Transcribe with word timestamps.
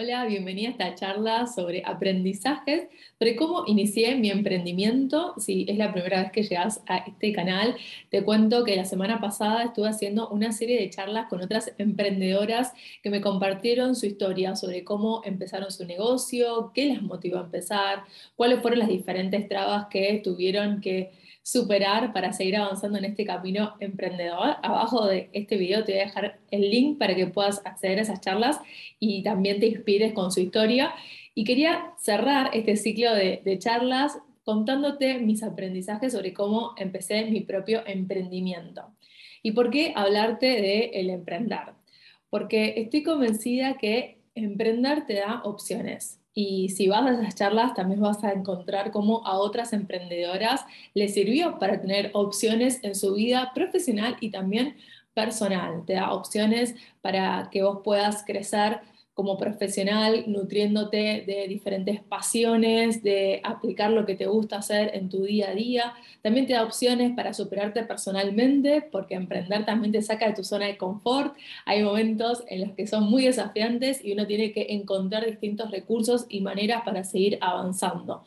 Hola, 0.00 0.26
bienvenida 0.26 0.68
a 0.68 0.70
esta 0.70 0.94
charla 0.94 1.48
sobre 1.48 1.82
aprendizajes, 1.84 2.86
sobre 3.18 3.34
cómo 3.34 3.64
inicié 3.66 4.14
mi 4.14 4.30
emprendimiento. 4.30 5.34
Si 5.38 5.66
es 5.68 5.76
la 5.76 5.92
primera 5.92 6.22
vez 6.22 6.30
que 6.30 6.44
llegas 6.44 6.80
a 6.86 6.98
este 6.98 7.32
canal, 7.32 7.74
te 8.08 8.22
cuento 8.22 8.62
que 8.62 8.76
la 8.76 8.84
semana 8.84 9.20
pasada 9.20 9.64
estuve 9.64 9.88
haciendo 9.88 10.28
una 10.28 10.52
serie 10.52 10.80
de 10.80 10.88
charlas 10.88 11.26
con 11.28 11.42
otras 11.42 11.74
emprendedoras 11.78 12.74
que 13.02 13.10
me 13.10 13.20
compartieron 13.20 13.96
su 13.96 14.06
historia 14.06 14.54
sobre 14.54 14.84
cómo 14.84 15.20
empezaron 15.24 15.72
su 15.72 15.84
negocio, 15.84 16.70
qué 16.76 16.86
las 16.86 17.02
motivó 17.02 17.38
a 17.38 17.46
empezar, 17.46 18.04
cuáles 18.36 18.62
fueron 18.62 18.78
las 18.78 18.88
diferentes 18.88 19.48
trabas 19.48 19.88
que 19.90 20.20
tuvieron 20.22 20.80
que 20.80 21.10
superar 21.48 22.12
para 22.12 22.34
seguir 22.34 22.56
avanzando 22.56 22.98
en 22.98 23.06
este 23.06 23.24
camino 23.24 23.74
emprendedor. 23.80 24.56
Abajo 24.62 25.06
de 25.06 25.30
este 25.32 25.56
video 25.56 25.82
te 25.82 25.92
voy 25.92 26.02
a 26.02 26.04
dejar 26.04 26.40
el 26.50 26.70
link 26.70 26.98
para 26.98 27.14
que 27.14 27.26
puedas 27.26 27.62
acceder 27.64 27.98
a 27.98 28.02
esas 28.02 28.20
charlas 28.20 28.60
y 29.00 29.22
también 29.22 29.58
te 29.58 29.66
inspires 29.66 30.12
con 30.12 30.30
su 30.30 30.40
historia. 30.40 30.92
Y 31.34 31.44
quería 31.44 31.94
cerrar 31.98 32.50
este 32.52 32.76
ciclo 32.76 33.14
de, 33.14 33.58
charlas 33.58 34.18
contándote 34.44 35.20
mis 35.20 35.42
aprendizajes 35.42 36.12
sobre 36.12 36.34
cómo 36.34 36.74
empecé 36.76 37.24
mi 37.24 37.40
propio 37.40 37.82
emprendimiento. 37.86 38.82
¿Y 39.42 39.52
por 39.52 39.70
qué 39.70 39.94
hablarte 39.96 40.46
de 40.46 40.90
el 40.92 41.08
emprender? 41.08 41.72
Porque 42.28 42.74
estoy 42.76 43.02
convencida 43.02 43.78
que 43.78 44.20
emprender 44.34 45.06
te 45.06 45.14
da 45.14 45.40
opciones 45.44 46.20
y 46.40 46.68
si 46.68 46.86
vas 46.86 47.04
a 47.04 47.14
esas 47.14 47.34
charlas, 47.34 47.74
también 47.74 48.00
vas 48.00 48.22
a 48.22 48.30
encontrar 48.30 48.92
cómo 48.92 49.26
a 49.26 49.36
otras 49.36 49.72
emprendedoras 49.72 50.64
les 50.94 51.12
sirvió 51.12 51.58
para 51.58 51.80
tener 51.80 52.12
opciones 52.14 52.78
en 52.84 52.94
su 52.94 53.14
vida 53.14 53.50
profesional 53.56 54.16
y 54.20 54.30
también 54.30 54.76
personal. 55.14 55.82
Te 55.84 55.94
da 55.94 56.12
opciones 56.12 56.76
para 57.00 57.48
que 57.50 57.64
vos 57.64 57.80
puedas 57.82 58.22
crecer 58.24 58.82
como 59.18 59.36
profesional, 59.36 60.22
nutriéndote 60.28 61.24
de 61.26 61.48
diferentes 61.48 62.00
pasiones, 62.00 63.02
de 63.02 63.40
aplicar 63.42 63.90
lo 63.90 64.06
que 64.06 64.14
te 64.14 64.26
gusta 64.26 64.58
hacer 64.58 64.92
en 64.94 65.08
tu 65.08 65.24
día 65.24 65.50
a 65.50 65.54
día. 65.54 65.94
También 66.22 66.46
te 66.46 66.52
da 66.52 66.62
opciones 66.62 67.16
para 67.16 67.34
superarte 67.34 67.82
personalmente, 67.82 68.80
porque 68.80 69.16
emprender 69.16 69.66
también 69.66 69.90
te 69.90 70.02
saca 70.02 70.28
de 70.28 70.34
tu 70.34 70.44
zona 70.44 70.66
de 70.66 70.76
confort. 70.76 71.34
Hay 71.66 71.82
momentos 71.82 72.44
en 72.46 72.60
los 72.60 72.76
que 72.76 72.86
son 72.86 73.10
muy 73.10 73.24
desafiantes 73.24 74.04
y 74.04 74.12
uno 74.12 74.24
tiene 74.24 74.52
que 74.52 74.68
encontrar 74.70 75.26
distintos 75.26 75.72
recursos 75.72 76.26
y 76.28 76.40
maneras 76.40 76.82
para 76.84 77.02
seguir 77.02 77.38
avanzando 77.40 78.22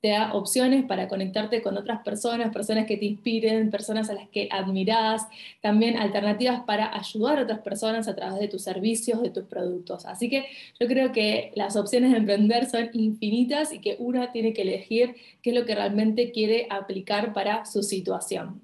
te 0.00 0.08
da 0.08 0.32
opciones 0.34 0.84
para 0.86 1.08
conectarte 1.08 1.62
con 1.62 1.76
otras 1.76 2.02
personas, 2.02 2.52
personas 2.52 2.86
que 2.86 2.96
te 2.96 3.04
inspiren, 3.04 3.70
personas 3.70 4.08
a 4.08 4.14
las 4.14 4.28
que 4.30 4.48
admiras, 4.50 5.26
también 5.60 5.96
alternativas 5.98 6.62
para 6.64 6.96
ayudar 6.96 7.38
a 7.38 7.42
otras 7.42 7.60
personas 7.60 8.08
a 8.08 8.14
través 8.14 8.40
de 8.40 8.48
tus 8.48 8.62
servicios, 8.62 9.22
de 9.22 9.30
tus 9.30 9.44
productos. 9.44 10.06
Así 10.06 10.30
que 10.30 10.46
yo 10.80 10.86
creo 10.86 11.12
que 11.12 11.52
las 11.54 11.76
opciones 11.76 12.12
de 12.12 12.18
emprender 12.18 12.66
son 12.66 12.88
infinitas 12.94 13.72
y 13.72 13.80
que 13.80 13.96
una 13.98 14.32
tiene 14.32 14.52
que 14.54 14.62
elegir 14.62 15.16
qué 15.42 15.50
es 15.50 15.56
lo 15.56 15.66
que 15.66 15.74
realmente 15.74 16.32
quiere 16.32 16.66
aplicar 16.70 17.32
para 17.34 17.66
su 17.66 17.82
situación. 17.82 18.62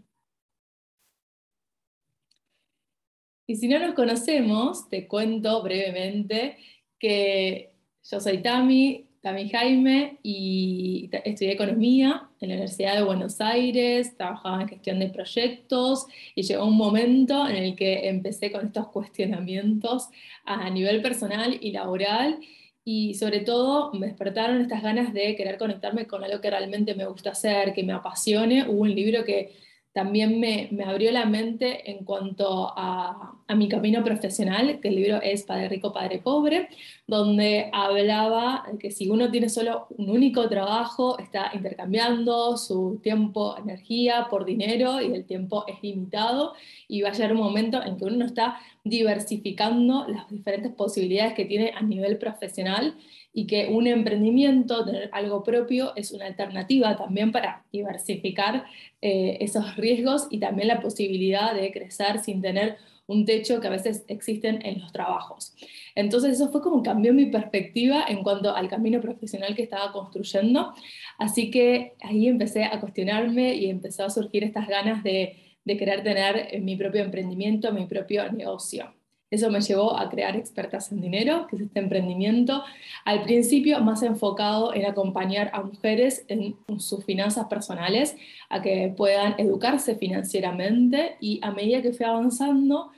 Y 3.46 3.56
si 3.56 3.68
no 3.68 3.78
nos 3.78 3.94
conocemos, 3.94 4.88
te 4.88 5.06
cuento 5.06 5.62
brevemente 5.62 6.56
que 6.98 7.72
yo 8.02 8.20
soy 8.20 8.42
Tami, 8.42 9.05
Tami 9.26 9.48
Jaime 9.48 10.20
y 10.22 11.10
estudié 11.24 11.54
economía 11.54 12.28
en 12.40 12.48
la 12.48 12.54
Universidad 12.54 12.94
de 12.94 13.02
Buenos 13.02 13.40
Aires, 13.40 14.16
trabajaba 14.16 14.62
en 14.62 14.68
gestión 14.68 15.00
de 15.00 15.08
proyectos 15.08 16.06
y 16.36 16.42
llegó 16.42 16.64
un 16.64 16.76
momento 16.76 17.48
en 17.48 17.56
el 17.56 17.74
que 17.74 18.08
empecé 18.08 18.52
con 18.52 18.66
estos 18.66 18.86
cuestionamientos 18.86 20.10
a 20.44 20.70
nivel 20.70 21.02
personal 21.02 21.58
y 21.60 21.72
laboral 21.72 22.38
y 22.84 23.14
sobre 23.14 23.40
todo 23.40 23.92
me 23.94 24.06
despertaron 24.06 24.60
estas 24.60 24.80
ganas 24.80 25.12
de 25.12 25.34
querer 25.34 25.58
conectarme 25.58 26.06
con 26.06 26.22
algo 26.22 26.40
que 26.40 26.50
realmente 26.50 26.94
me 26.94 27.06
gusta 27.06 27.30
hacer, 27.30 27.74
que 27.74 27.82
me 27.82 27.94
apasione. 27.94 28.68
Hubo 28.68 28.82
un 28.82 28.94
libro 28.94 29.24
que 29.24 29.56
también 29.96 30.38
me, 30.38 30.68
abrió 30.84 31.10
la 31.10 31.24
mente 31.24 31.90
en 31.90 32.04
cuanto 32.04 32.70
a, 32.76 33.32
mi 33.56 33.66
camino 33.66 34.04
profesional, 34.04 34.78
que 34.80 34.88
el 34.88 34.96
libro 34.96 35.22
es 35.22 35.44
Padre 35.44 35.70
Rico, 35.70 35.90
Padre 35.90 36.18
Pobre, 36.18 36.68
donde 37.06 37.70
hablaba 37.72 38.64
que 38.78 38.90
si 38.90 39.08
uno 39.08 39.30
tiene 39.30 39.48
solo 39.48 39.86
un 39.96 40.10
único 40.10 40.50
trabajo, 40.50 41.18
está 41.18 41.50
intercambiando 41.54 42.58
su 42.58 43.00
tiempo, 43.02 43.56
energía 43.56 44.26
por 44.28 44.44
dinero 44.44 45.00
y 45.00 45.14
el 45.14 45.24
tiempo 45.24 45.64
es 45.66 45.82
limitado 45.82 46.52
y 46.88 47.00
va 47.00 47.08
a 47.08 47.12
llegar 47.12 47.32
un 47.32 47.38
momento 47.38 47.82
en 47.82 47.96
que 47.96 48.04
uno 48.04 48.16
no 48.16 48.26
está 48.26 48.58
diversificando 48.84 50.06
las 50.08 50.28
diferentes 50.28 50.72
posibilidades 50.72 51.32
que 51.32 51.46
tiene 51.46 51.72
a 51.74 51.80
nivel 51.80 52.18
profesional 52.18 52.96
y 53.38 53.46
que 53.46 53.66
un 53.66 53.86
emprendimiento, 53.86 54.82
tener 54.86 55.10
algo 55.12 55.44
propio, 55.44 55.94
es 55.94 56.10
una 56.10 56.24
alternativa 56.24 56.96
también 56.96 57.32
para 57.32 57.66
diversificar 57.70 58.64
eh, 59.02 59.36
esos 59.40 59.76
riesgos 59.76 60.26
y 60.30 60.38
también 60.38 60.68
la 60.68 60.80
posibilidad 60.80 61.54
de 61.54 61.70
crecer 61.70 62.18
sin 62.20 62.40
tener 62.40 62.78
un 63.06 63.26
techo 63.26 63.60
que 63.60 63.66
a 63.66 63.70
veces 63.70 64.06
existen 64.08 64.64
en 64.64 64.80
los 64.80 64.90
trabajos. 64.90 65.54
Entonces 65.94 66.32
eso 66.32 66.48
fue 66.48 66.62
como 66.62 66.82
cambió 66.82 67.12
mi 67.12 67.26
perspectiva 67.26 68.06
en 68.08 68.22
cuanto 68.22 68.56
al 68.56 68.70
camino 68.70 69.02
profesional 69.02 69.54
que 69.54 69.64
estaba 69.64 69.92
construyendo. 69.92 70.72
Así 71.18 71.50
que 71.50 71.92
ahí 72.00 72.28
empecé 72.28 72.64
a 72.64 72.80
cuestionarme 72.80 73.54
y 73.54 73.68
empezó 73.68 74.06
a 74.06 74.10
surgir 74.10 74.44
estas 74.44 74.66
ganas 74.66 75.04
de, 75.04 75.36
de 75.62 75.76
querer 75.76 76.02
tener 76.02 76.58
mi 76.62 76.74
propio 76.74 77.02
emprendimiento, 77.02 77.70
mi 77.70 77.84
propio 77.84 78.32
negocio. 78.32 78.95
Eso 79.36 79.50
me 79.50 79.60
llevó 79.60 79.98
a 79.98 80.08
crear 80.08 80.34
Expertas 80.34 80.90
en 80.92 81.02
Dinero, 81.02 81.46
que 81.46 81.56
es 81.56 81.62
este 81.62 81.78
emprendimiento, 81.78 82.64
al 83.04 83.22
principio 83.22 83.80
más 83.80 84.02
enfocado 84.02 84.72
en 84.72 84.86
acompañar 84.86 85.50
a 85.52 85.62
mujeres 85.62 86.24
en 86.28 86.56
sus 86.78 87.04
finanzas 87.04 87.46
personales, 87.48 88.16
a 88.48 88.62
que 88.62 88.94
puedan 88.96 89.34
educarse 89.36 89.94
financieramente 89.96 91.18
y 91.20 91.38
a 91.42 91.50
medida 91.50 91.82
que 91.82 91.92
fui 91.92 92.06
avanzando 92.06 92.92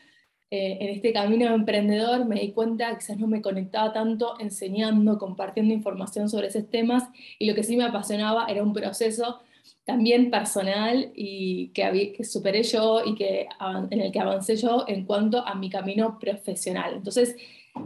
eh, 0.53 0.79
en 0.81 0.89
este 0.91 1.13
camino 1.13 1.49
de 1.49 1.55
emprendedor 1.57 2.25
me 2.25 2.41
di 2.41 2.53
cuenta 2.53 2.91
que 2.91 2.99
quizás 2.99 3.19
no 3.19 3.27
me 3.27 3.43
conectaba 3.43 3.93
tanto 3.93 4.39
enseñando, 4.39 5.19
compartiendo 5.19 5.75
información 5.75 6.31
sobre 6.31 6.47
esos 6.47 6.71
temas 6.71 7.03
y 7.41 7.47
lo 7.47 7.55
que 7.57 7.65
sí 7.65 7.77
me 7.77 7.85
apasionaba 7.85 8.47
era 8.47 8.63
un 8.63 8.73
proceso 8.73 9.41
también 9.85 10.31
personal 10.31 11.13
y 11.15 11.69
que, 11.69 12.13
que 12.17 12.25
superé 12.25 12.63
yo 12.63 13.03
y 13.05 13.15
que, 13.15 13.49
en 13.91 14.01
el 14.01 14.13
que 14.13 14.21
avancé 14.21 14.57
yo 14.57 14.85
en 14.87 15.05
cuanto 15.05 15.47
a 15.47 15.55
mi 15.55 15.71
camino 15.71 16.19
profesional. 16.19 16.95
Entonces, 16.95 17.37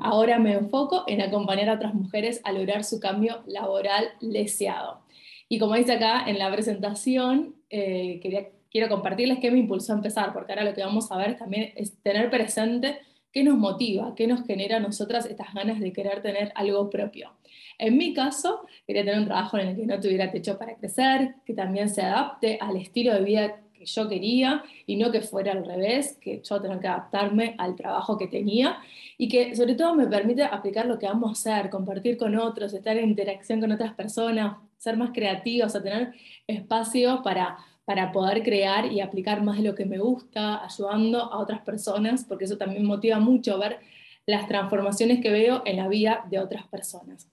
ahora 0.01 0.39
me 0.39 0.55
enfoco 0.55 1.05
en 1.07 1.21
acompañar 1.21 1.69
a 1.69 1.75
otras 1.75 1.95
mujeres 1.95 2.41
a 2.45 2.53
lograr 2.53 2.85
su 2.85 3.01
cambio 3.01 3.43
laboral 3.47 4.09
deseado. 4.21 5.03
Y 5.49 5.59
como 5.59 5.75
dice 5.75 5.93
acá 5.93 6.25
en 6.27 6.39
la 6.39 6.51
presentación, 6.51 7.55
eh, 7.71 8.19
quería, 8.23 8.49
quiero 8.71 8.89
compartirles 8.89 9.39
qué 9.39 9.51
me 9.51 9.59
impulsó 9.59 9.93
a 9.93 9.97
empezar, 9.97 10.33
porque 10.33 10.53
ahora 10.53 10.65
lo 10.65 10.75
que 10.75 10.83
vamos 10.83 11.13
a 11.13 11.17
ver 11.19 11.37
también 11.37 11.73
es 11.77 11.97
tener 12.03 12.31
presente 12.31 12.99
qué 13.33 13.45
nos 13.45 13.59
motiva, 13.59 14.15
qué 14.15 14.27
nos 14.27 14.47
genera 14.47 14.79
a 14.79 14.81
nosotras 14.81 15.27
estas 15.27 15.53
ganas 15.55 15.79
de 15.79 15.93
querer 15.93 16.23
tener 16.23 16.53
algo 16.55 16.91
propio. 16.91 17.33
En 17.79 17.97
mi 17.97 18.15
caso, 18.15 18.67
quería 18.87 19.05
tener 19.05 19.21
un 19.21 19.27
trabajo 19.27 19.59
en 19.59 19.69
el 19.69 19.77
que 19.77 19.87
no 19.87 20.01
tuviera 20.01 20.31
techo 20.31 20.59
para 20.59 20.77
crecer, 20.77 21.37
que 21.45 21.55
también 21.55 21.89
se 21.89 22.03
adapte 22.03 22.59
al 22.61 22.77
estilo 22.77 23.15
de 23.15 23.23
vida 23.23 23.57
que 23.83 23.87
yo 23.87 24.09
quería 24.09 24.63
y 24.87 24.97
no 24.97 25.11
que 25.11 25.21
fuera 25.21 25.53
al 25.53 25.65
revés, 25.65 26.17
que 26.21 26.41
yo 26.43 26.61
tenga 26.61 26.79
que 26.81 26.89
adaptarme 26.89 27.55
al 27.59 27.75
trabajo 27.75 28.17
que 28.17 28.29
tenía 28.29 28.79
y 29.19 29.29
que 29.29 29.57
sobre 29.57 29.75
todo 29.75 29.95
me 29.95 30.07
permite 30.07 30.45
aplicar 30.45 30.87
lo 30.87 30.99
que 30.99 31.07
vamos 31.07 31.31
a 31.31 31.33
hacer, 31.33 31.71
compartir 31.71 32.17
con 32.17 32.37
otros, 32.37 32.73
estar 32.73 32.97
en 32.97 33.09
interacción 33.09 33.61
con 33.61 33.73
otras 33.73 33.95
personas, 33.95 34.57
ser 34.79 34.97
más 34.97 35.11
creativos, 35.13 35.75
a 35.75 35.83
tener 35.83 36.13
espacio 36.47 37.23
para, 37.23 37.57
para 37.85 38.13
poder 38.13 38.43
crear 38.43 38.91
y 38.91 39.01
aplicar 39.01 39.43
más 39.43 39.57
de 39.57 39.65
lo 39.65 39.75
que 39.75 39.85
me 39.85 39.99
gusta, 39.99 40.65
ayudando 40.65 41.21
a 41.21 41.39
otras 41.39 41.63
personas, 41.63 42.25
porque 42.25 42.45
eso 42.45 42.57
también 42.57 42.85
motiva 42.85 43.19
mucho 43.19 43.59
ver 43.59 43.79
las 44.27 44.47
transformaciones 44.47 45.21
que 45.21 45.31
veo 45.31 45.63
en 45.65 45.77
la 45.77 45.89
vida 45.89 46.25
de 46.31 46.39
otras 46.39 46.67
personas. 46.69 47.29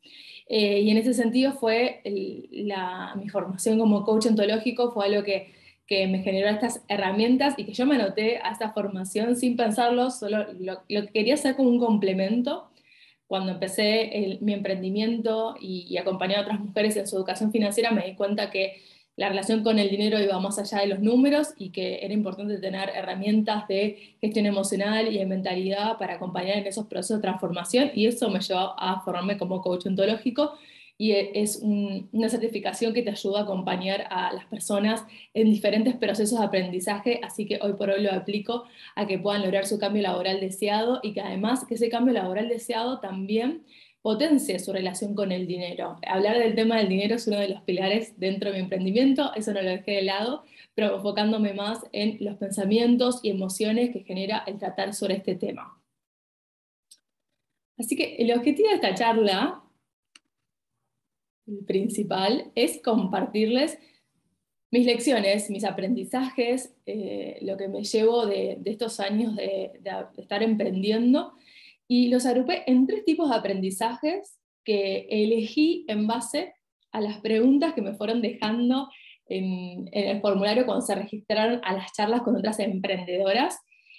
Eh, 0.51 0.81
y 0.81 0.90
en 0.90 0.98
ese 0.98 1.13
sentido 1.13 1.54
fue 1.54 2.01
la, 2.51 3.13
mi 3.16 3.30
formación 3.30 3.78
como 3.78 4.04
coach 4.04 4.25
ontológico 4.25 4.92
fue 4.92 5.06
algo 5.06 5.24
que, 5.24 5.54
que, 5.86 6.07
me 6.07 6.24
generó 6.24 6.50
estas 6.50 6.84
herramientas 6.88 7.54
y 7.56 7.66
que 7.66 7.74
yo 7.74 7.86
me 7.86 7.96
anoté 7.96 8.40
a 8.40 8.51
esta 8.51 8.72
formación 8.74 9.36
sin 9.36 9.56
pensarlo, 9.56 10.10
solo 10.10 10.51
lo, 10.60 10.81
lo 10.90 11.06
que 11.06 11.12
quería 11.13 11.36
hacer 11.36 11.56
como 11.56 11.69
un 11.69 11.80
complemento. 11.80 12.72
Cuando 13.28 13.51
empecé 13.51 14.40
mi 14.42 14.54
emprendimiento 14.54 15.56
y, 15.60 15.86
y 15.88 15.98
acompañé 15.98 16.36
a 16.36 16.42
otras 16.42 16.60
mujeres 16.60 16.98
en 16.98 17.07
su 17.07 17.16
educación 17.16 17.51
financiera, 17.51 17.92
me 17.92 18.07
di 18.07 18.16
cuenta 18.16 18.50
que 18.50 18.81
la 19.19 19.27
relación 19.27 19.63
con 19.63 19.80
el 19.80 19.89
dinero 19.89 20.18
iba 20.18 20.39
más 20.39 20.57
allá 20.60 20.80
de 20.80 20.88
los 20.88 21.01
números 21.01 21.50
y 21.57 21.71
que 21.71 22.00
era 22.01 22.13
importante 22.13 22.57
tener 22.57 22.89
herramientas 22.95 23.68
de 23.68 24.16
gestión 24.21 24.45
emocional 24.45 25.13
y 25.13 25.18
de 25.18 25.25
mentalidad 25.25 25.98
para 25.98 26.13
acompañar 26.13 26.60
en 26.60 26.68
esos 26.68 26.88
procesos 26.88 27.18
de 27.18 27.24
transformación 27.24 27.92
y 27.94 28.06
eso 28.06 28.30
me 28.30 28.39
llevó 28.39 28.80
a 28.80 29.01
formarme 29.04 29.38
como 29.38 29.62
coach 29.62 29.88
ontológico 29.88 30.54
y 30.98 31.12
es 31.12 31.62
una 31.63 32.30
certificación 32.30 32.94
que 32.94 33.01
te 33.01 33.10
ayuda 33.10 33.42
a 33.42 33.44
acompañar 33.44 34.07
a 34.10 34.31
las 34.31 34.45
personas 34.45 35.06
en 35.33 35.51
diferentes 35.51 35.95
procesos 35.98 36.39
de 36.39 36.45
aprendizaje, 36.45 37.19
así 37.22 37.45
que 37.45 37.60
hoy 37.62 37.74
por 37.74 37.89
hoy 37.89 38.04
lo 38.04 38.13
aplico 38.13 38.65
a 38.95 39.06
que 39.06 39.19
puedan 39.19 39.42
lograr 39.42 39.65
su 39.65 39.80
cambio 39.80 40.01
laboral 40.01 40.39
deseado 40.39 41.01
y 41.04 41.12
que 41.12 41.19
además 41.19 41.65
que 41.65 41.75
ese 41.75 41.89
cambio 41.89 42.13
laboral 42.13 42.48
deseado 42.48 43.01
también 43.01 43.63
potencie 44.01 44.60
su 44.60 44.72
relación 44.72 45.13
con 45.13 45.31
el 45.31 45.48
dinero. 45.48 45.98
Hablar 46.07 46.40
del 46.40 46.56
tema 46.56 46.78
del 46.78 46.90
dinero 46.90 47.16
es 47.16 47.28
uno 47.28 47.40
de 47.40 47.50
los 47.50 47.62
pilares 47.62 48.18
dentro 48.18 48.50
de 48.50 48.57
mi 48.57 48.63
emprendimiento, 48.63 49.34
eso 49.36 49.54
no 49.54 49.62
lo 49.62 49.69
dejé 49.69 49.92
de 49.92 50.01
lado, 50.04 50.44
pero 50.74 50.96
enfocándome 50.96 51.54
más 51.54 51.86
en 51.92 52.18
los 52.22 52.38
pensamientos 52.38 53.19
y 53.24 53.30
emociones 53.30 53.92
que 53.92 54.04
genera 54.04 54.44
el 54.48 54.57
tratar 54.57 54.94
sobre 54.94 55.16
este 55.16 55.36
tema. 55.36 55.80
Así 57.78 57.96
que 57.96 58.18
el 58.18 58.31
objetivo 58.31 58.69
de 58.69 58.75
esta 58.75 58.94
charla, 58.94 59.63
el 61.48 61.66
principal, 61.66 62.51
es 62.56 62.81
compartirles 62.81 63.80
mis 64.72 64.86
lecciones, 64.86 65.50
mis 65.50 65.63
aprendizajes, 65.63 66.75
eh, 66.86 67.40
lo 67.42 67.57
que 67.57 67.68
me 67.68 67.84
llevo 67.84 68.25
de, 68.25 68.62
estos 68.66 69.00
años 69.00 69.36
de, 69.36 69.72
estar 70.18 70.44
emprendiendo, 70.44 71.34
y 71.91 72.07
los 72.09 72.27
agrupé 72.27 72.63
en 72.68 72.86
tres 72.86 73.03
tipos 73.03 73.30
de 73.30 73.36
aprendizajes 73.36 74.39
que 74.63 75.07
elegí 75.09 75.86
en 75.88 76.06
base 76.06 76.53
a 76.91 77.01
las 77.01 77.19
preguntas 77.19 77.74
que 77.74 77.81
me 77.81 77.95
fueron 77.95 78.21
dejando 78.21 78.88
en, 79.25 79.89
el 79.91 80.21
formulario 80.21 80.65
cuando 80.65 80.86
se 80.86 80.94
registraron 80.94 81.62
a 81.63 81.74
las 81.74 81.91
charlas 81.94 82.21
con 82.21 82.36
otras 82.36 82.59
emprendedoras, 82.59 83.57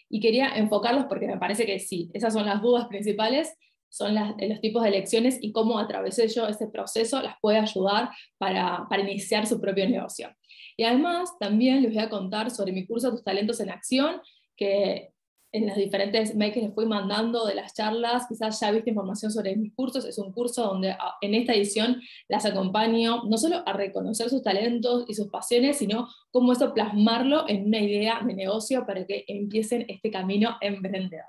y 0.08 0.20
quería 0.20 0.56
enfocarlos 0.56 1.06
porque 1.06 1.26
me 1.26 1.38
parece 1.38 1.66
que 1.66 1.78
sí, 1.78 2.10
esas 2.14 2.32
son 2.32 2.46
las 2.46 2.62
dudas 2.62 2.86
principales, 2.86 3.56
son 3.88 4.14
los 4.14 4.60
tipos 4.60 4.84
de 4.84 4.90
lecciones 4.90 5.38
y 5.40 5.50
cómo 5.50 5.78
a 5.78 5.88
través 5.88 6.16
de 6.16 6.24
ello 6.24 6.46
ese 6.46 6.68
proceso 6.68 7.20
las 7.22 7.36
puede 7.40 7.58
ayudar 7.58 8.10
para, 8.38 8.86
para, 8.88 9.02
iniciar 9.02 9.46
su 9.46 9.60
propio 9.60 9.88
negocio. 9.88 10.32
Y 10.76 10.84
además 10.84 11.30
también 11.40 11.82
les 11.82 11.92
voy 11.92 12.02
a 12.02 12.08
contar 12.08 12.50
sobre 12.50 12.72
mi 12.72 12.86
curso 12.86 13.10
Tus 13.10 13.24
Talentos 13.24 13.60
en 13.60 13.70
Acción, 13.70 14.20
que 14.56 15.10
en 15.52 15.66
los 15.66 15.76
diferentes 15.76 16.34
mails 16.36 16.54
que 16.54 16.60
les 16.60 16.74
fui 16.74 16.86
mandando 16.86 17.44
de 17.44 17.54
las 17.54 17.74
charlas, 17.74 18.26
quizás 18.28 18.60
ya 18.60 18.70
viste 18.70 18.90
información 18.90 19.32
sobre 19.32 19.56
mis 19.56 19.74
cursos, 19.74 20.04
es 20.04 20.18
un 20.18 20.32
curso 20.32 20.62
donde 20.62 20.90
ah, 20.90 21.16
en 21.20 21.34
esta 21.34 21.54
edición 21.54 22.00
las 22.28 22.46
acompaño 22.46 23.24
no 23.24 23.36
solo 23.36 23.62
a 23.66 23.72
reconocer 23.72 24.30
sus 24.30 24.42
talentos 24.42 25.04
y 25.08 25.14
sus 25.14 25.28
pasiones, 25.28 25.78
sino 25.78 26.08
cómo 26.30 26.52
eso 26.52 26.72
plasmarlo 26.72 27.48
en 27.48 27.66
una 27.66 27.80
idea 27.80 28.20
de 28.24 28.34
negocio 28.34 28.86
para 28.86 29.04
que 29.06 29.24
empiecen 29.26 29.86
este 29.88 30.10
camino 30.10 30.56
emprendedor. 30.60 31.26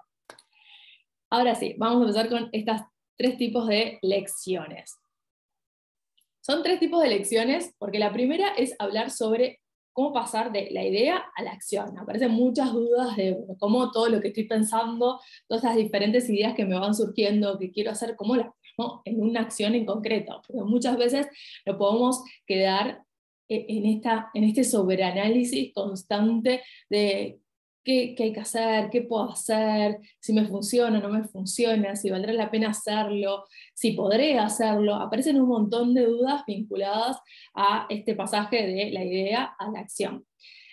Ahora 1.29 1.56
sí, 1.56 1.75
vamos 1.77 2.01
a 2.01 2.01
empezar 2.01 2.29
con 2.29 2.50
estas 2.51 2.83
tres 3.18 3.38
tipos 3.38 3.68
de 3.68 3.97
lecciones. 4.01 4.97
Son 6.41 6.63
tres 6.63 6.79
tipos 6.79 7.01
de 7.01 7.09
lecciones, 7.09 7.73
porque 7.77 8.00
la 8.00 8.12
primera 8.12 8.50
es 8.57 8.75
hablar 8.79 9.12
sobre 9.12 9.60
cómo 9.93 10.13
pasar 10.13 10.51
de 10.51 10.69
la 10.71 10.83
idea 10.83 11.23
a 11.35 11.43
la 11.43 11.51
acción. 11.51 11.97
Aparecen 11.97 12.31
muchas 12.31 12.71
dudas 12.73 13.15
de 13.15 13.38
cómo 13.59 13.91
todo 13.91 14.09
lo 14.09 14.21
que 14.21 14.29
estoy 14.29 14.45
pensando, 14.45 15.19
todas 15.47 15.63
esas 15.63 15.75
diferentes 15.75 16.29
ideas 16.29 16.53
que 16.55 16.65
me 16.65 16.79
van 16.79 16.95
surgiendo, 16.95 17.57
que 17.57 17.71
quiero 17.71 17.91
hacer, 17.91 18.15
cómo 18.15 18.35
las 18.35 18.47
pongo 18.75 19.01
en 19.05 19.21
una 19.21 19.41
acción 19.41 19.75
en 19.75 19.85
concreto. 19.85 20.41
Porque 20.47 20.63
muchas 20.63 20.97
veces 20.97 21.27
no 21.65 21.77
podemos 21.77 22.23
quedar 22.45 23.03
en, 23.49 23.85
esta, 23.85 24.29
en 24.33 24.45
este 24.45 24.63
sobreanálisis 24.63 25.73
constante 25.73 26.61
de 26.89 27.39
qué, 27.83 28.16
hay 28.18 28.33
que 28.33 28.39
hacer, 28.39 28.89
qué 28.89 29.01
puedo 29.01 29.31
hacer, 29.31 30.00
si 30.19 30.33
me 30.33 30.48
funciona 30.48 31.00
o 31.00 31.01
no 31.01 31.10
me 31.10 31.24
funciona, 31.28 31.95
si 31.95 32.10
valdrá 32.10 32.33
la 32.33 32.51
pena 32.51 32.69
hacerlo, 32.69 33.45
si 33.74 33.92
podré 33.92 34.38
hacerlo. 34.38 34.95
Aparecen 34.95 35.42
un 35.42 35.48
montón 35.48 35.94
de 35.94 36.06
dudas 36.06 36.44
vinculadas 36.45 37.18
a 37.56 37.86
este 37.89 38.16
pasaje 38.16 38.66
de 38.68 38.92
la 38.92 39.04
idea 39.04 39.56
a 39.57 39.72
la 39.72 39.80
acción. 39.80 40.25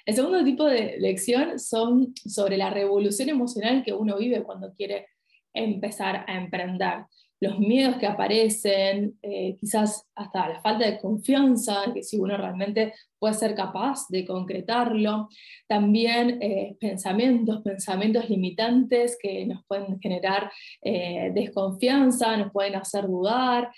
El 0.05 0.15
segundo 0.15 0.43
tipo 0.43 0.65
de 0.65 0.97
lección 0.99 1.59
son 1.59 2.15
sobre 2.15 2.57
la 2.57 2.71
revolución 2.71 3.29
emocional 3.29 3.83
que 3.85 3.93
uno 3.93 4.17
vive 4.17 4.43
cuando 4.43 4.73
quiere 4.73 5.07
empezar 5.53 6.25
a 6.27 6.39
emprender 6.39 7.05
los 7.40 7.58
miedos 7.58 7.96
que 7.96 8.06
aparecen, 8.06 9.17
eh, 9.23 9.56
quizás 9.61 10.08
hasta 10.14 10.49
la 10.49 10.61
falta 10.61 10.87
de 10.87 10.99
confianza, 10.99 11.85
que 11.94 12.02
si 12.02 12.19
uno 12.19 12.37
realmente 12.37 12.94
puede 13.19 13.35
ser 13.35 13.55
capaz 13.55 14.06
de 14.08 14.26
concretarlo, 14.26 15.29
también 15.69 16.38
eh, 16.43 16.76
pensamientos, 16.81 17.62
pensamientos 17.62 18.29
limitantes 18.29 19.17
que 19.20 19.46
nos 19.46 19.64
pueden 19.67 20.00
generar 20.00 20.50
eh, 20.82 21.31
desconfianza, 21.32 22.37
nos 22.37 22.52
pueden 22.52 22.75
hacer 22.75 23.06
dudar. 23.06 23.70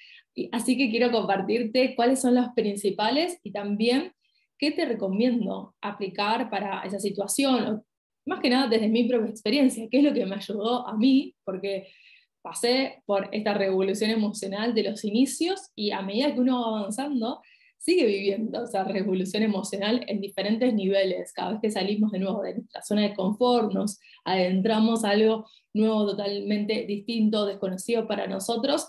Así 0.52 0.78
que 0.78 0.90
quiero 0.90 1.10
compartirte 1.10 1.94
cuáles 1.94 2.20
son 2.20 2.36
los 2.36 2.48
principales 2.54 3.38
y 3.42 3.52
también 3.52 4.12
qué 4.56 4.70
te 4.70 4.86
recomiendo 4.86 5.74
aplicar 5.82 6.48
para 6.48 6.82
esa 6.82 6.98
situación, 6.98 7.82
más 8.26 8.40
que 8.40 8.50
nada 8.50 8.68
desde 8.68 8.88
mi 8.88 9.04
propia 9.04 9.30
experiencia, 9.30 9.86
qué 9.90 9.98
es 9.98 10.04
lo 10.04 10.14
que 10.14 10.24
me 10.26 10.36
ayudó 10.36 10.86
a 10.86 10.96
mí, 10.96 11.34
porque 11.44 11.88
pasé 12.42 13.02
por 13.06 13.28
esta 13.32 13.54
revolución 13.54 14.10
emocional 14.10 14.74
de 14.74 14.84
los 14.84 15.04
inicios 15.04 15.70
y 15.74 15.90
a 15.90 16.02
medida 16.02 16.34
que 16.34 16.40
uno 16.40 16.60
va 16.60 16.78
avanzando, 16.80 17.40
sigue 17.80 18.04
viviendo 18.04 18.64
esa 18.64 18.84
revolución 18.84 19.42
emocional 19.42 20.04
en 20.06 20.20
diferentes 20.20 20.74
niveles. 20.74 21.32
Cada 21.32 21.52
vez 21.52 21.60
que 21.62 21.70
salimos 21.70 22.12
de 22.12 22.18
nuevo 22.18 22.42
de 22.42 22.54
nuestra 22.56 22.82
zona 22.82 23.02
de 23.02 23.14
confort, 23.14 23.72
nos 23.72 23.98
adentramos 24.24 25.04
a 25.04 25.10
algo 25.10 25.46
nuevo, 25.72 26.06
totalmente 26.06 26.84
distinto, 26.86 27.46
desconocido 27.46 28.06
para 28.06 28.26
nosotros, 28.26 28.88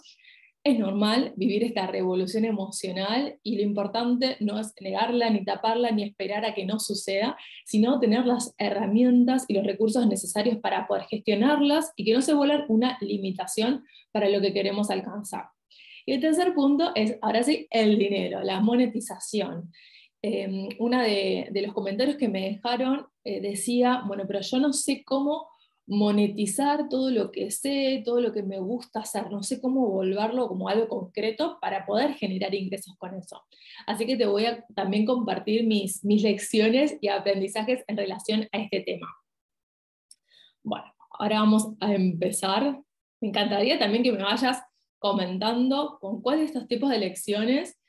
es 0.63 0.77
normal 0.77 1.33
vivir 1.35 1.63
esta 1.63 1.87
revolución 1.87 2.45
emocional 2.45 3.39
y 3.41 3.55
lo 3.55 3.63
importante 3.63 4.37
no 4.39 4.59
es 4.59 4.73
negarla, 4.79 5.29
ni 5.29 5.43
taparla, 5.43 5.91
ni 5.91 6.03
esperar 6.03 6.45
a 6.45 6.53
que 6.53 6.65
no 6.65 6.79
suceda, 6.79 7.35
sino 7.65 7.99
tener 7.99 8.25
las 8.25 8.53
herramientas 8.59 9.45
y 9.47 9.55
los 9.55 9.65
recursos 9.65 10.05
necesarios 10.07 10.57
para 10.57 10.87
poder 10.87 11.05
gestionarlas 11.05 11.91
y 11.95 12.05
que 12.05 12.13
no 12.13 12.21
se 12.21 12.35
vuelvan 12.35 12.65
una 12.67 12.97
limitación 13.01 13.85
para 14.11 14.29
lo 14.29 14.39
que 14.39 14.53
queremos 14.53 14.91
alcanzar. 14.91 15.45
Y 16.05 16.13
el 16.13 16.21
tercer 16.21 16.53
punto 16.53 16.91
es, 16.95 17.17
ahora 17.21 17.41
sí, 17.43 17.67
el 17.71 17.97
dinero, 17.97 18.43
la 18.43 18.59
monetización. 18.59 19.71
Eh, 20.21 20.69
uno 20.77 21.01
de, 21.01 21.49
los 21.53 21.73
comentarios 21.73 22.17
que 22.17 22.29
me 22.29 22.51
dejaron 22.51 23.07
eh, 23.23 23.41
decía, 23.41 24.03
bueno, 24.05 24.25
pero 24.27 24.41
yo 24.41 24.59
no 24.59 24.73
sé 24.73 25.03
cómo 25.03 25.47
monetizar 25.91 26.87
todo 26.87 27.11
lo 27.11 27.31
que 27.31 27.51
sé, 27.51 28.01
todo 28.05 28.21
lo 28.21 28.31
que 28.31 28.43
me 28.43 28.59
gusta 28.59 29.01
hacer. 29.01 29.29
No 29.29 29.43
sé 29.43 29.59
cómo 29.59 29.89
volverlo 29.89 30.47
como 30.47 30.69
algo 30.69 30.87
concreto 30.87 31.57
para 31.59 31.85
poder 31.85 32.13
generar 32.13 32.55
ingresos 32.55 32.95
con 32.97 33.13
eso. 33.13 33.43
Así 33.85 34.05
que 34.05 34.15
te 34.15 34.25
voy 34.25 34.45
a 34.45 34.65
también 34.73 35.05
compartir 35.05 35.67
mis, 35.67 36.05
mis 36.05 36.23
lecciones 36.23 36.97
y 37.01 37.09
aprendizajes 37.09 37.83
en 37.87 37.97
relación 37.97 38.47
a 38.53 38.59
este 38.59 38.79
tema. 38.79 39.05
Bueno, 40.63 40.85
ahora 41.19 41.41
vamos 41.41 41.73
a 41.81 41.93
empezar. 41.93 42.81
Me 43.19 43.27
encantaría 43.27 43.77
también 43.77 44.01
que 44.01 44.13
me 44.13 44.23
vayas 44.23 44.63
comentando 44.97 45.97
con 45.99 46.21
cuáles 46.21 46.43
de 46.43 46.45
estos 46.45 46.67
tipos 46.69 46.89
de 46.89 46.99
lecciones 46.99 47.80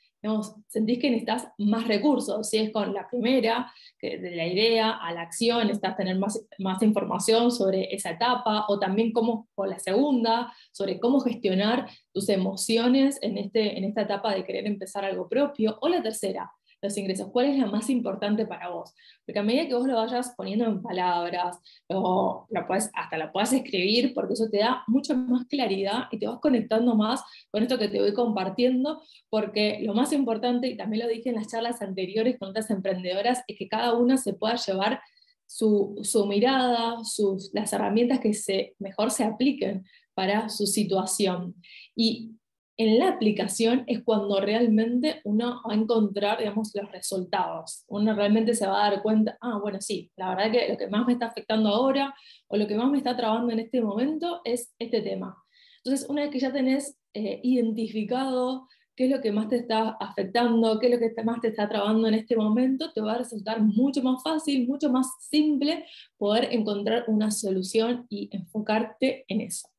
sentís 0.69 0.99
que 0.99 1.11
necesitas 1.11 1.49
más 1.59 1.87
recursos, 1.89 2.49
si 2.49 2.59
es 2.59 2.73
con 2.73 2.95
la 2.95 3.09
primera, 3.09 3.73
de 4.01 4.37
la 4.37 4.47
idea 4.47 4.91
a 4.91 5.13
la 5.13 5.23
acción, 5.23 5.67
necesitas 5.67 5.97
tener 5.97 6.19
más, 6.19 6.47
más 6.59 6.83
información 6.83 7.51
sobre 7.51 7.95
esa 7.95 8.11
etapa, 8.11 8.67
o 8.69 8.79
también 8.79 9.13
como 9.13 9.49
con 9.55 9.69
la 9.69 9.79
segunda, 9.79 10.53
sobre 10.73 11.01
cómo 11.01 11.21
gestionar 11.21 11.89
tus 12.13 12.29
emociones 12.29 13.19
en, 13.23 13.39
este, 13.39 13.77
en 13.77 13.85
esta 13.85 14.03
etapa 14.03 14.35
de 14.35 14.45
querer 14.45 14.67
empezar 14.67 15.05
algo 15.05 15.29
propio, 15.29 15.79
o 15.81 15.89
la 15.89 16.03
tercera, 16.03 16.53
los 16.83 16.97
ingresos, 16.99 17.31
¿cuál 17.31 17.47
es 17.47 17.59
la 17.59 17.67
más 17.67 17.89
importante 17.89 18.45
para 18.45 18.69
vos? 18.69 18.93
Porque 19.25 19.39
a 19.39 19.43
medida 19.43 19.69
que 19.69 19.75
vos 19.75 19.87
lo 19.87 19.95
vayas 19.95 20.35
poniendo 20.37 20.67
en 20.67 20.83
palabras, 20.83 21.59
o 21.89 22.47
lo 22.51 22.67
puedes, 22.67 22.91
hasta 22.93 23.17
lo 23.17 23.31
puedas 23.31 23.53
escribir, 23.53 24.13
porque 24.13 24.35
eso 24.35 24.51
te 24.51 24.59
da 24.59 24.83
mucha 24.89 25.15
más 25.15 25.47
claridad 25.47 26.09
y 26.11 26.19
te 26.19 26.27
vas 26.27 26.41
conectando 26.41 26.97
más 26.97 27.23
con 27.51 27.63
esto 27.63 27.79
que 27.79 27.89
te 27.89 28.01
voy 28.01 28.13
compartiendo, 28.13 29.01
porque 29.31 29.79
lo 29.83 29.95
más 29.95 30.13
importante, 30.13 30.67
y 30.67 30.77
también 30.77 31.05
lo 31.07 31.09
dije 31.09 31.29
en 31.29 31.37
las 31.37 31.47
charlas 31.47 31.81
anteriores 31.81 32.37
con 32.39 32.51
otras 32.51 32.69
emprendedoras, 32.71 33.43
es 33.47 33.57
que 33.57 33.69
cada 33.69 33.95
una 33.95 34.17
se 34.17 34.35
pueda 34.35 34.57
llevar 34.57 35.01
su, 35.47 36.01
su, 36.03 36.27
mirada, 36.27 37.05
sus, 37.05 37.51
las 37.53 37.73
herramientas 37.73 38.21
que 38.21 38.35
se, 38.35 38.75
mejor 38.79 39.11
se 39.11 39.23
apliquen 39.23 39.85
para 40.15 40.49
su 40.49 40.67
situación. 40.67 41.55
Y 41.95 42.33
en 42.77 42.99
la 42.99 43.11
aplicación 43.11 43.85
es 43.87 44.03
cuando 44.03 44.41
realmente 44.41 45.21
uno 45.25 45.63
va 45.69 45.75
a 45.75 45.77
encontrar, 45.77 46.39
digamos, 46.39 46.73
los 46.75 46.91
resultados. 46.91 47.85
Uno 47.89 48.15
realmente 48.15 48.55
se 48.55 48.67
va 48.67 48.87
a 48.87 48.91
dar 48.91 49.03
cuenta, 49.03 49.37
ah, 49.41 49.59
bueno, 49.61 49.81
sí, 49.81 50.11
la 50.17 50.31
verdad 50.31 50.51
que 50.51 50.69
lo 50.69 50.79
que 50.79 50.89
más 50.89 51.07
me 51.07 51.13
está 51.13 51.27
afectando 51.27 51.69
ahora 51.69 52.15
o 52.49 52.57
lo 52.57 52.67
que 52.67 52.77
más 52.77 52.91
me 52.91 52.99
está 52.99 53.17
trabando 53.17 53.53
en 53.53 53.61
este 53.61 53.81
momento 53.81 54.41
es 54.45 54.73
este 54.79 55.03
tema. 55.03 55.37
Entonces, 55.85 56.09
una 56.09 56.23
vez 56.23 56.31
que 56.31 56.39
ya 56.39 56.53
tenés 56.53 56.97
eh, 57.13 57.41
identificado 57.43 58.69
qué 58.95 59.05
es 59.05 59.11
lo 59.11 59.21
que 59.21 59.33
más 59.33 59.49
te 59.49 59.57
está 59.57 59.97
afectando, 60.01 60.79
qué 60.79 60.87
es 60.87 60.93
lo 60.93 60.99
que 60.99 61.25
más 61.25 61.41
te 61.41 61.49
está 61.49 61.69
trabando 61.69 62.09
en 62.09 62.15
este 62.15 62.37
momento, 62.37 62.93
te 62.93 63.01
va 63.01 63.15
a 63.15 63.19
resultar 63.19 63.61
mucho 63.61 64.03
más 64.03 64.23
fácil, 64.23 64.67
mucho 64.67 64.91
más 64.91 65.07
simple 65.21 65.85
poder 66.17 66.49
encontrar 66.53 67.05
una 67.09 67.31
solución 67.31 68.07
y 68.09 68.29
enfocarte 68.33 69.25
en 69.29 69.41
eso. 69.41 69.72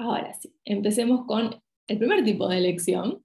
Ahora 0.00 0.32
sí, 0.32 0.50
empecemos 0.64 1.26
con 1.26 1.62
el 1.86 1.98
primer 1.98 2.24
tipo 2.24 2.48
de 2.48 2.56
elección, 2.56 3.22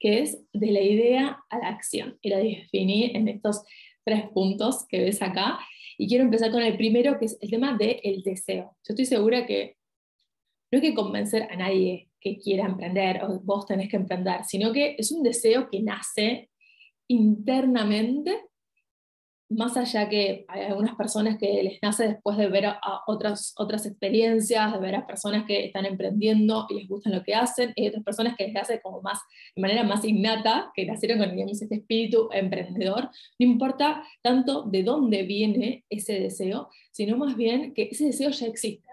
que 0.00 0.22
es 0.22 0.42
de 0.54 0.70
la 0.70 0.80
idea 0.80 1.44
a 1.50 1.58
la 1.58 1.68
acción. 1.68 2.18
Y 2.22 2.30
la 2.30 2.38
definí 2.38 3.14
en 3.14 3.28
estos 3.28 3.62
tres 4.06 4.22
puntos 4.30 4.86
que 4.88 5.02
ves 5.02 5.20
acá. 5.20 5.58
Y 5.98 6.08
quiero 6.08 6.24
empezar 6.24 6.50
con 6.50 6.62
el 6.62 6.78
primero, 6.78 7.18
que 7.18 7.26
es 7.26 7.36
el 7.42 7.50
tema 7.50 7.76
del 7.76 8.22
deseo. 8.22 8.74
Yo 8.84 8.94
estoy 8.94 9.04
segura 9.04 9.44
que 9.44 9.76
no 10.72 10.78
hay 10.78 10.88
que 10.88 10.94
convencer 10.94 11.42
a 11.42 11.56
nadie 11.56 12.08
que 12.20 12.38
quiera 12.38 12.64
emprender 12.64 13.22
o 13.22 13.38
vos 13.40 13.66
tenés 13.66 13.90
que 13.90 13.96
emprender, 13.96 14.44
sino 14.44 14.72
que 14.72 14.96
es 14.98 15.12
un 15.12 15.22
deseo 15.22 15.68
que 15.68 15.82
nace 15.82 16.48
internamente 17.06 18.47
más 19.50 19.76
allá 19.76 20.08
que 20.08 20.44
hay 20.48 20.62
algunas 20.62 20.94
personas 20.94 21.38
que 21.38 21.62
les 21.62 21.78
nace 21.82 22.08
después 22.08 22.36
de 22.36 22.48
ver 22.48 22.66
a, 22.66 22.78
otras, 23.06 23.54
otras 23.56 23.86
experiencias, 23.86 24.72
de 24.72 24.78
ver 24.78 24.94
a 24.94 25.06
personas 25.06 25.44
que 25.46 25.64
están 25.64 25.86
emprendiendo 25.86 26.66
y 26.68 26.74
les 26.74 26.88
gusta 26.88 27.10
lo 27.10 27.22
que 27.22 27.34
hacen, 27.34 27.72
y 27.74 27.88
otras 27.88 28.04
personas 28.04 28.36
que 28.36 28.48
les 28.48 28.56
hace 28.56 28.80
como 28.80 29.00
más, 29.00 29.18
de 29.56 29.62
manera 29.62 29.84
más 29.84 30.04
innata, 30.04 30.70
que 30.74 30.84
nacieron 30.84 31.18
con 31.18 31.30
digamos, 31.32 31.62
este 31.62 31.76
espíritu 31.76 32.28
emprendedor, 32.32 33.04
no 33.38 33.46
importa 33.46 34.02
tanto 34.22 34.62
de 34.64 34.82
dónde 34.82 35.22
viene 35.22 35.84
ese 35.88 36.20
deseo, 36.20 36.68
sino 36.90 37.16
más 37.16 37.36
bien 37.36 37.72
que 37.74 37.84
ese 37.84 38.06
deseo 38.06 38.30
ya 38.30 38.46
existe. 38.46 38.88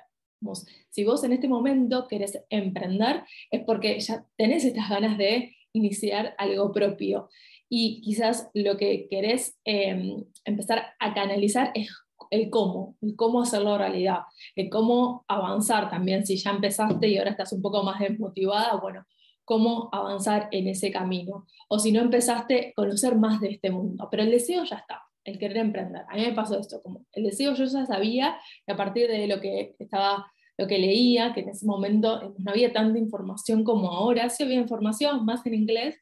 Si 0.89 1.03
vos 1.03 1.24
en 1.24 1.33
este 1.33 1.47
momento 1.47 2.07
querés 2.07 2.39
emprender, 2.50 3.24
es 3.50 3.63
porque 3.65 4.00
ya 4.00 4.25
tenés 4.38 4.63
estas 4.63 4.89
ganas 4.89 5.17
de 5.17 5.55
iniciar 5.74 6.35
algo 6.38 6.71
propio 6.71 7.29
y 7.69 8.01
quizás 8.01 8.50
lo 8.53 8.77
que 8.77 9.07
querés 9.10 9.57
em, 9.63 10.24
empezar 10.43 10.86
a 11.00 11.13
canalizar 11.13 11.72
es 11.74 11.89
el 12.29 12.50
cómo, 12.50 12.95
el 13.01 13.15
cómo 13.15 13.41
hacerlo 13.41 13.77
realidad, 13.77 14.19
el 14.55 14.69
cómo 14.69 15.25
avanzar 15.27 15.89
también, 15.89 16.25
si 16.25 16.38
ya 16.38 16.51
empezaste 16.51 17.07
y 17.07 17.17
ahora 17.17 17.31
estás 17.31 17.53
un 17.53 17.62
poco 17.62 17.84
más 17.84 18.00
desmotivada, 18.00 18.75
bueno, 18.77 19.05
cómo 19.43 19.89
avanzar 19.91 20.50
en 20.51 20.67
ese 20.67 20.91
camino. 20.91 21.45
O 21.67 21.79
si 21.79 21.91
no 21.91 22.01
empezaste, 22.01 22.74
conocer 22.75 23.15
más 23.15 23.39
de 23.41 23.50
este 23.51 23.72
mundo, 23.72 24.07
pero 24.10 24.24
el 24.24 24.31
deseo 24.31 24.63
ya 24.63 24.77
está, 24.77 25.03
el 25.24 25.38
querer 25.38 25.57
emprender. 25.57 26.03
A 26.10 26.15
mí 26.15 26.22
me 26.22 26.34
pasó 26.34 26.60
esto, 26.60 26.81
como 26.81 27.05
el 27.13 27.24
deseo 27.24 27.53
yo 27.53 27.65
ya 27.65 27.86
sabía, 27.86 28.38
y 28.67 28.72
a 28.72 28.75
partir 28.75 29.07
de 29.07 29.27
lo 29.27 29.39
que 29.39 29.75
estaba 29.79 30.25
lo 30.57 30.67
que 30.67 30.79
leía, 30.79 31.34
que 31.34 31.41
en 31.41 31.50
ese 31.50 31.65
momento 31.65 32.34
no 32.38 32.51
había 32.51 32.72
tanta 32.72 32.98
información 32.98 33.63
como 33.63 33.91
ahora, 33.91 34.29
sí 34.29 34.43
había 34.43 34.60
información 34.60 35.25
más 35.25 35.45
en 35.45 35.53
inglés, 35.53 35.98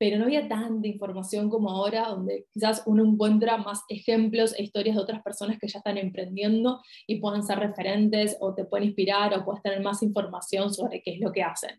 pero 0.00 0.16
no 0.16 0.24
había 0.24 0.48
tanta 0.48 0.88
información 0.88 1.50
como 1.50 1.68
ahora, 1.68 2.08
donde 2.08 2.46
quizás 2.54 2.82
uno 2.86 3.04
encuentra 3.04 3.58
más 3.58 3.82
ejemplos 3.90 4.54
e 4.56 4.62
historias 4.62 4.96
de 4.96 5.02
otras 5.02 5.22
personas 5.22 5.58
que 5.58 5.68
ya 5.68 5.80
están 5.80 5.98
emprendiendo 5.98 6.80
y 7.06 7.20
puedan 7.20 7.42
ser 7.42 7.58
referentes 7.58 8.34
o 8.40 8.54
te 8.54 8.64
pueden 8.64 8.86
inspirar 8.86 9.34
o 9.34 9.44
puedes 9.44 9.62
tener 9.62 9.82
más 9.82 10.02
información 10.02 10.72
sobre 10.72 11.02
qué 11.02 11.12
es 11.12 11.20
lo 11.20 11.32
que 11.32 11.42
hacen. 11.42 11.78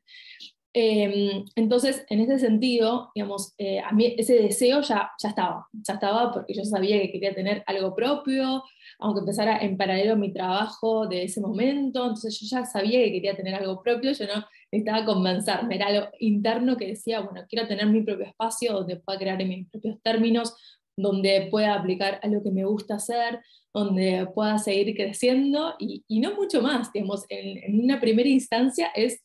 Em, 0.74 1.44
entonces, 1.56 2.06
en 2.10 2.22
ese 2.22 2.38
sentido, 2.38 3.12
digamos, 3.16 3.56
eh, 3.58 3.80
a 3.80 3.92
mí 3.92 4.14
ese 4.16 4.36
deseo 4.36 4.82
ya, 4.82 5.12
ya 5.22 5.30
estaba, 5.30 5.68
ya 5.74 5.96
estaba 5.96 6.32
porque 6.32 6.54
yo 6.54 6.64
sabía 6.64 7.02
que 7.02 7.12
quería 7.12 7.34
tener 7.34 7.64
algo 7.66 7.96
propio, 7.96 8.64
aunque 9.00 9.22
empezara 9.22 9.58
en 9.58 9.78
paralelo 9.78 10.16
mi 10.16 10.32
trabajo 10.32 11.08
de 11.08 11.24
ese 11.24 11.42
momento, 11.42 12.04
entonces 12.04 12.40
yo 12.40 12.46
ya 12.56 12.66
sabía 12.66 13.00
que 13.00 13.12
quería 13.12 13.36
tener 13.36 13.56
algo 13.56 13.82
propio, 13.82 14.12
yo 14.12 14.28
no 14.28 14.46
necesitaba 14.72 15.06
convencerme, 15.06 15.76
era 15.76 15.88
algo 15.88 16.08
interno 16.20 16.78
que 16.78 16.88
decía, 16.88 17.20
bueno, 17.22 17.46
quiero 17.50 17.68
tener 17.68 17.88
mi 17.88 18.04
propio 18.04 18.26
espacio 18.26 18.74
donde 18.74 18.98
pueda 18.98 19.20
crear 19.20 19.42
en 19.42 19.50
mis 19.50 19.70
propios 19.70 20.02
términos, 20.02 20.56
donde 20.96 21.48
pueda 21.52 21.74
aplicar 21.76 22.20
a 22.24 22.28
lo 22.28 22.42
que 22.42 22.52
me 22.52 22.66
gusta 22.66 22.96
hacer, 22.96 23.42
donde 23.74 24.28
pueda 24.34 24.58
seguir 24.58 24.96
creciendo 24.96 25.76
y, 25.80 26.04
y 26.08 26.20
no 26.20 26.36
mucho 26.36 26.62
más, 26.62 26.92
digamos, 26.92 27.26
en, 27.30 27.82
una 27.84 28.00
primera 28.00 28.30
instancia 28.30 28.88
es 28.96 29.22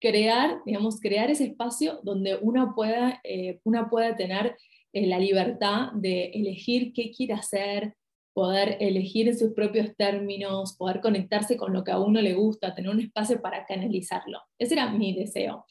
crear, 0.00 0.60
digamos, 0.64 1.00
crear 1.00 1.30
ese 1.30 1.44
espacio 1.44 2.00
donde 2.02 2.38
uno 2.40 2.72
pueda, 2.74 3.20
eh, 3.24 3.60
pueda 3.90 4.16
tener 4.16 4.56
eh, 4.92 5.06
la 5.06 5.18
libertad 5.18 5.92
de 5.92 6.26
elegir 6.34 6.92
qué 6.92 7.10
quiere 7.10 7.34
hacer, 7.34 7.94
poder 8.38 8.76
elegir 8.78 9.26
en 9.26 9.36
sus 9.36 9.52
propios 9.52 9.96
términos, 9.96 10.76
poder 10.76 11.00
conectarse 11.00 11.56
con 11.56 11.72
lo 11.72 11.82
que 11.82 11.90
a 11.90 11.98
uno 11.98 12.22
le 12.22 12.34
gusta, 12.34 12.72
tener 12.72 12.88
un 12.88 13.00
espacio 13.00 13.42
para 13.42 13.66
canalizarlo. 13.66 14.38
Ese 14.60 14.74
era 14.74 14.92
mi 14.92 15.12
deseo. 15.12 15.66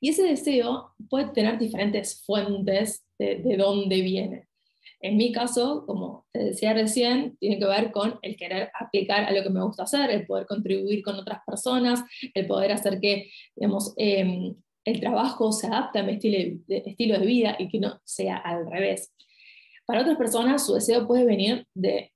Y 0.00 0.08
ese 0.08 0.22
deseo 0.22 0.94
puede 1.10 1.26
tener 1.32 1.58
diferentes 1.58 2.24
fuentes 2.24 3.04
de, 3.18 3.36
de 3.36 3.58
dónde 3.58 4.00
viene. 4.00 4.48
En 4.98 5.18
mi 5.18 5.30
caso, 5.30 5.84
como 5.84 6.24
te 6.32 6.38
decía 6.38 6.72
recién, 6.72 7.36
tiene 7.36 7.58
que 7.58 7.66
ver 7.66 7.92
con 7.92 8.18
el 8.22 8.34
querer 8.34 8.70
aplicar 8.80 9.24
a 9.24 9.32
lo 9.32 9.42
que 9.42 9.50
me 9.50 9.62
gusta 9.62 9.82
hacer, 9.82 10.08
el 10.08 10.24
poder 10.24 10.46
contribuir 10.46 11.02
con 11.02 11.16
otras 11.16 11.40
personas, 11.46 12.02
el 12.32 12.46
poder 12.46 12.72
hacer 12.72 12.98
que 12.98 13.30
digamos, 13.54 13.92
em, 13.98 14.54
el 14.86 15.00
trabajo 15.00 15.52
se 15.52 15.66
adapte 15.66 15.98
a 15.98 16.02
mi 16.02 16.12
estilo 16.12 16.62
de, 16.66 16.82
estilo 16.86 17.18
de 17.18 17.26
vida 17.26 17.56
y 17.58 17.68
que 17.68 17.78
no 17.78 18.00
sea 18.04 18.38
al 18.38 18.70
revés. 18.70 19.12
Para 19.90 20.02
otras 20.02 20.16
personas 20.16 20.64
su 20.64 20.74
deseo 20.74 21.04
puede 21.04 21.24
venir 21.24 21.66
de 21.74 22.12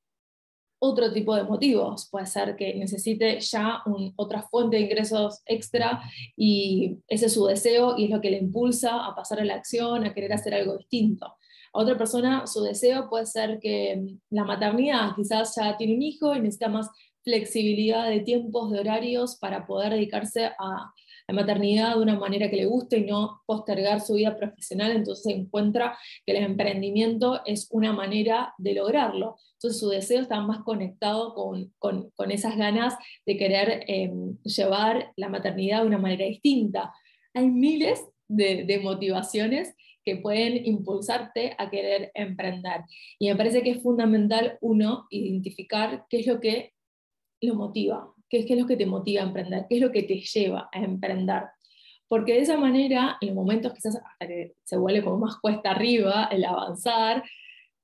otro 0.80 1.12
tipo 1.12 1.34
de 1.34 1.42
motivos. 1.42 2.08
Puede 2.08 2.26
ser 2.26 2.54
que 2.54 2.72
necesite 2.76 3.40
ya 3.40 3.82
otra 4.14 4.42
fuente 4.42 4.76
de 4.76 4.82
ingresos 4.82 5.42
extra 5.44 6.00
y 6.36 6.98
ese 7.08 7.26
es 7.26 7.34
su 7.34 7.46
deseo 7.46 7.98
y 7.98 8.04
es 8.04 8.10
lo 8.10 8.20
que 8.20 8.30
le 8.30 8.38
impulsa 8.38 9.04
a 9.04 9.16
pasar 9.16 9.40
a 9.40 9.44
la 9.44 9.54
acción, 9.54 10.04
a 10.04 10.14
querer 10.14 10.32
hacer 10.34 10.54
algo 10.54 10.76
distinto 10.76 11.34
otra 11.76 11.98
persona 11.98 12.46
su 12.46 12.62
deseo 12.62 13.08
puede 13.10 13.26
ser 13.26 13.58
que 13.58 13.96
mm, 13.96 14.20
la 14.30 14.44
maternidad, 14.44 15.10
quizás 15.16 15.54
ya 15.56 15.76
tiene 15.76 15.94
un 15.94 16.02
hijo 16.02 16.34
y 16.34 16.40
necesita 16.40 16.68
más 16.68 16.88
flexibilidad 17.24 18.08
de 18.08 18.20
tiempos, 18.20 18.70
de 18.70 18.78
horarios 18.78 19.36
para 19.36 19.66
poder 19.66 19.92
dedicarse 19.92 20.46
a 20.58 20.92
la 21.26 21.34
maternidad 21.34 21.94
de 21.94 22.02
una 22.02 22.18
manera 22.18 22.50
que 22.50 22.56
le 22.56 22.66
guste 22.66 22.98
y 22.98 23.06
no 23.06 23.42
postergar 23.46 24.00
su 24.00 24.14
vida 24.14 24.36
profesional, 24.36 24.92
entonces 24.92 25.34
encuentra 25.34 25.96
que 26.26 26.36
el 26.36 26.44
emprendimiento 26.44 27.40
es 27.46 27.68
una 27.70 27.92
manera 27.92 28.54
de 28.58 28.74
lograrlo. 28.74 29.36
Entonces 29.54 29.80
su 29.80 29.88
deseo 29.88 30.20
está 30.20 30.40
más 30.40 30.62
conectado 30.64 31.34
con, 31.34 31.72
con, 31.78 32.30
esas 32.30 32.56
ganas 32.56 32.94
de 33.24 33.36
querer 33.36 33.84
em, 33.86 34.36
llevar 34.42 35.12
la 35.16 35.28
maternidad 35.28 35.80
de 35.80 35.86
una 35.86 35.98
manera 35.98 36.26
distinta. 36.26 36.92
Hay 37.32 37.50
miles 37.50 38.04
de, 38.28 38.64
de 38.64 38.78
motivaciones 38.80 39.74
que 40.04 40.16
pueden 40.16 40.66
impulsarte 40.66 41.54
a 41.56 41.70
querer 41.70 42.10
emprender. 42.14 42.82
Y 43.18 43.28
me 43.28 43.36
parece 43.36 43.62
que 43.62 43.70
es 43.70 43.82
fundamental, 43.82 44.58
uno, 44.60 45.06
identificar 45.08 46.04
qué 46.10 46.20
es 46.20 46.26
lo 46.26 46.40
que 46.40 46.74
lo 47.40 47.54
motiva, 47.54 48.13
qué 48.28 48.40
es, 48.40 48.46
qué 48.46 48.54
es 48.54 48.60
lo 48.60 48.66
que 48.66 48.76
te 48.76 48.86
motiva 48.86 49.22
a 49.22 49.26
emprender, 49.26 49.66
qué 49.68 49.76
es 49.76 49.80
lo 49.80 49.92
que 49.92 50.02
te 50.02 50.20
lleva 50.20 50.68
a 50.72 50.78
emprender. 50.80 51.42
Porque 52.08 52.34
de 52.34 52.40
esa 52.40 52.56
manera, 52.56 53.16
en 53.20 53.28
los 53.28 53.36
momentos 53.36 53.72
quizás 53.72 53.96
hasta 53.96 54.26
que 54.26 54.54
se 54.62 54.76
vuelve 54.76 55.02
como 55.02 55.18
más 55.18 55.36
cuesta 55.36 55.70
arriba, 55.70 56.28
el 56.30 56.44
avanzar, 56.44 57.24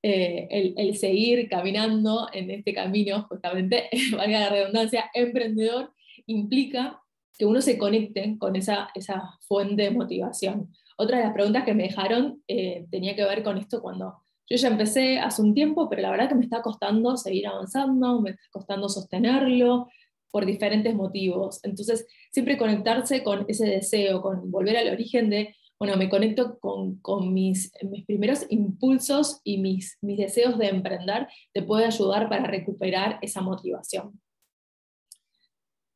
eh, 0.03 0.47
el, 0.49 0.73
el, 0.77 0.95
seguir 0.95 1.47
caminando 1.47 2.27
en 2.33 2.49
este 2.49 2.73
camino, 2.73 3.23
justamente, 3.29 3.89
valga 4.17 4.39
la 4.39 4.49
redundancia, 4.49 5.11
emprendedor, 5.13 5.93
implica 6.25 7.01
que 7.37 7.45
uno 7.45 7.61
se 7.61 7.77
conecte 7.77 8.37
con 8.37 8.55
esa, 8.55 8.89
esa 8.95 9.37
fuente 9.47 9.83
de 9.83 9.91
motivación. 9.91 10.71
Otra 10.97 11.17
de 11.17 11.23
las 11.23 11.33
preguntas 11.33 11.63
que 11.63 11.73
me 11.73 11.83
dejaron 11.83 12.43
eh, 12.47 12.85
tenía 12.91 13.15
que 13.15 13.23
ver 13.23 13.43
con 13.43 13.57
esto 13.57 13.81
cuando 13.81 14.21
yo 14.47 14.57
ya 14.57 14.67
empecé 14.67 15.17
hace 15.17 15.41
un 15.41 15.53
tiempo, 15.53 15.89
pero 15.89 16.01
la 16.01 16.11
verdad 16.11 16.29
que 16.29 16.35
me 16.35 16.43
está 16.43 16.61
costando 16.61 17.15
seguir 17.15 17.47
avanzando, 17.47 18.21
me 18.21 18.31
está 18.31 18.43
costando 18.51 18.89
sostenerlo 18.89 19.87
por 20.31 20.45
diferentes 20.45 20.95
motivos. 20.95 21.59
Entonces, 21.63 22.07
siempre 22.31 22.57
conectarse 22.57 23.23
con 23.23 23.45
ese 23.47 23.65
deseo, 23.65 24.21
con 24.21 24.49
volver 24.49 24.77
al 24.77 24.89
origen 24.89 25.29
de, 25.29 25.55
bueno, 25.77 25.97
me 25.97 26.09
conecto 26.09 26.59
con, 26.59 27.33
mis, 27.33 27.71
mis, 27.83 28.05
primeros 28.05 28.45
impulsos 28.49 29.41
y 29.43 29.57
mis, 29.57 29.97
mis 30.01 30.17
deseos 30.17 30.57
de 30.57 30.69
emprender, 30.69 31.27
te 31.53 31.63
puede 31.63 31.85
ayudar 31.85 32.29
para 32.29 32.47
recuperar 32.47 33.19
esa 33.21 33.41
motivación. 33.41 34.21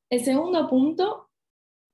El 0.09 0.23
segundo 0.23 0.67
punto 0.69 1.29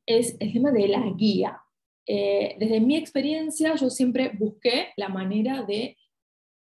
es 0.05 0.35
el 0.39 0.53
tema 0.53 0.71
de 0.71 0.87
la 0.87 1.01
guía. 1.15 1.61
Eh, 2.07 2.55
desde 2.59 2.79
mi 2.79 2.97
experiencia, 2.97 3.75
yo 3.75 3.89
siempre 3.89 4.31
busqué 4.37 4.89
la 4.97 5.09
manera 5.09 5.63
de 5.63 5.97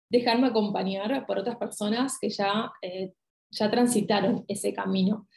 dejarme 0.10 0.48
acompañar 0.48 1.26
por 1.26 1.40
otras 1.40 1.58
personas 1.58 2.18
que 2.20 2.30
ya, 2.30 2.72
eh, 2.82 3.14
ya 3.52 3.70
transitaron 3.70 4.44
ese 4.48 4.74
camino. 4.74 5.28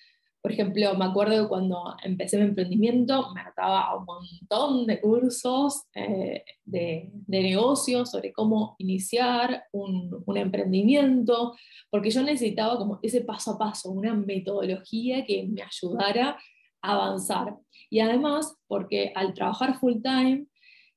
Por 0.43 0.51
ejemplo, 0.51 0.95
me 0.97 1.05
acuerdo 1.05 1.43
que 1.43 1.49
cuando 1.49 1.95
empecé 2.03 2.37
mi 2.37 2.45
emprendimiento, 2.45 3.33
me 3.33 3.43
ataba 3.43 3.83
a 3.83 3.97
un 3.97 4.05
montón 4.05 4.87
de 4.87 5.01
cursos 5.01 5.85
eh, 5.95 6.45
de, 6.65 7.11
de, 7.13 7.41
negocios 7.43 8.11
sobre 8.11 8.33
cómo 8.33 8.75
iniciar 8.79 9.65
un, 9.71 10.23
un, 10.27 10.37
emprendimiento, 10.37 11.55
porque 11.91 12.11
yo 12.11 12.25
necesitaba 12.25 12.77
como 12.77 12.99
ese 13.03 13.21
paso 13.21 13.53
a 13.53 13.59
paso, 13.59 13.93
una 13.93 14.15
metodología 14.15 15.25
que 15.25 15.47
me 15.49 15.63
ayudara 15.63 16.37
a 16.83 16.93
avanzar. 16.93 17.57
Y 17.89 18.01
además, 18.01 18.57
porque 18.67 19.13
al 19.15 19.35
trabajar 19.35 19.79
full 19.79 20.03
time 20.03 20.47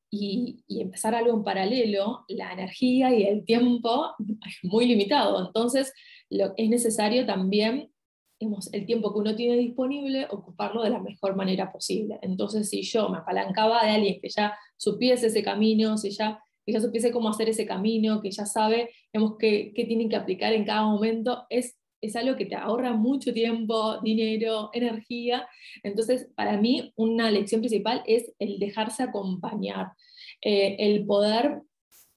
y, 0.09 0.63
empezar 0.69 1.15
algo 1.15 1.33
en 1.33 1.43
paralelo, 1.43 2.25
la 2.29 2.53
energía 2.53 3.13
y 3.13 3.23
el 3.23 3.45
tiempo 3.45 4.13
es 4.47 4.57
muy 4.63 4.85
limitado. 4.85 5.45
Entonces, 5.45 5.93
lo, 6.29 6.53
es 6.57 6.69
necesario 6.69 7.25
también 7.25 7.91
digamos, 8.39 8.71
el 8.73 8.85
tiempo 8.85 9.13
que 9.13 9.19
uno 9.19 9.35
tiene 9.35 9.57
disponible, 9.57 10.27
ocuparlo 10.29 10.83
de 10.83 10.89
la 10.89 10.99
mejor 10.99 11.35
manera 11.35 11.71
posible. 11.71 12.19
Entonces, 12.21 12.69
si 12.69 12.81
yo 12.81 13.09
me 13.09 13.19
apalancaba 13.19 13.85
de 13.85 13.91
alguien 13.91 14.19
que 14.21 14.29
ya 14.29 14.57
supiese 14.77 15.27
ese 15.27 15.43
camino, 15.43 15.97
si 15.97 16.11
ya, 16.11 16.39
que 16.65 16.73
ya 16.73 16.81
supiese 16.81 17.11
cómo 17.11 17.29
hacer 17.29 17.49
ese 17.49 17.65
camino, 17.65 18.21
que 18.21 18.31
ya 18.31 18.45
sabe 18.45 18.89
digamos, 19.13 19.37
qué, 19.39 19.71
qué 19.73 19.85
tienen 19.85 20.09
que 20.09 20.15
aplicar 20.15 20.53
en 20.53 20.65
cada 20.65 20.83
momento, 20.83 21.45
es 21.49 21.77
es 22.05 22.15
algo 22.15 22.35
que 22.35 22.45
te 22.45 22.55
ahorra 22.55 22.93
mucho 22.93 23.33
tiempo, 23.33 23.99
dinero, 24.01 24.69
energía. 24.73 25.47
Entonces, 25.83 26.29
para 26.35 26.57
mí, 26.57 26.93
una 26.95 27.31
lección 27.31 27.61
principal 27.61 28.03
es 28.05 28.31
el 28.39 28.59
dejarse 28.59 29.03
acompañar, 29.03 29.91
eh, 30.41 30.75
el 30.79 31.05
poder 31.05 31.61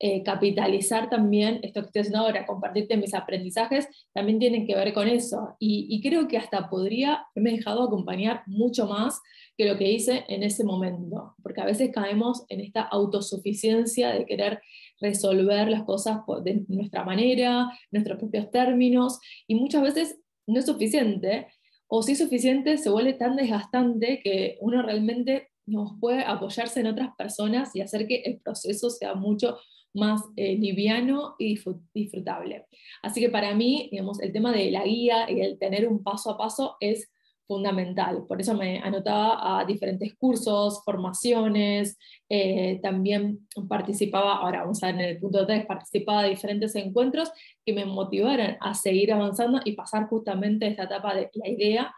eh, 0.01 0.23
capitalizar 0.23 1.11
también 1.11 1.59
esto 1.65 1.81
que 1.81 1.87
estoy 1.87 2.01
haciendo 2.03 2.21
ahora, 2.21 2.47
compartirte 2.47 2.97
mis 2.97 3.15
aprendizajes, 3.15 3.89
también 4.13 4.39
tienen 4.39 4.65
que 4.65 4.77
ver 4.77 4.93
con 4.93 5.09
eso. 5.09 5.57
Y, 5.59 6.01
creo 6.01 6.29
que 6.29 6.39
hasta 6.39 6.71
podría 6.71 7.27
haberme 7.35 7.57
dejado 7.59 7.83
acompañar 7.83 8.43
mucho 8.47 8.87
más 8.87 9.21
que 9.57 9.67
lo 9.67 9.77
que 9.77 9.91
hice 9.91 10.25
en 10.29 10.45
ese 10.45 10.63
momento, 10.63 11.35
porque 11.43 11.61
a 11.61 11.65
veces 11.65 11.91
caemos 11.93 12.45
en 12.49 12.61
esta 12.61 12.83
autosuficiencia 12.83 14.11
de 14.11 14.25
querer 14.25 14.61
resolver 15.01 15.69
las 15.69 15.83
cosas 15.83 16.21
de 16.45 16.65
nuestra 16.69 17.03
manera, 17.03 17.69
nuestros 17.91 18.19
propios 18.19 18.53
términos, 18.53 19.19
y 19.49 19.57
muchas 19.57 19.83
veces 19.83 20.21
no 20.47 20.61
es 20.61 20.67
suficiente, 20.67 21.49
o 21.89 22.03
si 22.03 22.13
es 22.13 22.19
suficiente 22.19 22.79
se 22.79 22.91
vuelve 22.91 23.15
tan 23.15 23.35
desgastante 23.35 24.21
que 24.23 24.59
uno 24.61 24.81
realmente 24.83 25.49
nos 25.67 25.99
puede 26.01 26.23
apoyarse 26.23 26.81
en 26.81 26.87
otras 26.87 27.11
personas 27.17 27.75
y 27.75 27.81
hacer 27.81 28.07
que 28.07 28.23
el 28.25 28.41
proceso 28.41 28.91
sea 28.91 29.15
mucho 29.15 29.59
más 29.95 30.23
eh, 30.37 30.57
liviano 30.57 31.35
y 31.39 31.59
disfrutable. 31.95 32.67
Así 33.03 33.21
que 33.21 33.31
para 33.31 33.55
mí, 33.55 33.89
digamos, 33.91 34.21
el 34.21 34.33
tema 34.33 34.53
de 34.53 34.71
la 34.71 34.85
guía 34.85 35.31
y 35.31 35.41
el 35.41 35.59
tener 35.59 35.89
un 35.89 36.03
paso 36.03 36.31
a 36.31 36.39
paso 36.39 36.77
es 36.81 37.11
fundamental. 37.49 38.27
Por 38.29 38.41
eso 38.41 38.55
me 38.55 38.79
anotaba 38.79 39.61
a 39.61 39.65
diferentes 39.65 40.15
cursos, 40.17 40.83
formaciones, 40.85 41.99
eh, 42.29 42.79
también 42.83 43.49
participaba, 43.69 44.37
ahora 44.37 44.61
vamos 44.61 44.83
a 44.83 44.89
ver 44.89 44.97
en 44.97 45.01
el 45.01 45.19
punto 45.19 45.47
3, 45.47 45.65
participaba 45.65 46.23
de 46.23 46.29
diferentes 46.29 46.77
encuentros 46.77 47.33
que 47.65 47.73
me 47.73 47.87
motivaran 47.87 48.59
a 48.61 48.75
seguir 48.75 49.13
avanzando 49.13 49.61
y 49.65 49.73
pasar 49.73 50.09
justamente 50.09 50.67
esta 50.67 50.85
etapa 50.85 51.15
de 51.15 51.31
la 51.33 51.49
idea 51.49 51.95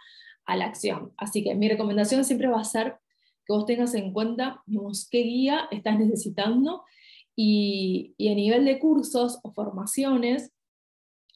a 0.46 0.56
la 0.56 0.66
acción. 0.66 1.12
Así 1.16 1.42
que 1.42 1.54
mi 1.56 1.68
recomendación 1.68 2.24
siempre 2.24 2.46
va 2.46 2.60
a 2.60 2.64
ser 2.64 2.96
que 3.44 3.52
vos 3.52 3.66
tengas 3.66 3.94
en 3.94 4.12
cuenta 4.12 4.62
digamos, 4.66 5.08
qué 5.10 5.22
guía 5.22 5.68
estás 5.72 5.98
necesitando 5.98 6.84
y, 7.36 8.14
y 8.16 8.30
a 8.30 8.34
nivel 8.34 8.64
de 8.64 8.78
cursos 8.78 9.38
o 9.42 9.52
formaciones, 9.52 10.52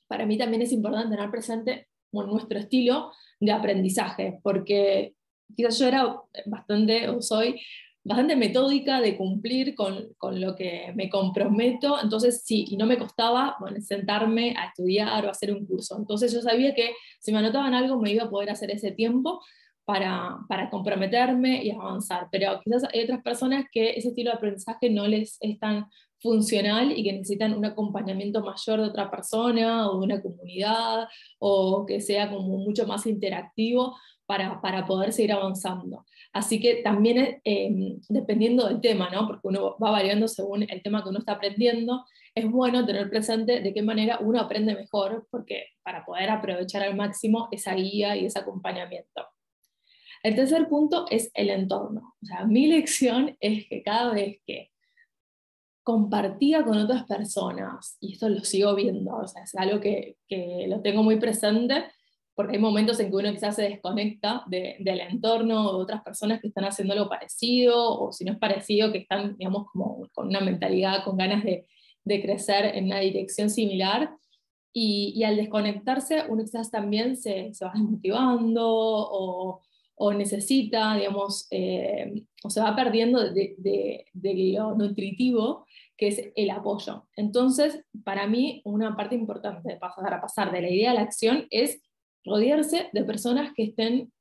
para 0.07 0.27
mí 0.27 0.37
también 0.37 0.63
es 0.63 0.73
importante 0.73 1.17
tener 1.17 1.31
presente 1.31 1.89
nuestro 2.23 2.59
estilo 2.59 3.13
de 3.41 3.53
aprendizaje, 3.53 4.39
porque 4.43 5.15
quizás 5.57 5.79
yo 5.79 5.89
era 5.89 6.17
bastante, 6.47 7.09
o 7.09 7.21
soy 7.21 7.61
bastante 8.05 8.37
metódica 8.37 9.01
de 9.01 9.17
cumplir 9.17 9.75
con, 9.75 10.13
con, 10.19 10.41
lo 10.41 10.55
que 10.55 10.93
me 10.95 11.09
comprometo, 11.09 12.01
entonces 12.01 12.43
sí, 12.45 12.67
y 12.69 12.77
no 12.77 12.87
me 12.87 12.99
costaba 12.99 13.57
bueno, 13.59 13.81
sentarme 13.81 14.55
a 14.59 14.67
estudiar 14.67 15.25
o 15.25 15.31
hacer 15.31 15.53
un 15.53 15.67
curso. 15.67 15.97
Entonces 15.99 16.33
yo 16.33 16.43
sabía 16.43 16.75
que 16.75 16.93
si 17.19 17.33
me 17.33 17.39
anotaban 17.39 17.75
algo 17.75 17.99
me 17.99 18.13
iba 18.13 18.25
a 18.25 18.31
poder 18.31 18.51
hacer 18.51 18.71
ese 18.71 18.93
tiempo 18.93 19.41
para, 19.85 20.39
para 20.49 20.71
comprometerme 20.71 21.63
y 21.63 21.71
avanzar, 21.71 22.29
pero 22.31 22.61
quizás 22.65 22.85
hay 22.93 23.03
otras 23.03 23.23
personas 23.23 23.67
que 23.71 23.91
ese 23.91 24.09
estilo 24.09 24.31
de 24.31 24.37
aprendizaje 24.37 24.91
no 24.91 25.07
les 25.07 25.37
es 25.41 25.59
tan 25.59 25.87
funcional 26.21 26.91
y 26.97 27.05
que 27.05 27.13
necesitan 27.13 27.53
un 27.55 27.67
acompañamiento 27.67 28.43
mayor 28.43 28.81
de 28.81 28.87
otra 28.87 29.11
persona 29.11 29.91
o 29.91 30.01
de 30.01 30.07
una 30.07 30.23
comunidad 30.23 31.07
o 31.39 31.85
que 31.87 32.01
sea 32.01 32.31
como 32.31 32.57
mucho 32.59 32.87
más 32.87 33.07
interactivo 33.07 33.95
para, 34.25 34.61
para 34.63 34.87
poder 34.87 35.13
seguir 35.13 35.33
avanzando. 35.33 36.07
Así 36.33 36.61
que 36.61 36.77
también 36.77 37.41
eh, 37.45 37.99
dependiendo 38.09 38.67
del 38.67 38.81
tema, 38.81 39.11
¿no? 39.11 39.27
porque 39.27 39.49
uno 39.49 39.77
va 39.83 39.91
variando 39.91 40.27
según 40.27 40.63
el 40.63 40.83
tema 40.83 41.03
que 41.03 41.11
uno 41.11 41.19
está 41.19 41.33
aprendiendo, 41.33 42.05
es 42.35 42.51
bueno 42.51 42.87
tener 42.87 43.11
presente 43.11 43.61
de 43.61 43.75
qué 43.75 43.83
manera 43.83 44.19
uno 44.21 44.41
aprende 44.41 44.75
mejor, 44.75 45.27
porque 45.31 45.67
para 45.83 46.05
poder 46.05 46.31
aprovechar 46.31 46.83
al 46.83 46.97
máximo 46.97 47.49
esa 47.53 47.75
guía 47.75 48.17
y 48.17 48.25
ese 48.25 48.39
acompañamiento. 48.39 49.27
El 50.25 50.35
tercer 50.37 50.69
punto 50.69 51.05
es 51.11 51.31
el 51.35 51.51
entorno. 51.51 52.15
O 52.23 52.27
sea, 52.27 52.47
mi 52.47 52.67
lección 52.67 53.37
es 53.41 53.69
que 53.69 53.83
cada 53.83 54.15
vez 54.15 54.39
que 54.47 54.71
compartía 55.83 56.65
con 56.65 56.79
otras 56.79 57.05
personas, 57.05 57.99
y 58.01 58.15
esto 58.15 58.31
lo 58.31 58.41
sigo 58.41 58.75
viendo, 58.75 59.15
o 59.15 59.29
sea, 59.29 59.43
es 59.43 59.55
algo 59.55 59.81
que, 59.81 60.17
que 60.27 60.65
lo 60.67 60.81
tengo 60.81 61.03
muy 61.03 61.21
presente, 61.21 61.85
porque 62.35 62.57
hay 62.57 62.59
momentos 62.59 62.99
en 63.01 63.11
que 63.11 63.17
uno 63.17 63.31
quizás 63.33 63.55
se 63.55 63.65
desconecta 63.65 64.45
del 64.47 65.01
entorno 65.01 65.69
o 65.69 65.77
de 65.77 65.83
otras 65.83 66.03
personas 66.03 66.41
que 66.41 66.49
están 66.49 66.65
haciendo 66.65 66.95
algo 66.95 67.11
parecido, 67.11 68.01
o 68.01 68.11
si 68.11 68.25
no 68.25 68.33
es 68.33 68.39
parecido, 68.39 68.91
que 68.93 68.99
están, 68.99 69.37
digamos, 69.37 69.67
como 69.71 70.09
con 70.15 70.29
una 70.29 70.41
mentalidad, 70.41 71.05
con 71.05 71.19
ganas 71.19 71.45
de, 71.45 71.67
de 72.03 72.23
crecer 72.23 72.77
en 72.77 72.87
una 72.87 73.01
dirección 73.01 73.51
similar. 73.51 74.17
Y, 74.73 75.13
y, 75.15 75.25
al 75.25 75.37
desconectarse, 75.37 76.25
uno 76.31 76.43
quizás 76.43 76.71
también 76.71 77.19
se, 77.19 77.53
se 77.53 77.65
va 77.67 77.73
desmotivando 77.75 78.65
o, 78.67 79.61
o 79.97 80.13
necesita, 80.13 80.97
digamos, 80.97 81.47
eh, 81.51 82.25
o 82.43 82.51
se 82.51 82.61
va 82.61 82.75
perdiendo 82.75 83.33
de, 83.33 83.55
de, 84.13 84.53
lo 84.57 84.75
nutritivo 84.75 85.67
que 85.97 86.09
es 86.09 86.33
el 86.35 86.51
apoyo. 86.51 87.07
Entonces, 87.17 87.85
para 88.05 88.27
mí, 88.27 88.61
una 88.65 88.97
parte 88.97 89.15
importante 89.15 89.73
de 89.73 89.77
pasar 89.77 90.13
a 90.13 90.21
pasar 90.21 90.51
de 90.51 90.63
la 90.63 90.71
idea 90.71 90.91
a 90.91 90.95
la 90.95 91.03
acción 91.03 91.47
es 91.51 91.81
rodearse 92.25 92.89
de 92.93 93.05
personas 93.05 93.53
que 93.55 93.65
estén 93.65 94.13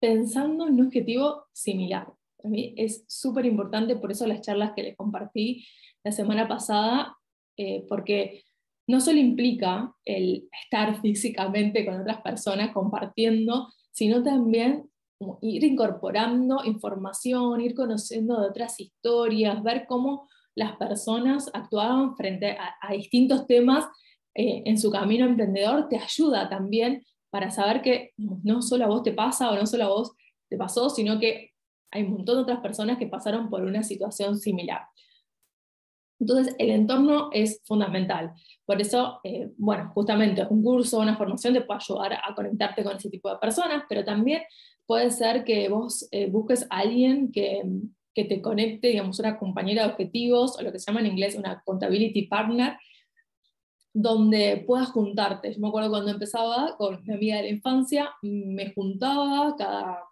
pensando 0.00 0.68
en 0.68 0.74
un 0.74 0.86
objetivo 0.86 1.46
similar. 1.52 2.06
Para 2.36 2.50
mí 2.50 2.74
es 2.76 3.04
súper 3.08 3.46
importante, 3.46 3.96
por 3.96 4.12
eso 4.12 4.26
las 4.26 4.42
charlas 4.42 4.72
que 4.76 4.84
les 4.84 4.96
compartí 4.96 5.66
la 6.04 6.12
semana 6.12 6.46
pasada, 6.46 7.16
eh, 7.56 7.84
porque 7.88 8.44
no 8.86 9.00
solo 9.00 9.18
implica 9.18 9.92
el 10.04 10.48
estar 10.62 11.00
físicamente 11.02 11.84
con 11.84 12.00
otras 12.00 12.22
personas 12.22 12.72
compartiendo, 12.72 13.68
sino 13.98 14.22
también 14.22 14.88
ir 15.42 15.64
incorporando 15.64 16.64
información, 16.64 17.60
ir 17.60 17.74
conociendo 17.74 18.40
de 18.40 18.46
otras 18.46 18.78
historias, 18.78 19.60
ver 19.64 19.86
cómo 19.88 20.28
las 20.54 20.76
personas 20.76 21.50
actuaban 21.52 22.16
frente 22.16 22.56
a, 22.56 22.92
distintos 22.92 23.48
temas 23.48 23.86
eh, 24.36 24.62
en 24.66 24.78
su 24.78 24.92
camino 24.92 25.26
emprendedor, 25.26 25.88
te 25.88 25.98
ayuda 25.98 26.48
también 26.48 27.04
para 27.30 27.50
saber 27.50 27.82
que 27.82 28.12
no 28.16 28.62
solo 28.62 28.84
a 28.84 28.88
vos 28.88 29.02
te 29.02 29.12
pasa 29.12 29.50
o 29.50 29.56
no 29.56 29.66
solo 29.66 29.84
a 29.84 29.88
vos 29.88 30.12
te 30.48 30.56
pasó, 30.56 30.90
sino 30.90 31.18
que 31.18 31.50
hay 31.90 32.04
un 32.04 32.12
montón 32.12 32.36
de 32.36 32.42
otras 32.42 32.60
personas 32.60 32.98
que 32.98 33.08
pasaron 33.08 33.50
por 33.50 33.64
una 33.64 33.82
situación 33.82 34.38
similar. 34.38 34.82
Entonces, 36.20 36.54
el 36.58 36.70
entorno 36.70 37.30
es 37.32 37.60
fundamental. 37.64 38.32
Por 38.64 38.80
eso, 38.80 39.20
eh, 39.22 39.50
bueno, 39.56 39.90
justamente 39.94 40.46
un 40.50 40.62
curso, 40.62 40.98
una 40.98 41.16
formación 41.16 41.54
te 41.54 41.60
puede 41.60 41.80
ayudar 41.80 42.14
a 42.14 42.34
conectarte 42.34 42.82
con 42.82 42.96
ese 42.96 43.10
tipo 43.10 43.30
de 43.30 43.38
personas, 43.38 43.84
pero 43.88 44.04
también 44.04 44.42
puede 44.86 45.10
ser 45.10 45.44
que 45.44 45.68
vos 45.68 46.08
eh, 46.10 46.28
busques 46.28 46.66
a 46.70 46.78
alguien 46.78 47.30
que, 47.30 47.62
que, 48.14 48.24
te 48.24 48.42
conecte, 48.42 48.88
digamos, 48.88 49.18
una 49.20 49.38
compañera 49.38 49.84
de 49.84 49.90
objetivos, 49.90 50.58
o 50.58 50.62
lo 50.62 50.72
que 50.72 50.78
se 50.78 50.90
llama 50.90 51.00
en 51.00 51.12
inglés 51.12 51.36
una 51.36 51.52
accountability 51.52 52.22
partner, 52.26 52.76
donde 53.92 54.64
puedas 54.66 54.90
juntarte. 54.90 55.52
Yo 55.52 55.60
me 55.60 55.68
acuerdo 55.68 55.90
cuando 55.90 56.10
empezaba 56.10 56.76
con 56.76 57.02
mi 57.04 57.14
amiga 57.14 57.36
de 57.36 57.42
la 57.42 57.48
infancia, 57.48 58.10
me 58.22 58.72
juntaba 58.72 59.54
cada 59.56 60.08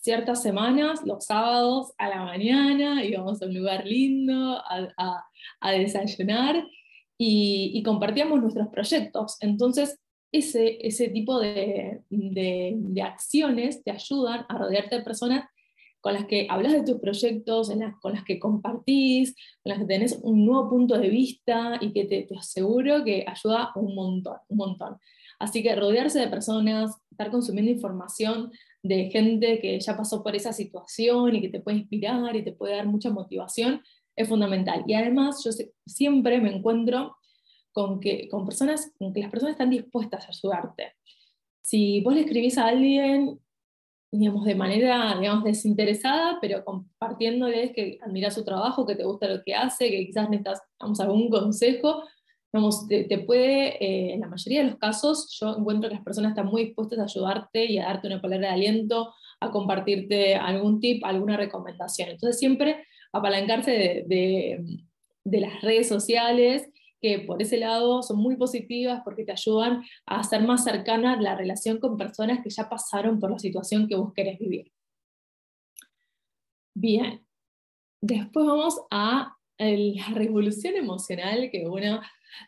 ciertas 0.00 0.42
semanas, 0.42 1.00
los 1.04 1.24
sábados 1.24 1.92
a 1.98 2.08
la 2.08 2.24
mañana, 2.24 3.04
íbamos 3.04 3.42
a 3.42 3.46
un 3.46 3.54
lugar 3.54 3.84
lindo 3.84 4.56
a, 4.56 4.88
a, 4.96 5.27
desayunar 5.62 6.66
y, 7.18 7.72
y, 7.74 7.82
compartíamos 7.82 8.40
nuestros 8.40 8.68
proyectos. 8.68 9.36
Entonces, 9.40 9.98
ese, 10.32 10.78
ese 10.86 11.08
tipo 11.08 11.40
de, 11.40 12.02
de, 12.10 12.74
de, 12.76 13.02
acciones 13.02 13.82
te 13.82 13.90
ayudan 13.90 14.44
a 14.48 14.58
rodearte 14.58 14.96
de 14.96 15.02
personas 15.02 15.44
con 16.00 16.12
las 16.12 16.26
que 16.26 16.46
hablas 16.48 16.72
de 16.72 16.84
tus 16.84 17.00
proyectos, 17.00 17.70
en 17.70 17.80
las, 17.80 17.96
con 18.00 18.12
las 18.12 18.24
que 18.24 18.38
compartís, 18.38 19.34
con 19.62 19.70
las 19.70 19.78
que 19.80 19.86
tenés 19.86 20.20
un 20.22 20.46
nuevo 20.46 20.70
punto 20.70 20.96
de 20.96 21.08
vista 21.08 21.78
y 21.80 21.92
que 21.92 22.04
te, 22.04 22.22
te 22.22 22.36
aseguro 22.36 23.04
que 23.04 23.24
ayuda 23.26 23.72
un 23.74 23.94
montón, 23.94 24.36
un 24.48 24.56
montón. 24.56 24.96
Así 25.38 25.62
que 25.62 25.74
rodearse 25.74 26.20
de 26.20 26.28
personas, 26.28 26.96
estar 27.10 27.30
consumiendo 27.30 27.70
información 27.70 28.50
de 28.82 29.10
gente 29.10 29.60
que 29.60 29.78
ya 29.80 29.96
pasó 29.96 30.22
por 30.22 30.34
esa 30.36 30.52
situación 30.52 31.34
y 31.34 31.40
que 31.40 31.48
te 31.48 31.60
puede 31.60 31.78
inspirar 31.78 32.34
y 32.36 32.44
te 32.44 32.52
puede 32.52 32.76
dar 32.76 32.86
mucha 32.86 33.10
motivación, 33.10 33.82
es 34.18 34.28
fundamental. 34.28 34.82
Y 34.86 34.94
además 34.94 35.42
yo 35.44 35.50
siempre 35.86 36.40
me 36.40 36.54
encuentro 36.54 37.16
con 37.72 38.00
que, 38.00 38.28
con 38.28 38.44
personas, 38.44 38.92
con 38.98 39.12
que 39.12 39.20
las 39.20 39.30
personas 39.30 39.52
están 39.52 39.70
dispuestas 39.70 40.26
a 40.26 40.30
ayudarte. 40.30 40.94
Si 41.62 42.00
vos 42.00 42.14
le 42.14 42.22
escribís 42.22 42.58
a 42.58 42.66
alguien, 42.66 43.38
digamos, 44.10 44.44
de 44.44 44.56
manera, 44.56 45.16
digamos, 45.20 45.44
desinteresada, 45.44 46.38
pero 46.40 46.64
compartiéndoles 46.64 47.72
que 47.72 47.98
admiras 48.02 48.34
su 48.34 48.44
trabajo, 48.44 48.84
que 48.84 48.96
te 48.96 49.04
gusta 49.04 49.28
lo 49.28 49.40
que 49.44 49.54
hace, 49.54 49.88
que 49.88 50.06
quizás 50.06 50.28
necesitas, 50.28 50.62
algún 50.98 51.30
consejo, 51.30 52.02
te, 52.88 53.18
puede, 53.20 53.84
eh, 53.84 54.14
en 54.14 54.20
la 54.20 54.28
mayoría 54.28 54.64
de 54.64 54.70
los 54.70 54.78
casos, 54.78 55.38
yo 55.38 55.56
encuentro 55.56 55.88
que 55.88 55.94
las 55.94 56.04
personas 56.04 56.30
están 56.30 56.46
muy 56.46 56.64
dispuestas 56.64 56.98
a 56.98 57.04
ayudarte 57.04 57.66
y 57.66 57.78
a 57.78 57.84
darte 57.84 58.08
una 58.08 58.20
palabra 58.20 58.48
de 58.48 58.54
aliento, 58.54 59.14
a 59.38 59.52
compartirte 59.52 60.34
algún 60.34 60.80
tip, 60.80 61.04
alguna 61.04 61.36
recomendación. 61.36 62.08
Entonces 62.08 62.40
siempre 62.40 62.84
apalancarse 63.12 63.70
de, 64.06 64.64
de, 65.24 65.40
las 65.40 65.60
redes 65.62 65.88
sociales 65.88 66.68
que 67.00 67.20
por 67.20 67.40
ese 67.40 67.58
lado 67.58 68.02
son 68.02 68.18
muy 68.18 68.36
positivas 68.36 69.02
porque 69.04 69.24
te 69.24 69.32
ayudan 69.32 69.84
a 70.06 70.20
hacer 70.20 70.42
más 70.42 70.64
cercana 70.64 71.20
la 71.20 71.36
relación 71.36 71.78
con 71.78 71.96
personas 71.96 72.40
que 72.42 72.50
ya 72.50 72.68
pasaron 72.68 73.20
por 73.20 73.30
la 73.30 73.38
situación 73.38 73.88
que 73.88 73.96
vos 73.96 74.12
querés 74.14 74.38
vivir. 74.38 74.72
Bien, 76.74 77.24
después 78.00 78.46
vamos 78.46 78.80
a 78.90 79.36
la 79.58 80.08
revolución 80.14 80.76
emocional 80.76 81.50
que 81.50 81.66
uno, 81.66 82.00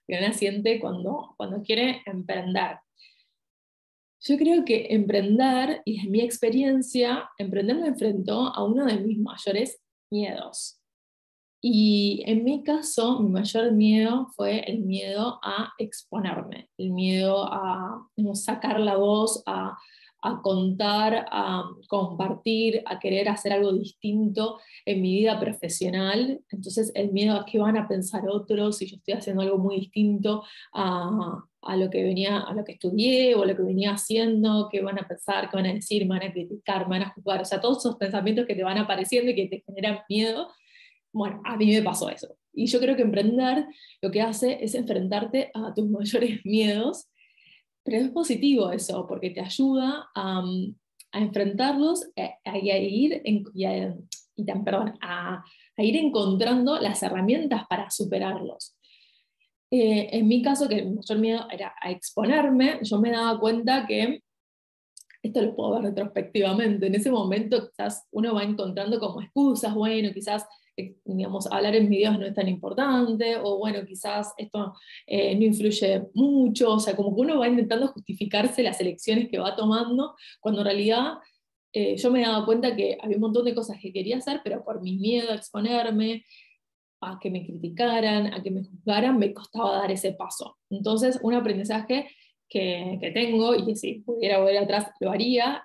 que 0.06 0.32
siente 0.32 0.80
cuando, 0.80 1.34
cuando 1.36 1.62
quiere 1.62 2.02
emprender. 2.06 2.78
Yo 4.22 4.36
creo 4.36 4.64
que 4.64 4.88
emprender, 4.90 5.80
y 5.84 6.00
en 6.00 6.10
mi 6.10 6.20
experiencia, 6.20 7.28
emprender 7.38 7.76
me 7.76 7.88
enfrentó 7.88 8.54
a 8.54 8.64
uno 8.64 8.84
de 8.84 8.98
mis 8.98 9.18
mayores 9.18 9.80
miedos. 10.10 10.80
Y 11.62 12.22
en 12.26 12.42
mi 12.42 12.64
caso, 12.64 13.20
mi 13.20 13.28
mayor 13.28 13.72
miedo 13.72 14.28
fue 14.34 14.60
el 14.60 14.80
miedo 14.80 15.38
a 15.42 15.72
exponerme, 15.78 16.70
el 16.78 16.90
miedo 16.90 17.44
a 17.52 18.08
sacar 18.32 18.80
la 18.80 18.96
voz, 18.96 19.42
a, 19.46 19.76
a 20.22 20.40
contar, 20.42 21.26
a 21.30 21.64
compartir, 21.88 22.82
a 22.86 22.98
querer 22.98 23.28
hacer 23.28 23.52
algo 23.52 23.72
distinto 23.72 24.58
en 24.84 25.02
mi 25.02 25.16
vida 25.18 25.38
profesional. 25.40 26.40
Entonces 26.50 26.92
el 26.94 27.12
miedo 27.12 27.36
a 27.36 27.44
qué 27.44 27.58
van 27.58 27.76
a 27.76 27.88
pensar 27.88 28.28
otros 28.28 28.78
si 28.78 28.86
yo 28.86 28.96
estoy 28.96 29.14
haciendo 29.14 29.42
algo 29.42 29.58
muy 29.58 29.76
distinto 29.76 30.42
a, 30.72 31.42
a, 31.62 31.76
lo 31.76 31.90
que 31.90 32.02
venía, 32.02 32.40
a 32.40 32.54
lo 32.54 32.64
que 32.64 32.72
estudié 32.72 33.34
o 33.34 33.42
a 33.42 33.46
lo 33.46 33.56
que 33.56 33.62
venía 33.62 33.92
haciendo, 33.92 34.68
qué 34.70 34.82
van 34.82 34.98
a 34.98 35.08
pensar, 35.08 35.50
qué 35.50 35.56
van 35.56 35.66
a 35.66 35.74
decir, 35.74 36.02
me 36.02 36.18
van 36.18 36.28
a 36.28 36.32
criticar, 36.32 36.88
me 36.88 36.98
van 36.98 37.08
a 37.08 37.12
juzgar. 37.14 37.40
O 37.40 37.44
sea, 37.44 37.60
todos 37.60 37.78
esos 37.78 37.96
pensamientos 37.96 38.46
que 38.46 38.54
te 38.54 38.62
van 38.62 38.78
apareciendo 38.78 39.30
y 39.30 39.34
que 39.34 39.46
te 39.46 39.62
generan 39.66 40.00
miedo 40.08 40.48
bueno, 41.12 41.40
a 41.44 41.56
mí 41.56 41.72
me 41.72 41.82
pasó 41.82 42.08
eso. 42.08 42.36
Y 42.52 42.66
yo 42.66 42.80
creo 42.80 42.96
que 42.96 43.02
emprender 43.02 43.66
lo 44.00 44.10
que 44.10 44.22
hace 44.22 44.62
es 44.62 44.74
enfrentarte 44.74 45.50
a 45.54 45.72
tus 45.74 45.88
mayores 45.90 46.40
miedos, 46.44 47.08
pero 47.84 47.98
es 47.98 48.10
positivo 48.10 48.70
eso, 48.70 49.06
porque 49.06 49.30
te 49.30 49.40
ayuda 49.40 50.08
a, 50.14 50.42
enfrentarlos 51.12 52.08
a, 52.44 52.58
ir 52.58 53.22
y, 53.24 53.64
a, 53.64 55.44
ir 55.78 55.96
encontrando 55.96 56.78
las 56.78 57.02
herramientas 57.02 57.64
para 57.68 57.90
superarlos. 57.90 58.76
Eh, 59.72 60.08
en 60.12 60.28
mi 60.28 60.42
caso, 60.42 60.68
que 60.68 60.80
el 60.80 60.94
mayor 60.94 61.18
miedo 61.18 61.46
era 61.50 61.74
a 61.80 61.90
exponerme, 61.90 62.80
yo 62.82 63.00
me 63.00 63.12
daba 63.12 63.38
cuenta 63.38 63.86
que 63.86 64.22
esto 65.22 65.42
lo 65.42 65.54
puedo 65.54 65.72
ver 65.72 65.82
retrospectivamente. 65.82 66.86
En 66.86 66.94
ese 66.94 67.10
momento 67.10 67.68
quizás 67.68 68.06
uno 68.10 68.34
va 68.34 68.42
encontrando 68.42 68.98
como 68.98 69.20
excusas, 69.20 69.74
bueno, 69.74 70.10
quizás 70.12 70.46
digamos, 71.04 71.50
hablar 71.50 71.74
en 71.74 71.88
videos 71.88 72.18
no 72.18 72.26
es 72.26 72.34
tan 72.34 72.48
importante, 72.48 73.36
o 73.42 73.58
bueno, 73.58 73.84
quizás 73.86 74.32
esto 74.36 74.74
eh, 75.06 75.34
no 75.36 75.44
influye 75.44 76.02
mucho, 76.14 76.74
o 76.74 76.80
sea, 76.80 76.96
como 76.96 77.14
que 77.14 77.22
uno 77.22 77.38
va 77.38 77.48
intentando 77.48 77.88
justificarse 77.88 78.62
las 78.62 78.80
elecciones 78.80 79.28
que 79.28 79.38
va 79.38 79.56
tomando, 79.56 80.14
cuando 80.40 80.60
en 80.60 80.66
realidad 80.66 81.14
eh, 81.72 81.96
yo 81.96 82.10
me 82.10 82.22
daba 82.22 82.44
cuenta 82.44 82.74
que 82.74 82.98
había 83.00 83.16
un 83.16 83.22
montón 83.22 83.44
de 83.44 83.54
cosas 83.54 83.78
que 83.80 83.92
quería 83.92 84.18
hacer, 84.18 84.40
pero 84.42 84.64
por 84.64 84.82
mi 84.82 84.96
miedo 84.96 85.30
a 85.30 85.36
exponerme, 85.36 86.24
a 87.00 87.18
que 87.18 87.30
me 87.30 87.46
criticaran, 87.46 88.34
a 88.34 88.42
que 88.42 88.50
me 88.50 88.64
juzgaran, 88.64 89.18
me 89.18 89.32
costaba 89.32 89.78
dar 89.78 89.90
ese 89.90 90.12
paso. 90.12 90.58
Entonces, 90.68 91.18
un 91.22 91.34
aprendizaje 91.34 92.10
que, 92.48 92.98
que 93.00 93.10
tengo, 93.12 93.54
y 93.54 93.64
que 93.64 93.76
si 93.76 94.00
pudiera 94.00 94.38
volver 94.38 94.58
atrás 94.58 94.90
lo 95.00 95.10
haría, 95.10 95.62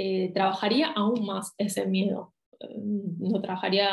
eh, 0.00 0.30
trabajaría 0.32 0.92
aún 0.92 1.26
más 1.26 1.54
ese 1.58 1.84
miedo. 1.84 2.32
No 3.18 3.40
trabajaría 3.40 3.90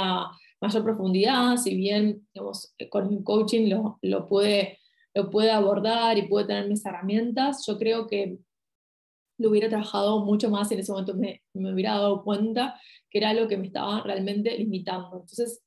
mayor 0.62 0.84
profundidad, 0.84 1.58
si 1.58 1.76
bien 1.76 2.28
eh, 2.34 2.90
con 2.90 3.14
el 3.14 3.24
coaching 3.24 3.70
lo, 3.70 4.00
lo, 4.02 4.28
puede, 4.28 4.80
lo 5.14 5.30
puede 5.30 5.52
abordar 5.52 6.18
y 6.18 6.28
puede 6.28 6.48
tener 6.48 6.68
mis 6.68 6.86
herramientas, 6.86 7.66
yo 7.68 7.78
creo 7.78 8.08
que 8.08 8.38
lo 9.38 9.50
hubiera 9.50 9.70
trabajado 9.70 10.24
mucho 10.24 10.50
más 10.50 10.72
y 10.72 10.76
en 10.76 10.80
ese 10.80 10.92
momento 10.92 11.14
me, 11.14 11.44
me 11.54 11.74
hubiera 11.74 11.94
dado 11.94 12.24
cuenta 12.24 12.80
que 13.10 13.18
era 13.18 13.30
algo 13.30 13.48
que 13.48 13.58
me 13.58 13.68
estaba 13.68 14.02
realmente 14.02 14.58
limitando. 14.58 15.18
Entonces, 15.22 15.62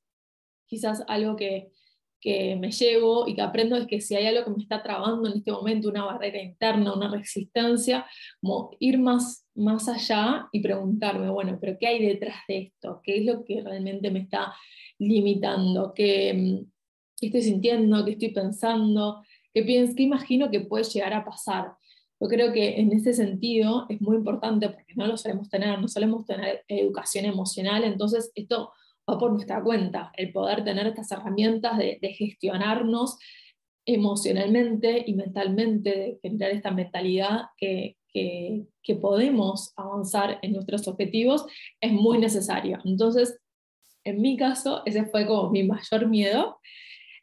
quizás 0.66 1.04
algo 1.06 1.36
que, 1.36 1.70
que 2.20 2.56
me 2.56 2.70
llevo 2.70 3.28
y 3.28 3.34
que 3.34 3.42
aprendo 3.42 3.76
es 3.76 3.86
que 3.86 4.00
si 4.00 4.14
hay 4.14 4.26
algo 4.26 4.44
que 4.44 4.50
me 4.50 4.62
está 4.62 4.82
trabando 4.82 5.28
en 5.28 5.38
este 5.38 5.52
momento, 5.52 5.88
una 5.88 6.04
barrera 6.04 6.42
interna, 6.42 6.94
una 6.94 7.10
resistencia, 7.10 8.06
como 8.40 8.70
ir 8.80 8.98
más, 8.98 9.46
más 9.58 9.88
allá 9.88 10.48
y 10.52 10.60
preguntarme, 10.60 11.28
bueno, 11.30 11.58
pero 11.60 11.76
¿qué 11.78 11.88
hay 11.88 12.06
detrás 12.06 12.36
de 12.48 12.58
esto? 12.58 13.00
¿Qué 13.02 13.18
es 13.18 13.24
lo 13.24 13.44
que 13.44 13.60
realmente 13.62 14.10
me 14.10 14.20
está 14.20 14.54
limitando, 14.98 15.92
qué, 15.94 16.64
estoy 17.20 17.42
sintiendo, 17.42 18.04
qué 18.04 18.12
estoy 18.12 18.30
pensando, 18.30 19.22
qué, 19.52 19.62
pienso, 19.62 19.94
qué 19.96 20.02
imagino 20.04 20.50
que 20.50 20.60
puede 20.60 20.84
llegar 20.84 21.14
a 21.14 21.24
pasar. 21.24 21.72
Yo 22.20 22.28
creo 22.28 22.52
que 22.52 22.80
en 22.80 22.92
ese 22.92 23.12
sentido 23.12 23.86
es 23.88 24.00
muy 24.00 24.16
importante 24.16 24.68
porque 24.68 24.94
no 24.96 25.06
lo 25.06 25.16
solemos 25.16 25.48
tener, 25.48 25.80
no 25.80 25.88
solemos 25.88 26.26
tener 26.26 26.64
educación 26.66 27.24
emocional, 27.26 27.84
entonces 27.84 28.32
esto 28.34 28.72
va 29.08 29.18
por 29.18 29.32
nuestra 29.32 29.62
cuenta, 29.62 30.10
el 30.16 30.32
poder 30.32 30.64
tener 30.64 30.88
estas 30.88 31.10
herramientas 31.12 31.78
de, 31.78 31.98
gestionarnos 32.16 33.18
emocionalmente 33.86 35.04
y 35.06 35.14
mentalmente, 35.14 35.90
de 35.90 36.18
generar 36.20 36.50
esta 36.50 36.70
mentalidad 36.72 37.42
que, 37.56 37.96
que, 38.18 38.66
que, 38.82 38.94
podemos 38.96 39.72
avanzar 39.76 40.38
en 40.42 40.52
nuestros 40.52 40.88
objetivos, 40.88 41.46
es 41.80 41.92
muy 41.92 42.18
necesario. 42.18 42.78
Entonces, 42.84 43.38
en 44.04 44.20
mi 44.20 44.36
caso, 44.36 44.82
ese 44.86 45.04
fue 45.06 45.26
como 45.26 45.50
mi 45.50 45.62
mayor 45.62 46.08
miedo. 46.08 46.58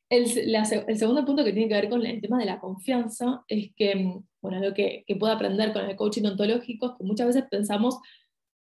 El, 0.10 0.28
segundo 0.28 1.26
punto 1.26 1.44
que 1.44 1.52
tiene 1.52 1.68
que 1.68 1.74
ver 1.76 1.90
con 1.90 2.06
el 2.06 2.22
tema 2.22 2.38
de 2.38 2.46
la 2.46 2.60
confianza 2.60 3.44
es 3.48 3.72
que, 3.76 4.14
bueno, 4.42 4.60
lo 4.60 4.74
que, 4.74 5.04
que 5.08 5.16
puedo 5.16 5.34
aprender 5.34 5.74
con 5.74 5.90
el 5.90 5.96
coaching 5.96 6.26
ontológico 6.26 6.88
es 6.88 6.92
que 6.98 7.04
muchas 7.04 7.28
veces 7.28 7.46
pensamos, 7.50 7.98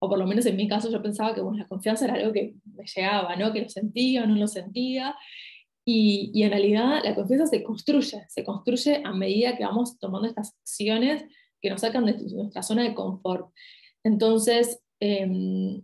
o 0.00 0.08
por 0.08 0.18
lo 0.18 0.26
menos 0.26 0.46
en 0.46 0.56
mi 0.56 0.68
caso 0.68 0.90
yo 0.90 1.02
pensaba 1.02 1.34
que 1.34 1.40
bueno, 1.40 1.58
la 1.58 1.66
confianza 1.66 2.04
era 2.04 2.14
algo 2.14 2.32
que 2.32 2.54
me 2.64 2.84
llegaba, 2.84 3.34
¿no? 3.36 3.52
que 3.52 3.62
lo 3.62 3.68
sentía 3.68 4.22
o 4.22 4.26
no 4.26 4.36
lo 4.36 4.46
sentía, 4.46 5.16
y, 5.84 6.30
y, 6.32 6.44
en 6.44 6.50
realidad 6.50 7.00
la 7.02 7.16
confianza 7.16 7.46
se 7.46 7.64
construye, 7.64 8.24
se 8.28 8.44
construye 8.44 9.02
a 9.04 9.12
medida 9.12 9.56
que 9.56 9.64
vamos 9.64 9.98
tomando 9.98 10.28
estas 10.28 10.54
acciones 10.60 11.24
que 11.62 11.70
nos 11.70 11.80
sacan 11.80 12.04
de 12.04 12.18
nuestra 12.34 12.62
zona 12.62 12.82
de 12.82 12.94
confort. 12.94 13.50
Entonces, 14.04 14.82
eh, 15.00 15.80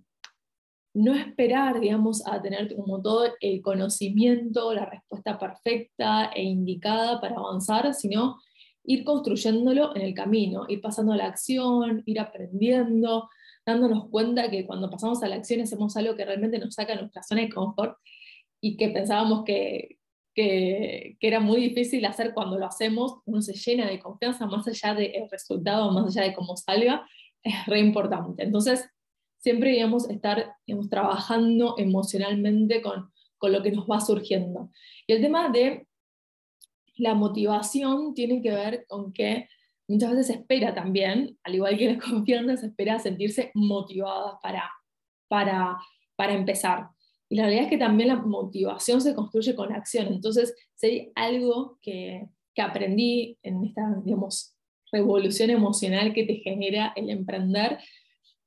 no 0.95 1.15
esperar, 1.15 1.81
digamos, 1.81 2.27
a 2.27 2.43
tener 2.43 2.75
como 2.75 3.01
todo 3.01 3.29
el 3.41 3.63
conocimiento, 3.63 4.75
la 4.75 4.87
respuesta 4.87 5.39
perfecta 5.39 6.31
e 6.35 6.43
indicada 6.43 7.21
para 7.21 7.37
avanzar, 7.37 7.95
sino 7.95 8.39
ir 8.85 9.05
construyéndolo 9.05 9.95
en 9.95 10.03
el 10.03 10.15
camino, 10.15 10.65
ir 10.69 10.81
pasando 10.81 11.13
a 11.13 11.17
la 11.17 11.27
acción, 11.27 12.03
ir 12.07 12.19
aprendiendo, 12.19 13.29
dándonos 13.65 14.09
cuenta 14.11 14.51
que 14.51 14.67
cuando 14.67 14.91
pasamos 14.91 15.23
a 15.23 15.29
la 15.29 15.37
acción 15.37 15.61
hacemos 15.61 15.97
algo 15.97 16.17
que 16.17 16.25
realmente 16.25 16.59
nos 16.59 16.75
saca 16.75 16.95
de 16.95 17.03
nuestra 17.03 17.23
zona 17.23 17.43
de 17.43 17.51
confort 17.51 17.97
y 18.61 18.77
que 18.77 18.89
pensábamos 18.89 19.45
que, 19.45 19.98
que, 20.39 21.17
era 21.21 21.41
muy 21.41 21.61
difícil 21.61 22.05
hacer 22.05 22.33
cuando 22.33 22.57
lo 22.59 22.67
hacemos, 22.67 23.23
uno 23.25 23.43
se 23.43 23.55
llena 23.55 23.89
de 23.89 23.99
confianza 23.99 24.47
más 24.47 24.69
allá 24.69 24.95
del 24.95 25.29
resultado, 25.29 25.91
más 25.91 26.17
allá 26.17 26.29
de 26.29 26.35
cómo 26.35 26.57
salga, 26.57 27.05
es 27.43 27.67
re 27.67 27.81
importante. 27.81 28.45
Entonces, 28.45 28.89
siempre 29.39 29.73
digamos, 29.73 30.09
estar 30.09 30.55
trabajando 30.89 31.75
emocionalmente 31.77 32.81
con, 32.83 33.11
con 33.37 33.51
lo 33.51 33.63
que 33.65 33.73
nos 33.73 33.87
va 33.87 34.01
surgiendo. 34.01 34.71
Y 35.09 35.15
el 35.15 35.23
tema 35.23 35.49
de 35.49 35.89
la 36.97 37.15
motivación 37.15 38.15
tiene 38.15 38.41
que 38.41 38.53
ver 38.53 38.85
con 38.89 39.13
que 39.13 39.49
muchas 39.89 40.11
veces 40.11 40.27
se 40.29 40.33
espera 40.35 40.73
también, 40.73 41.37
al 41.43 41.55
igual 41.57 41.77
que 41.77 41.95
la 41.95 41.99
confianza, 42.11 42.57
se 42.57 42.67
espera 42.67 43.01
sentirse 43.01 43.51
motivada 43.55 44.39
para, 44.41 44.71
para, 45.27 45.79
para 46.15 46.35
empezar. 46.35 46.91
Y 47.29 47.37
la 47.37 47.45
realidad 47.45 47.65
es 47.65 47.71
que 47.71 47.79
también 47.79 48.09
la 48.09 48.17
motivación 48.17 49.01
se 49.01 49.15
construye 49.15 49.55
con 49.55 49.73
acción. 49.73 50.07
Entonces, 50.09 50.55
si 50.77 50.87
hay 50.87 51.13
algo 51.15 51.79
que, 51.83 52.29
que 52.55 52.63
aprendí 52.63 53.39
en 53.43 53.65
esta, 53.65 53.83
digamos, 54.05 54.55
revolución 54.91 55.51
emocional 55.51 56.13
que 56.15 56.25
te 56.25 56.37
genera 56.37 56.93
el 56.97 57.11
emprender, 57.11 57.79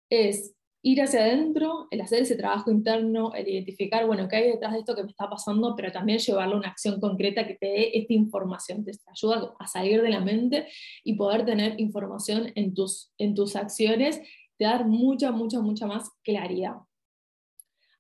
es 0.10 0.56
ir 0.84 1.02
hacia 1.02 1.22
adentro, 1.22 1.88
el 1.92 2.02
hacer 2.02 2.24
ese 2.24 2.36
trabajo 2.36 2.72
interno, 2.72 3.34
el 3.34 3.48
identificar, 3.48 4.08
bueno, 4.08 4.28
qué 4.28 4.38
hay 4.38 4.52
detrás 4.52 4.74
de 4.74 4.80
esto 4.80 4.96
que 4.96 5.04
me 5.04 5.10
está 5.10 5.30
pasando, 5.30 5.76
pero 5.76 5.92
también 5.92 6.18
llevarlo 6.18 6.56
a 6.56 6.60
una 6.60 6.70
acción 6.70 7.00
concreta 7.00 7.46
que 7.46 7.56
te 7.56 7.68
dé 7.68 7.92
esta 7.94 8.14
información, 8.14 8.84
te 8.84 8.92
ayuda 9.08 9.54
a 9.60 9.68
salir 9.68 10.02
de 10.02 10.10
la 10.10 10.22
mente 10.22 10.68
y 11.04 11.14
poder 11.14 11.46
tener 11.46 11.80
información 11.80 12.52
en 12.56 12.74
tus, 12.74 13.14
en 13.18 13.36
tus 13.36 13.56
acciones, 13.56 14.22
te 14.58 14.66
dar 14.66 14.88
mucha, 14.88 15.32
mucha, 15.32 15.60
mucha 15.60 15.86
más 15.86 16.10
claridad. 16.24 16.78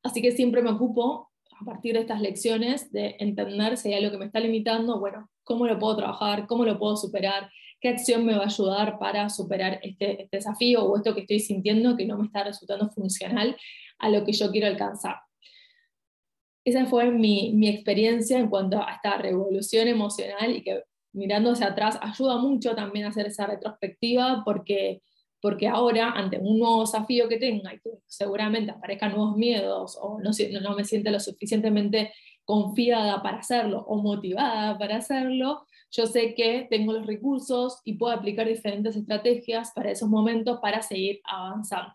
Así 0.04 0.22
que 0.22 0.32
siempre 0.32 0.62
me 0.62 0.72
ocupo, 0.72 1.30
a 1.60 1.66
partir 1.66 1.94
de 1.94 2.02
estas 2.02 2.22
lecciones, 2.22 2.92
de 2.92 3.16
entender 3.20 3.78
si 3.78 3.90
hay 3.90 4.04
algo 4.04 4.12
que 4.12 4.18
me 4.18 4.26
está 4.26 4.40
limitando, 4.40 5.00
bueno, 5.00 5.30
cómo 5.44 5.68
lo 5.68 5.78
puedo 5.78 5.98
trabajar, 5.98 6.48
cómo 6.48 6.66
lo 6.66 6.80
puedo 6.80 6.98
superar, 6.98 7.50
qué 7.82 7.90
acción 7.90 8.26
me 8.26 8.36
va 8.36 8.44
a 8.44 8.46
ayudar 8.46 9.00
para 9.00 9.30
superar 9.30 9.80
este, 9.82 10.24
este, 10.24 10.38
desafío 10.38 10.84
o 10.84 10.98
esto 10.98 11.14
que 11.14 11.22
estoy 11.22 11.40
sintiendo 11.40 11.98
que 11.98 12.06
no 12.06 12.18
me 12.18 12.26
está 12.26 12.44
resultando 12.44 12.90
funcional 12.90 13.58
a 14.00 14.10
lo 14.10 14.24
que 14.24 14.34
yo 14.34 14.52
quiero 14.52 14.68
alcanzar. 14.68 15.18
esa 16.64 16.86
fue 16.86 17.12
mi, 17.12 17.54
mi, 17.54 17.70
experiencia 17.70 18.38
en 18.38 18.50
cuanto 18.50 18.78
a 18.78 18.94
esta 18.94 19.18
revolución 19.18 19.88
emocional 19.88 20.56
y 20.56 20.64
que 20.64 20.84
mirando 21.14 21.52
hacia 21.52 21.68
atrás 21.68 21.98
ayuda 22.02 22.38
mucho 22.38 22.76
también 22.76 23.06
a 23.06 23.10
hacer 23.10 23.28
esa 23.28 23.48
retrospectiva 23.48 24.44
porque, 24.46 25.02
porque 25.42 25.68
ahora, 25.68 26.12
ante 26.12 26.38
un 26.38 26.60
nuevo 26.60 26.82
desafío 26.82 27.28
que 27.28 27.38
tenga 27.38 27.74
y 27.74 27.80
que 27.80 27.90
seguramente 28.06 28.72
aparezcan 28.72 29.12
nuevos 29.14 29.36
miedos 29.36 29.98
o 30.00 30.20
no, 30.20 30.76
me 30.76 30.84
siento 30.84 31.10
lo 31.10 31.20
suficientemente 31.20 32.14
confiada 32.46 33.22
para 33.24 33.40
hacerlo 33.40 33.84
o 33.88 34.02
motivada 34.02 34.78
para 34.78 34.98
hacerlo, 34.98 35.66
yo 35.92 36.06
sé 36.06 36.36
que 36.36 36.68
tengo 36.70 36.94
los 36.94 37.06
recursos 37.06 37.82
y 37.84 37.96
puedo 37.96 38.14
aplicar 38.14 38.48
diferentes 38.48 38.96
estrategias 38.96 39.72
para 39.74 39.92
esos 39.92 40.10
momentos 40.10 40.60
para 40.62 40.82
seguir 40.82 41.22
avanzando. 41.26 41.94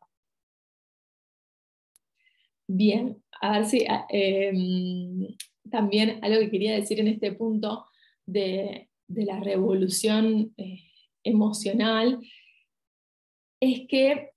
Bien, 2.68 3.22
a 3.40 3.52
ver 3.52 3.66
si 3.66 3.87
em, 4.09 5.28
también 5.70 6.18
algo 6.22 6.40
que 6.40 6.50
quería 6.50 6.74
decir 6.74 6.98
en 7.00 7.09
este 7.09 7.32
punto 7.32 7.87
de, 8.26 8.88
la 9.09 9.38
revolución 9.38 10.52
eh, 10.56 10.80
emocional 11.22 12.18
es 13.61 13.87
que 13.88 14.31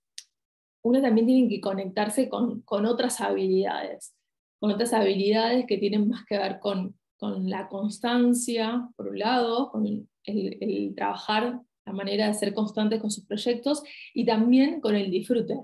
uno 0.82 1.02
también 1.02 1.26
tiene 1.26 1.48
que 1.48 1.60
conectarse 1.60 2.28
con, 2.28 2.64
otras 2.66 3.20
habilidades, 3.20 4.14
con 4.58 4.70
otras 4.70 4.92
habilidades 4.92 5.66
que 5.66 5.78
tienen 5.78 6.08
más 6.08 6.24
que 6.24 6.38
ver 6.38 6.58
con, 6.60 6.96
la 7.22 7.68
constancia, 7.68 8.88
por 8.96 9.08
un 9.08 9.18
lado, 9.18 9.70
con 9.70 9.86
el, 9.86 10.08
el 10.24 10.94
trabajar, 10.94 11.60
la 11.84 11.92
manera 11.92 12.26
de 12.26 12.32
ser 12.32 12.54
constantes 12.54 12.98
con 12.98 13.10
sus 13.10 13.26
proyectos 13.26 13.82
y 14.14 14.24
también 14.24 14.80
con 14.80 14.94
el 14.94 15.10
disfrute. 15.10 15.58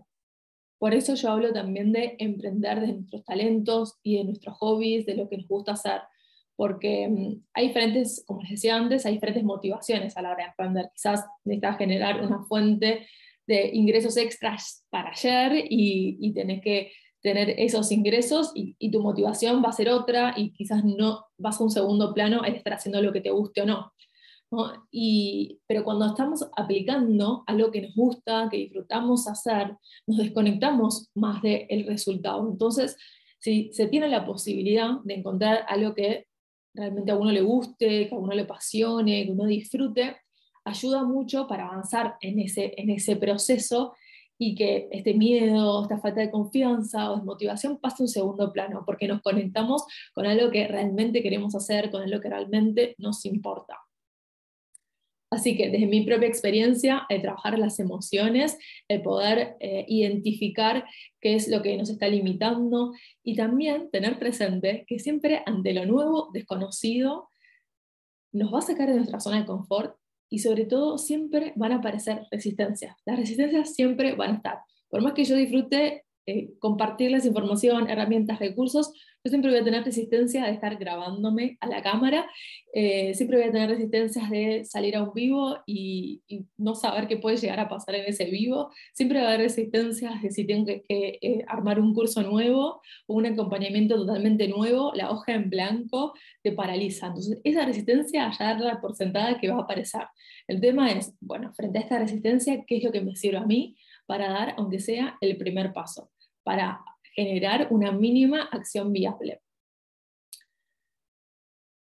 Por 0.78 0.92
eso 0.92 1.14
yo 1.14 1.30
hablo 1.30 1.54
también 1.54 1.92
de 1.92 2.16
emprender 2.18 2.80
de 2.80 2.92
nuestros 2.92 3.24
talentos 3.24 3.98
y 4.02 4.18
de 4.18 4.24
nuestros 4.24 4.58
hobbies, 4.58 5.06
de 5.06 5.14
lo 5.14 5.30
que 5.30 5.38
nos 5.38 5.48
gusta 5.48 5.72
hacer, 5.72 6.02
porque 6.56 7.08
mm, 7.08 7.44
hay 7.54 7.68
diferentes, 7.68 8.22
como 8.26 8.42
les 8.42 8.50
decía 8.50 8.76
antes, 8.76 9.06
hay 9.06 9.14
diferentes 9.14 9.44
motivaciones 9.44 10.16
a 10.16 10.22
la 10.22 10.32
hora 10.32 10.44
de 10.44 10.50
emprender. 10.50 10.90
Quizás 10.94 11.24
necesitas 11.44 11.78
generar 11.78 12.22
una 12.22 12.44
fuente 12.44 13.06
de 13.46 13.70
ingresos 13.72 14.16
extras 14.16 14.84
para 14.90 15.10
ayer 15.10 15.64
y, 15.68 16.18
y 16.20 16.32
tenés 16.32 16.60
que 16.62 16.92
tener 17.22 17.50
esos 17.58 17.90
ingresos 17.90 18.52
y, 18.54 18.76
y, 18.78 18.90
tu 18.90 19.02
motivación 19.02 19.62
va 19.62 19.70
a 19.70 19.72
ser 19.72 19.88
otra 19.88 20.34
y 20.36 20.52
quizás 20.52 20.84
no 20.84 21.24
vas 21.38 21.60
a 21.60 21.64
un 21.64 21.70
segundo 21.70 22.14
plano 22.14 22.44
el 22.44 22.54
estar 22.54 22.74
haciendo 22.74 23.02
lo 23.02 23.12
que 23.12 23.20
te 23.20 23.30
guste 23.30 23.62
o 23.62 23.66
no. 23.66 23.92
Y, 24.90 25.60
pero 25.66 25.84
cuando 25.84 26.06
estamos 26.06 26.48
aplicando 26.56 27.42
algo 27.46 27.70
que 27.70 27.82
nos 27.82 27.94
gusta, 27.94 28.48
que 28.50 28.58
disfrutamos 28.58 29.26
hacer, 29.28 29.76
nos 30.06 30.18
desconectamos 30.18 31.10
más 31.14 31.42
del 31.42 31.86
resultado. 31.86 32.48
Entonces, 32.48 32.96
si 33.38 33.70
se 33.72 33.88
tiene 33.88 34.08
la 34.08 34.24
posibilidad 34.24 35.00
de 35.04 35.14
encontrar 35.14 35.64
algo 35.68 35.94
que 35.94 36.26
realmente 36.74 37.10
a 37.10 37.16
uno 37.16 37.32
le 37.32 37.40
guste, 37.40 38.08
que 38.08 38.14
a 38.14 38.18
uno 38.18 38.34
le 38.34 38.42
apasione, 38.42 39.26
que 39.26 39.32
uno 39.32 39.46
disfrute, 39.46 40.16
ayuda 40.66 41.04
mucho 41.04 41.46
para 41.46 41.68
avanzar 41.68 42.16
en 42.20 42.40
ese, 42.40 42.74
en 42.76 42.90
ese 42.90 43.16
proceso 43.16 43.94
y 44.38 44.54
que 44.54 44.88
este 44.90 45.14
miedo, 45.14 45.82
esta 45.82 45.98
falta 45.98 46.20
de 46.20 46.30
confianza 46.30 47.10
o 47.10 47.16
desmotivación 47.16 47.78
pase 47.78 48.02
a 48.02 48.04
un 48.04 48.08
segundo 48.08 48.52
plano, 48.52 48.82
porque 48.84 49.08
nos 49.08 49.22
conectamos 49.22 49.84
con 50.12 50.26
algo 50.26 50.50
que 50.50 50.68
realmente 50.68 51.22
queremos 51.22 51.54
hacer, 51.54 51.90
con 51.90 52.02
algo 52.02 52.20
que 52.20 52.28
realmente 52.28 52.94
nos 52.98 53.24
importa. 53.24 53.78
Así 55.30 55.56
que 55.56 55.70
desde 55.70 55.86
mi 55.86 56.04
propia 56.04 56.28
experiencia, 56.28 57.04
el 57.08 57.22
trabajar 57.22 57.58
las 57.58 57.80
emociones, 57.80 58.58
el 58.88 59.02
poder 59.02 59.56
eh, 59.60 59.84
identificar 59.88 60.84
qué 61.20 61.34
es 61.34 61.48
lo 61.48 61.62
que 61.62 61.76
nos 61.76 61.90
está 61.90 62.08
limitando 62.08 62.92
y 63.24 63.34
también 63.34 63.90
tener 63.90 64.18
presente 64.18 64.84
que 64.86 64.98
siempre 64.98 65.42
ante 65.46 65.72
lo 65.72 65.84
nuevo, 65.84 66.30
desconocido, 66.32 67.28
nos 68.32 68.52
va 68.52 68.58
a 68.58 68.62
sacar 68.62 68.88
de 68.88 68.96
nuestra 68.96 69.18
zona 69.18 69.40
de 69.40 69.46
confort 69.46 69.96
y 70.28 70.38
sobre 70.40 70.64
todo 70.64 70.98
siempre 70.98 71.52
van 71.56 71.72
a 71.72 71.76
aparecer 71.76 72.26
resistencias. 72.30 72.96
Las 73.04 73.18
resistencias 73.18 73.74
siempre 73.74 74.14
van 74.14 74.30
a 74.30 74.36
estar. 74.36 74.58
Por 74.88 75.02
más 75.02 75.12
que 75.12 75.24
yo 75.24 75.36
disfrute 75.36 76.05
eh, 76.26 76.50
compartirles 76.58 77.24
información, 77.24 77.88
herramientas, 77.88 78.38
recursos, 78.38 78.92
yo 79.26 79.30
siempre 79.30 79.50
voy 79.50 79.58
a 79.58 79.64
tener 79.64 79.82
resistencia 79.82 80.44
de 80.44 80.52
estar 80.52 80.76
grabándome 80.76 81.58
a 81.60 81.66
la 81.66 81.82
cámara, 81.82 82.30
eh, 82.72 83.12
siempre 83.14 83.38
voy 83.38 83.48
a 83.48 83.50
tener 83.50 83.68
resistencias 83.68 84.30
de 84.30 84.64
salir 84.64 84.94
a 84.94 85.02
un 85.02 85.12
vivo 85.12 85.58
y, 85.66 86.22
no 86.56 86.76
saber 86.76 87.08
qué 87.08 87.16
puede 87.16 87.36
llegar 87.36 87.58
a 87.58 87.68
pasar 87.68 87.96
en 87.96 88.04
ese 88.06 88.26
vivo, 88.26 88.70
siempre 88.92 89.18
va 89.18 89.24
a 89.24 89.28
haber 89.30 89.40
resistencias 89.40 90.22
de 90.22 90.30
si 90.30 90.46
tengo 90.46 90.66
que, 90.66 90.84
eh, 90.88 91.44
armar 91.48 91.80
un 91.80 91.92
curso 91.92 92.22
nuevo 92.22 92.80
o 93.08 93.14
un 93.14 93.26
acompañamiento 93.26 93.96
totalmente 93.96 94.46
nuevo, 94.46 94.92
la 94.94 95.10
hoja 95.10 95.34
en 95.34 95.50
blanco 95.50 96.14
te 96.44 96.52
paraliza. 96.52 97.08
Entonces, 97.08 97.40
esa 97.42 97.66
resistencia 97.66 98.30
ya 98.38 98.54
la 98.54 98.80
por 98.80 98.94
sentada 98.94 99.40
que 99.40 99.48
va 99.48 99.56
a 99.56 99.62
aparecer. 99.62 100.02
El 100.46 100.60
tema 100.60 100.92
es, 100.92 101.16
bueno, 101.20 101.52
frente 101.52 101.78
a 101.78 101.82
esta 101.82 101.98
resistencia, 101.98 102.64
¿qué 102.64 102.76
es 102.76 102.84
lo 102.84 102.92
que 102.92 103.00
me 103.00 103.16
sirve 103.16 103.38
a 103.38 103.44
mí 103.44 103.76
para 104.06 104.28
dar, 104.28 104.54
aunque 104.56 104.78
sea 104.78 105.16
el 105.20 105.36
primer 105.36 105.72
paso? 105.72 106.10
Para 106.46 106.80
generar 107.16 107.66
una 107.70 107.90
mínima 107.90 108.44
acción 108.44 108.92
viable. 108.92 109.42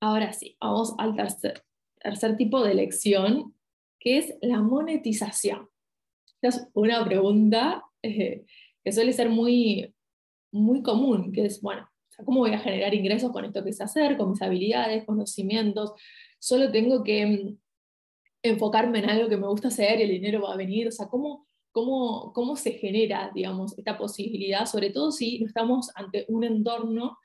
Ahora 0.02 0.32
sí, 0.32 0.56
vamos 0.62 0.96
al 0.98 1.14
tercer, 1.14 2.38
tipo 2.38 2.64
de 2.64 2.74
lección, 2.74 3.54
que 4.00 4.18
es 4.18 4.34
la 4.42 4.62
monetización. 4.62 5.68
Esta 6.42 6.48
es 6.48 6.70
una 6.74 7.04
pregunta 7.04 7.84
eh, 8.02 8.46
que 8.82 8.92
suele 8.94 9.12
ser 9.12 9.28
muy, 9.28 9.94
muy 10.54 10.82
común, 10.82 11.34
que 11.34 11.48
es, 11.48 11.62
bueno, 11.62 11.90
¿cómo 12.24 12.40
voy 12.40 12.54
a 12.54 12.60
generar 12.60 12.94
ingresos 12.94 13.34
con 13.34 13.44
esto 13.44 13.62
que 13.62 13.74
sé 13.74 13.84
hacer, 13.84 14.16
con 14.16 14.30
mis 14.30 14.42
habilidades, 14.42 15.04
conocimientos? 15.04 15.92
Solo 16.40 16.72
tengo 16.72 17.04
que 17.04 17.26
mm, 17.26 17.58
enfocarme 18.44 19.00
en 19.00 19.10
algo 19.10 19.28
que 19.28 19.38
me 19.38 19.48
gusta 19.48 19.68
hacer 19.68 20.00
y 20.00 20.04
el 20.04 20.12
dinero 20.12 20.44
va 20.44 20.54
a 20.54 20.58
venir. 20.58 20.88
O 20.88 20.92
sea, 20.92 21.08
¿cómo, 21.08 21.45
cómo, 21.76 22.32
cómo 22.32 22.56
se 22.56 22.72
genera, 22.72 23.32
digamos, 23.36 23.78
esta 23.78 23.98
posibilidad, 23.98 24.66
sobre 24.66 24.92
todo 24.92 25.12
si 25.12 25.40
no 25.40 25.48
estamos 25.48 25.92
ante 25.96 26.24
un 26.30 26.46
entorno 26.46 27.18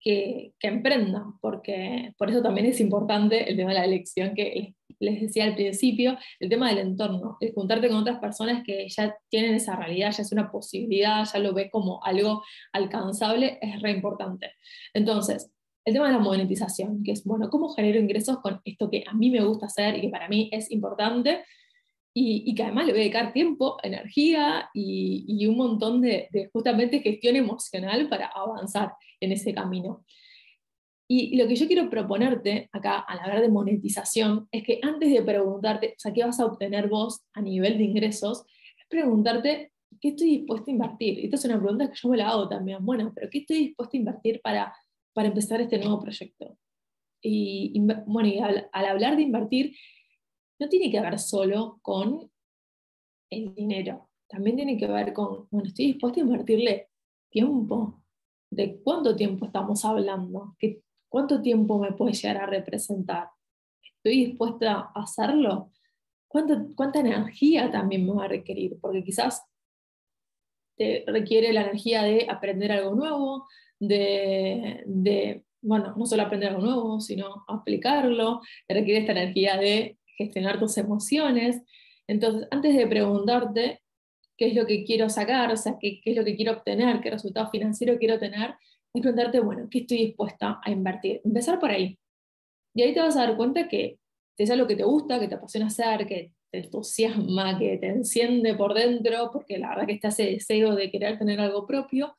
que, 0.00 0.54
que, 0.58 0.66
emprenda, 0.66 1.24
porque 1.40 2.12
por 2.18 2.30
eso 2.30 2.42
también 2.42 2.66
es 2.66 2.80
importante 2.80 3.48
el 3.48 3.56
tema 3.56 3.70
de 3.70 3.78
la 3.78 3.84
elección 3.84 4.34
que 4.34 4.74
les 4.98 5.20
decía 5.20 5.44
al 5.44 5.54
principio, 5.54 6.18
el 6.40 6.48
tema 6.48 6.68
del 6.68 6.78
entorno, 6.78 7.36
el 7.38 7.54
juntarte 7.54 7.86
con 7.86 7.98
otras 7.98 8.18
personas 8.18 8.64
que 8.64 8.88
ya 8.88 9.16
tienen 9.28 9.54
esa 9.54 9.76
realidad, 9.76 10.10
ya 10.10 10.22
es 10.24 10.32
una 10.32 10.50
posibilidad, 10.50 11.24
ya 11.32 11.38
lo 11.38 11.54
ves 11.54 11.70
como 11.70 12.02
algo 12.02 12.42
alcanzable, 12.72 13.60
es 13.62 13.80
re 13.80 13.92
importante. 13.92 14.50
Entonces, 14.92 15.48
el 15.84 15.94
tema 15.94 16.08
de 16.08 16.14
la 16.14 16.18
monetización, 16.18 17.04
que 17.04 17.12
es, 17.12 17.22
bueno, 17.22 17.48
¿cómo 17.50 17.68
genero 17.68 18.00
ingresos 18.00 18.40
con 18.40 18.60
esto 18.64 18.90
que 18.90 19.04
a 19.06 19.14
mí 19.14 19.30
me 19.30 19.44
gusta 19.44 19.66
hacer 19.66 19.96
y 19.96 20.00
que 20.00 20.08
para 20.08 20.28
mí 20.28 20.50
es 20.52 20.72
importante? 20.72 21.44
Y, 22.22 22.54
que 22.54 22.62
además 22.62 22.86
le 22.86 22.92
voy 22.92 23.00
a 23.00 23.04
dedicar 23.04 23.32
tiempo, 23.32 23.78
energía 23.82 24.68
y, 24.74 25.46
un 25.46 25.56
montón 25.56 26.02
de, 26.02 26.28
justamente 26.52 27.00
gestión 27.00 27.36
emocional 27.36 28.08
para 28.08 28.26
avanzar 28.26 28.92
en 29.20 29.32
ese 29.32 29.54
camino. 29.54 30.04
Y, 31.08 31.36
lo 31.36 31.48
que 31.48 31.56
yo 31.56 31.66
quiero 31.66 31.88
proponerte 31.88 32.68
acá 32.72 32.98
al 32.98 33.20
hablar 33.20 33.40
de 33.40 33.48
monetización 33.48 34.48
es 34.52 34.62
que 34.64 34.80
antes 34.82 35.10
de 35.10 35.22
preguntarte, 35.22 35.94
o 35.96 35.98
sea, 35.98 36.12
¿qué 36.12 36.22
vas 36.22 36.38
a 36.40 36.44
obtener 36.44 36.88
vos 36.88 37.22
a 37.32 37.40
nivel 37.40 37.78
de 37.78 37.84
ingresos? 37.84 38.44
Es 38.78 38.86
preguntarte, 38.88 39.72
¿qué 39.98 40.08
estoy 40.08 40.38
dispuesto 40.38 40.70
a 40.70 40.74
invertir? 40.74 41.18
Y 41.20 41.24
esta 41.24 41.36
es 41.36 41.44
una 41.46 41.58
pregunta 41.58 41.88
que 41.88 41.98
yo 42.00 42.08
me 42.10 42.18
la 42.18 42.28
hago 42.28 42.48
también. 42.48 42.84
Bueno, 42.84 43.12
pero 43.14 43.30
¿qué 43.30 43.38
estoy 43.38 43.58
dispuesto 43.58 43.96
a 43.96 44.00
invertir 44.00 44.40
para, 44.42 44.74
para 45.14 45.28
empezar 45.28 45.60
este 45.62 45.78
nuevo 45.78 46.00
proyecto? 46.00 46.58
Y, 47.22 47.80
bueno, 48.06 48.28
y 48.28 48.38
al 48.38 48.68
hablar 48.72 49.16
de 49.16 49.22
invertir, 49.22 49.74
no 50.60 50.68
tiene 50.68 50.90
que 50.90 51.00
ver 51.00 51.18
solo 51.18 51.78
con 51.82 52.30
el 53.30 53.54
dinero, 53.54 54.10
también 54.28 54.56
tiene 54.56 54.76
que 54.76 54.86
ver 54.86 55.12
con, 55.12 55.48
bueno, 55.50 55.68
estoy 55.68 55.86
dispuesta 55.86 56.20
a 56.20 56.24
invertirle 56.24 56.88
tiempo. 57.30 58.02
¿De 58.50 58.80
cuánto 58.82 59.16
tiempo 59.16 59.46
estamos 59.46 59.84
hablando? 59.84 60.56
¿Qué, 60.58 60.82
¿Cuánto 61.08 61.40
tiempo 61.40 61.78
me 61.78 61.92
puede 61.92 62.12
llegar 62.12 62.36
a 62.38 62.46
representar? 62.46 63.28
¿Estoy 63.82 64.26
dispuesta 64.26 64.90
a 64.94 65.02
hacerlo? 65.02 65.70
¿Cuánta 66.28 67.00
energía 67.00 67.70
también 67.70 68.06
me 68.06 68.12
va 68.12 68.24
a 68.24 68.28
requerir? 68.28 68.78
Porque 68.80 69.02
quizás 69.02 69.44
te 70.76 71.04
requiere 71.06 71.52
la 71.52 71.62
energía 71.62 72.02
de 72.02 72.26
aprender 72.28 72.72
algo 72.72 72.94
nuevo, 72.94 73.48
de, 73.78 74.82
de, 74.86 75.44
bueno, 75.60 75.94
no 75.96 76.06
solo 76.06 76.22
aprender 76.22 76.50
algo 76.50 76.62
nuevo, 76.62 77.00
sino 77.00 77.44
aplicarlo, 77.48 78.40
te 78.66 78.74
requiere 78.74 79.00
esta 79.00 79.12
energía 79.12 79.56
de 79.56 79.98
gestionar 80.20 80.58
tus 80.58 80.76
emociones. 80.76 81.62
Entonces, 82.06 82.46
antes 82.50 82.76
de 82.76 82.86
preguntarte 82.86 83.82
qué 84.36 84.48
es 84.48 84.54
lo 84.54 84.66
que 84.66 84.84
quiero 84.84 85.08
sacar, 85.08 85.50
o 85.52 85.56
sea, 85.56 85.76
qué, 85.80 86.00
es 86.04 86.16
lo 86.16 86.24
que 86.24 86.36
quiero 86.36 86.52
obtener, 86.52 87.00
qué 87.00 87.10
resultado 87.10 87.50
financiero 87.50 87.98
quiero 87.98 88.18
tener, 88.18 88.54
es 88.92 89.02
preguntarte, 89.02 89.40
bueno, 89.40 89.68
¿qué 89.70 89.80
estoy 89.80 89.98
dispuesta 89.98 90.60
a 90.62 90.70
invertir? 90.70 91.20
Empezar 91.24 91.58
por 91.58 91.70
ahí. 91.70 91.98
Y 92.74 92.82
ahí 92.82 92.94
te 92.94 93.00
vas 93.00 93.16
a 93.16 93.26
dar 93.26 93.36
cuenta 93.36 93.68
que 93.68 93.98
es 94.36 94.50
algo 94.50 94.66
que 94.66 94.76
te 94.76 94.84
gusta, 94.84 95.20
que 95.20 95.28
te 95.28 95.34
apasiona 95.34 95.66
hacer, 95.66 96.06
que 96.06 96.32
te 96.50 96.58
entusiasma, 96.58 97.58
que 97.58 97.78
te 97.78 97.88
enciende 97.88 98.54
por 98.54 98.74
dentro, 98.74 99.30
porque 99.32 99.58
la 99.58 99.70
verdad 99.70 99.86
que 99.86 99.92
está 99.94 100.08
ese 100.08 100.24
deseo 100.24 100.74
de 100.74 100.90
querer 100.90 101.18
tener 101.18 101.40
algo 101.40 101.66
propio, 101.66 102.16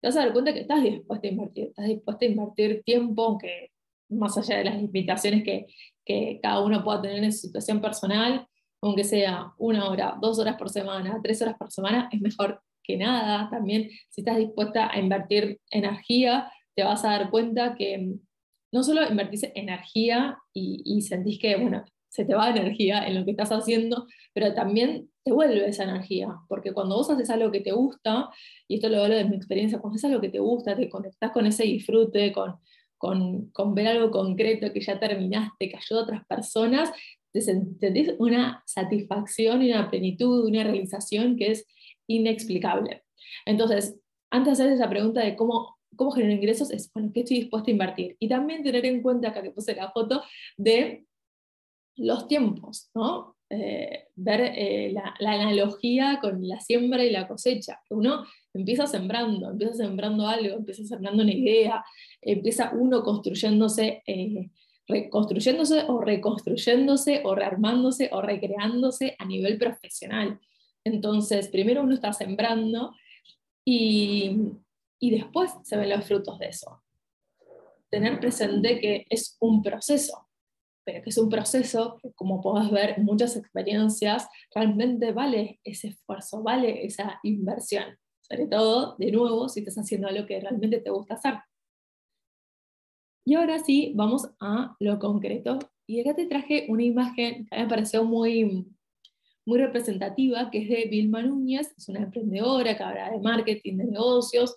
te 0.00 0.08
vas 0.08 0.16
a 0.16 0.20
dar 0.20 0.32
cuenta 0.32 0.52
que 0.52 0.60
estás 0.60 0.82
dispuesta 0.82 1.28
a 1.28 1.30
invertir, 1.30 1.68
estás 1.68 1.86
dispuesta 1.86 2.24
a 2.24 2.28
invertir 2.28 2.82
tiempo, 2.82 3.24
aunque 3.24 3.70
más 4.08 4.36
allá 4.36 4.58
de 4.58 4.64
las 4.64 4.76
limitaciones 4.76 5.44
que, 5.44 5.66
que 6.04 6.40
cada 6.42 6.60
uno 6.60 6.82
pueda 6.82 7.02
tener 7.02 7.22
en 7.22 7.32
su 7.32 7.46
situación 7.46 7.80
personal, 7.80 8.46
aunque 8.82 9.04
sea 9.04 9.52
una 9.58 9.88
hora, 9.88 10.16
dos 10.20 10.38
horas 10.38 10.56
por 10.56 10.70
semana, 10.70 11.20
tres 11.22 11.40
horas 11.42 11.56
por 11.58 11.70
semana, 11.70 12.08
es 12.12 12.20
mejor 12.20 12.62
que 12.82 12.96
nada. 12.96 13.48
También 13.50 13.90
si 14.08 14.22
estás 14.22 14.38
dispuesta 14.38 14.90
a 14.90 14.98
invertir 14.98 15.60
energía, 15.70 16.50
te 16.74 16.84
vas 16.84 17.04
a 17.04 17.10
dar 17.10 17.30
cuenta 17.30 17.74
que 17.74 18.16
no 18.72 18.82
solo 18.82 19.08
invertís 19.08 19.44
energía 19.54 20.38
y, 20.54 20.82
y 20.84 21.02
sentís 21.02 21.38
que, 21.38 21.56
bueno, 21.56 21.84
se 22.08 22.24
te 22.24 22.34
va 22.34 22.50
energía 22.50 23.06
en 23.06 23.14
lo 23.14 23.24
que 23.24 23.32
estás 23.32 23.50
haciendo, 23.50 24.06
pero 24.32 24.52
también 24.54 25.08
te 25.22 25.32
vuelve 25.32 25.68
esa 25.68 25.84
energía, 25.84 26.28
porque 26.48 26.72
cuando 26.72 26.96
vos 26.96 27.10
haces 27.10 27.30
algo 27.30 27.50
que 27.50 27.60
te 27.60 27.72
gusta, 27.72 28.28
y 28.66 28.76
esto 28.76 28.88
lo 28.88 29.02
hablo 29.02 29.14
de 29.14 29.24
mi 29.24 29.36
experiencia, 29.36 29.78
cuando 29.78 29.96
haces 29.96 30.10
algo 30.10 30.20
que 30.20 30.28
te 30.28 30.40
gusta, 30.40 30.74
te 30.74 30.88
conectás 30.88 31.30
con 31.30 31.46
ese 31.46 31.64
disfrute, 31.64 32.32
con, 32.32 32.56
con, 33.00 33.46
con 33.52 33.74
ver 33.74 33.88
algo 33.88 34.10
concreto 34.10 34.74
que 34.74 34.82
ya 34.82 35.00
terminaste, 35.00 35.70
que 35.70 35.76
ayuda 35.76 36.00
a 36.00 36.04
otras 36.04 36.26
personas, 36.26 36.92
te 37.32 37.40
sentís 37.40 38.12
una 38.18 38.62
satisfacción 38.66 39.62
y 39.62 39.70
una 39.70 39.90
plenitud, 39.90 40.46
una 40.46 40.64
realización 40.64 41.36
que 41.36 41.52
es 41.52 41.66
inexplicable. 42.06 43.04
Entonces, 43.46 43.98
antes 44.30 44.58
de 44.58 44.64
hacer 44.64 44.74
esa 44.74 44.90
pregunta 44.90 45.22
de 45.22 45.34
cómo, 45.34 45.78
cómo 45.96 46.10
genero 46.10 46.34
ingresos, 46.34 46.70
es, 46.70 46.92
bueno, 46.92 47.10
¿qué 47.14 47.20
estoy 47.20 47.38
dispuesta 47.38 47.70
a 47.70 47.72
invertir? 47.72 48.16
Y 48.18 48.28
también 48.28 48.62
tener 48.62 48.84
en 48.84 49.00
cuenta, 49.00 49.28
acá 49.28 49.42
que 49.42 49.50
puse 49.50 49.74
la 49.74 49.90
foto, 49.92 50.22
de 50.58 51.06
los 51.96 52.28
tiempos, 52.28 52.90
¿no? 52.94 53.38
Eh, 53.48 54.08
ver 54.14 54.40
eh, 54.54 54.92
la, 54.92 55.32
analogía 55.32 56.18
con 56.20 56.46
la 56.46 56.60
siembra 56.60 57.02
y 57.02 57.10
la 57.10 57.26
cosecha. 57.26 57.80
Uno 57.88 58.26
empieza 58.52 58.86
sembrando, 58.86 59.50
empieza 59.50 59.74
sembrando 59.74 60.26
algo, 60.26 60.56
empieza 60.56 60.84
sembrando 60.84 61.22
una 61.22 61.32
idea, 61.32 61.84
empieza 62.20 62.72
uno 62.74 63.02
construyéndose, 63.02 64.02
eh, 64.06 64.50
reconstruyéndose 64.86 65.84
o 65.88 66.00
reconstruyéndose 66.00 67.22
o 67.24 67.34
rearmándose 67.34 68.10
o 68.12 68.20
recreándose 68.20 69.14
a 69.18 69.24
nivel 69.24 69.58
profesional. 69.58 70.40
Entonces, 70.84 71.48
primero 71.48 71.82
uno 71.82 71.94
está 71.94 72.12
sembrando 72.12 72.94
y, 73.64 74.36
y 74.98 75.10
después 75.10 75.52
se 75.62 75.76
ven 75.76 75.90
los 75.90 76.04
frutos 76.04 76.38
de 76.38 76.48
eso. 76.48 76.82
Tener 77.90 78.18
presente 78.20 78.80
que 78.80 79.06
es 79.10 79.36
un 79.40 79.62
proceso, 79.62 80.28
pero 80.84 81.02
que 81.02 81.10
es 81.10 81.18
un 81.18 81.28
proceso 81.28 81.98
que, 82.02 82.12
como 82.12 82.40
podés 82.40 82.70
ver 82.70 82.98
muchas 82.98 83.36
experiencias, 83.36 84.28
realmente 84.54 85.12
vale 85.12 85.60
ese 85.64 85.88
esfuerzo, 85.88 86.42
vale 86.42 86.84
esa 86.84 87.20
inversión. 87.22 87.98
Sobre 88.30 88.46
todo, 88.46 88.94
de 88.96 89.10
nuevo, 89.10 89.48
si 89.48 89.60
estás 89.60 89.76
haciendo 89.78 90.06
algo 90.06 90.26
que 90.26 90.38
realmente 90.38 90.78
te 90.78 90.90
gusta 90.90 91.14
hacer. 91.14 91.34
Y 93.26 93.34
ahora 93.34 93.58
sí, 93.58 93.92
vamos 93.96 94.30
a 94.38 94.76
lo 94.78 94.98
concreto. 94.98 95.58
Y 95.86 96.00
acá 96.00 96.14
te 96.14 96.26
traje 96.26 96.66
una 96.68 96.84
imagen 96.84 97.46
que 97.46 97.58
me 97.58 97.66
pareció 97.66 98.04
muy, 98.04 98.66
muy 99.44 99.58
representativa, 99.58 100.50
que 100.50 100.58
es 100.62 100.68
de 100.68 100.88
Vilma 100.88 101.22
Núñez, 101.22 101.74
es 101.76 101.88
una 101.88 102.00
emprendedora 102.00 102.76
que 102.76 102.82
habla 102.82 103.10
de 103.10 103.18
marketing, 103.18 103.78
de 103.78 103.84
negocios, 103.86 104.54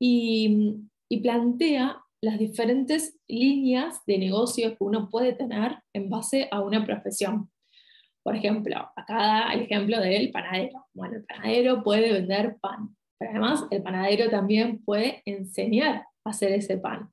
y, 0.00 0.76
y 1.08 1.20
plantea 1.20 2.02
las 2.20 2.38
diferentes 2.38 3.16
líneas 3.28 4.04
de 4.06 4.18
negocio 4.18 4.70
que 4.70 4.84
uno 4.84 5.08
puede 5.08 5.34
tener 5.34 5.78
en 5.92 6.10
base 6.10 6.48
a 6.50 6.60
una 6.60 6.84
profesión. 6.84 7.48
Por 8.28 8.36
ejemplo, 8.36 8.76
acá 8.94 9.54
el 9.54 9.62
ejemplo 9.62 9.98
del 9.98 10.30
panadero. 10.30 10.84
Bueno, 10.92 11.16
el 11.16 11.24
panadero 11.24 11.82
puede 11.82 12.12
vender 12.12 12.58
pan, 12.60 12.94
pero 13.16 13.30
además 13.30 13.64
el 13.70 13.82
panadero 13.82 14.28
también 14.28 14.84
puede 14.84 15.22
enseñar 15.24 16.04
a 16.24 16.28
hacer 16.28 16.52
ese 16.52 16.76
pan 16.76 17.10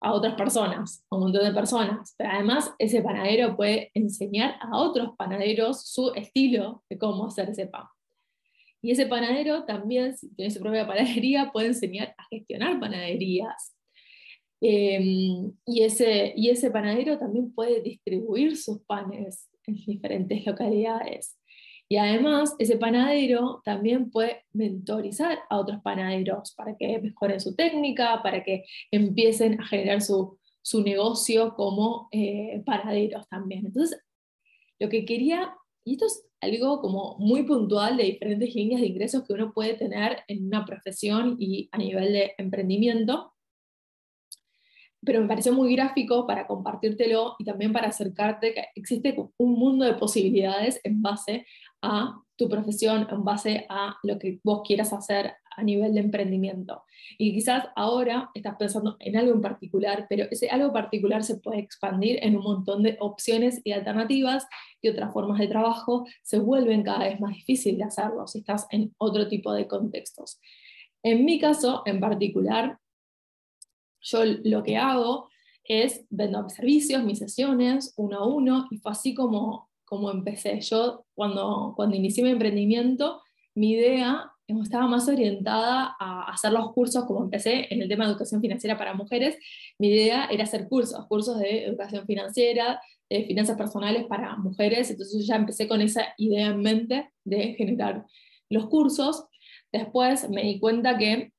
a 0.00 0.14
otras 0.14 0.32
personas, 0.32 1.04
a 1.10 1.16
un 1.16 1.24
montón 1.24 1.44
de 1.44 1.52
personas, 1.52 2.14
pero 2.16 2.30
además 2.30 2.72
ese 2.78 3.02
panadero 3.02 3.54
puede 3.54 3.90
enseñar 3.92 4.56
a 4.62 4.78
otros 4.78 5.10
panaderos 5.18 5.90
su 5.90 6.14
estilo 6.14 6.82
de 6.88 6.96
cómo 6.96 7.26
hacer 7.26 7.50
ese 7.50 7.66
pan. 7.66 7.84
Y 8.80 8.92
ese 8.92 9.04
panadero 9.04 9.66
también, 9.66 10.16
si 10.16 10.34
tiene 10.34 10.50
su 10.50 10.60
propia 10.60 10.86
panadería, 10.86 11.50
puede 11.52 11.66
enseñar 11.66 12.14
a 12.16 12.24
gestionar 12.30 12.80
panaderías, 12.80 13.74
Em, 14.66 15.52
y, 15.66 15.82
ese, 15.82 16.32
y 16.34 16.48
ese 16.48 16.70
panadero 16.70 17.18
también 17.18 17.52
puede 17.52 17.82
distribuir 17.82 18.56
sus 18.56 18.80
panes 18.84 19.46
en 19.66 19.74
diferentes 19.74 20.46
localidades. 20.46 21.38
Y 21.88 21.96
además, 21.96 22.54
ese 22.58 22.78
panadero 22.78 23.60
también 23.64 24.10
puede 24.10 24.44
mentorizar 24.52 25.40
a 25.50 25.58
otros 25.58 25.80
panaderos 25.82 26.54
para 26.54 26.76
que 26.76 26.98
mejoren 26.98 27.40
su 27.40 27.54
técnica, 27.54 28.22
para 28.22 28.42
que 28.42 28.64
empiecen 28.90 29.60
a 29.60 29.66
generar 29.66 30.00
su, 30.00 30.38
su 30.62 30.82
negocio 30.82 31.54
como 31.54 32.08
eh, 32.10 32.62
panaderos 32.64 33.28
también. 33.28 33.66
Entonces, 33.66 34.00
lo 34.80 34.88
que 34.88 35.04
quería, 35.04 35.54
y 35.84 35.92
esto 35.92 36.06
es 36.06 36.26
algo 36.40 36.80
como 36.80 37.16
muy 37.18 37.42
puntual 37.42 37.98
de 37.98 38.04
diferentes 38.04 38.54
líneas 38.54 38.80
de 38.80 38.86
ingresos 38.86 39.24
que 39.24 39.34
uno 39.34 39.52
puede 39.52 39.74
tener 39.74 40.20
en 40.26 40.46
una 40.46 40.64
profesión 40.64 41.36
y 41.38 41.68
a 41.70 41.78
nivel 41.78 42.12
de 42.12 42.32
emprendimiento, 42.38 43.33
pero 45.04 45.20
me 45.20 45.28
pareció 45.28 45.52
muy 45.52 45.74
gráfico 45.74 46.26
para 46.26 46.46
compartírtelo 46.46 47.36
y 47.38 47.44
también 47.44 47.72
para 47.72 47.88
acercarte 47.88 48.54
que 48.54 48.66
existe 48.74 49.16
un 49.36 49.52
mundo 49.52 49.84
de 49.84 49.94
posibilidades 49.94 50.80
en 50.84 51.02
base 51.02 51.46
a 51.82 52.14
tu 52.36 52.48
profesión, 52.48 53.06
en 53.10 53.24
base 53.24 53.66
a 53.68 53.96
lo 54.02 54.18
que 54.18 54.40
vos 54.42 54.62
quieras 54.66 54.92
hacer 54.92 55.34
a 55.56 55.62
nivel 55.62 55.94
de 55.94 56.00
emprendimiento. 56.00 56.82
Y 57.18 57.32
quizás 57.32 57.66
ahora 57.76 58.30
estás 58.34 58.56
pensando 58.56 58.96
en 58.98 59.16
algo 59.16 59.32
en 59.32 59.40
particular, 59.40 60.06
pero 60.08 60.26
ese 60.30 60.48
algo 60.48 60.72
particular 60.72 61.22
se 61.22 61.36
puede 61.36 61.60
expandir 61.60 62.18
en 62.22 62.36
un 62.36 62.42
montón 62.42 62.82
de 62.82 62.96
opciones 63.00 63.60
y 63.64 63.72
alternativas 63.72 64.46
y 64.80 64.88
otras 64.88 65.12
formas 65.12 65.38
de 65.38 65.48
trabajo 65.48 66.06
se 66.22 66.38
vuelven 66.38 66.82
cada 66.82 67.04
vez 67.04 67.20
más 67.20 67.34
difíciles 67.34 67.78
de 67.78 67.84
hacerlo 67.84 68.26
si 68.26 68.38
estás 68.38 68.66
en 68.70 68.94
otro 68.98 69.28
tipo 69.28 69.52
de 69.52 69.68
contextos. 69.68 70.40
En 71.02 71.24
mi 71.24 71.38
caso 71.38 71.82
en 71.86 72.00
particular, 72.00 72.78
yo 74.04 74.24
lo 74.44 74.62
que 74.62 74.76
hago 74.76 75.28
es 75.64 76.04
vendo 76.10 76.48
servicios, 76.48 77.02
mis 77.02 77.18
sesiones, 77.18 77.94
uno 77.96 78.18
a 78.18 78.26
uno, 78.26 78.68
y 78.70 78.78
fue 78.78 78.92
así 78.92 79.14
como, 79.14 79.70
como 79.84 80.10
empecé. 80.10 80.60
Yo 80.60 81.06
cuando, 81.14 81.72
cuando 81.74 81.96
inicié 81.96 82.22
mi 82.22 82.30
emprendimiento, 82.30 83.22
mi 83.54 83.72
idea 83.72 84.30
estaba 84.46 84.86
más 84.86 85.08
orientada 85.08 85.96
a 85.98 86.30
hacer 86.30 86.52
los 86.52 86.72
cursos, 86.72 87.04
como 87.06 87.24
empecé 87.24 87.66
en 87.72 87.80
el 87.80 87.88
tema 87.88 88.04
de 88.04 88.10
educación 88.10 88.40
financiera 88.40 88.76
para 88.76 88.94
mujeres, 88.94 89.36
mi 89.78 89.88
idea 89.88 90.26
era 90.26 90.44
hacer 90.44 90.68
cursos, 90.68 91.06
cursos 91.06 91.38
de 91.38 91.64
educación 91.64 92.04
financiera, 92.06 92.80
de 93.08 93.24
finanzas 93.24 93.56
personales 93.56 94.04
para 94.06 94.36
mujeres, 94.36 94.90
entonces 94.90 95.26
ya 95.26 95.36
empecé 95.36 95.66
con 95.66 95.80
esa 95.80 96.14
idea 96.18 96.48
en 96.48 96.60
mente 96.60 97.10
de 97.24 97.54
generar 97.54 98.04
los 98.50 98.66
cursos. 98.68 99.26
Después 99.72 100.28
me 100.30 100.42
di 100.42 100.58
cuenta 100.60 100.96
que 100.96 101.32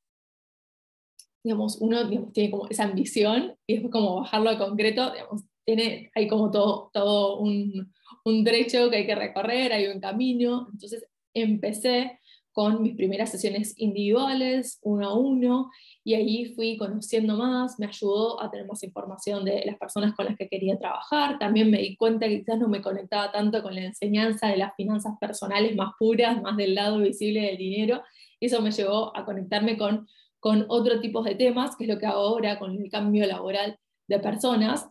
digamos, 1.45 1.77
uno 1.79 2.10
tiene 2.34 2.49
como 2.49 2.67
esa 2.67 2.86
ambición 2.86 3.55
y 3.67 3.73
después 3.73 3.91
como 3.91 4.15
bajarlo 4.21 4.49
a 4.49 4.58
concreto, 4.58 5.12
digamos, 5.12 5.43
tiene, 5.63 6.10
hay 6.15 6.27
como 6.27 6.49
todo, 6.49 6.89
todo 6.91 7.38
un, 7.38 7.93
un 8.23 8.43
trecho 8.43 8.89
que 8.89 8.97
hay 8.97 9.05
que 9.05 9.13
recorrer, 9.13 9.71
hay 9.71 9.86
un 9.86 9.99
camino. 9.99 10.67
Entonces 10.73 11.05
empecé 11.36 12.19
con 12.51 12.81
mis 12.81 12.95
primeras 12.95 13.29
sesiones 13.29 13.75
individuales, 13.77 14.79
uno 14.81 15.08
a 15.08 15.13
uno, 15.13 15.69
y 16.03 16.15
ahí 16.15 16.45
fui 16.55 16.77
conociendo 16.77 17.38
más, 17.38 17.77
me 17.79 17.86
ayudó 17.86 18.41
a 18.41 18.49
tener 18.49 18.65
más 18.65 18.81
información 18.81 19.45
de 19.45 19.62
las 19.65 19.77
personas 19.77 20.15
con 20.15 20.25
las 20.25 20.37
que 20.37 20.48
quería 20.48 20.79
trabajar, 20.79 21.37
también 21.37 21.69
me 21.69 21.79
di 21.79 21.96
cuenta 21.96 22.27
que 22.27 22.39
quizás 22.39 22.58
no 22.58 22.69
me 22.69 22.81
conectaba 22.81 23.31
tanto 23.31 23.62
con 23.62 23.75
la 23.75 23.83
enseñanza 23.83 24.48
de 24.48 24.58
las 24.58 24.73
finanzas 24.75 25.13
personales 25.19 25.75
más 25.75 25.91
puras, 26.00 26.41
más 26.41 26.56
del 26.58 26.73
lado 26.73 27.00
visible 27.00 27.41
del 27.41 27.58
dinero, 27.58 28.02
y 28.39 28.46
eso 28.46 28.62
me 28.62 28.71
llevó 28.71 29.15
a 29.15 29.25
conectarme 29.25 29.77
con 29.77 30.08
con 30.46 30.63
otro 30.67 31.00
tipo 31.00 31.23
de 31.23 31.33
temas, 31.33 31.75
que 31.75 31.85
es 31.85 31.89
lo 31.89 31.98
que 31.98 32.06
hago 32.06 32.19
ahora 32.19 32.60
con 32.60 32.69
el 32.79 32.87
cambio 32.91 33.25
laboral 33.25 33.79
de 34.08 34.19
personas. 34.19 34.87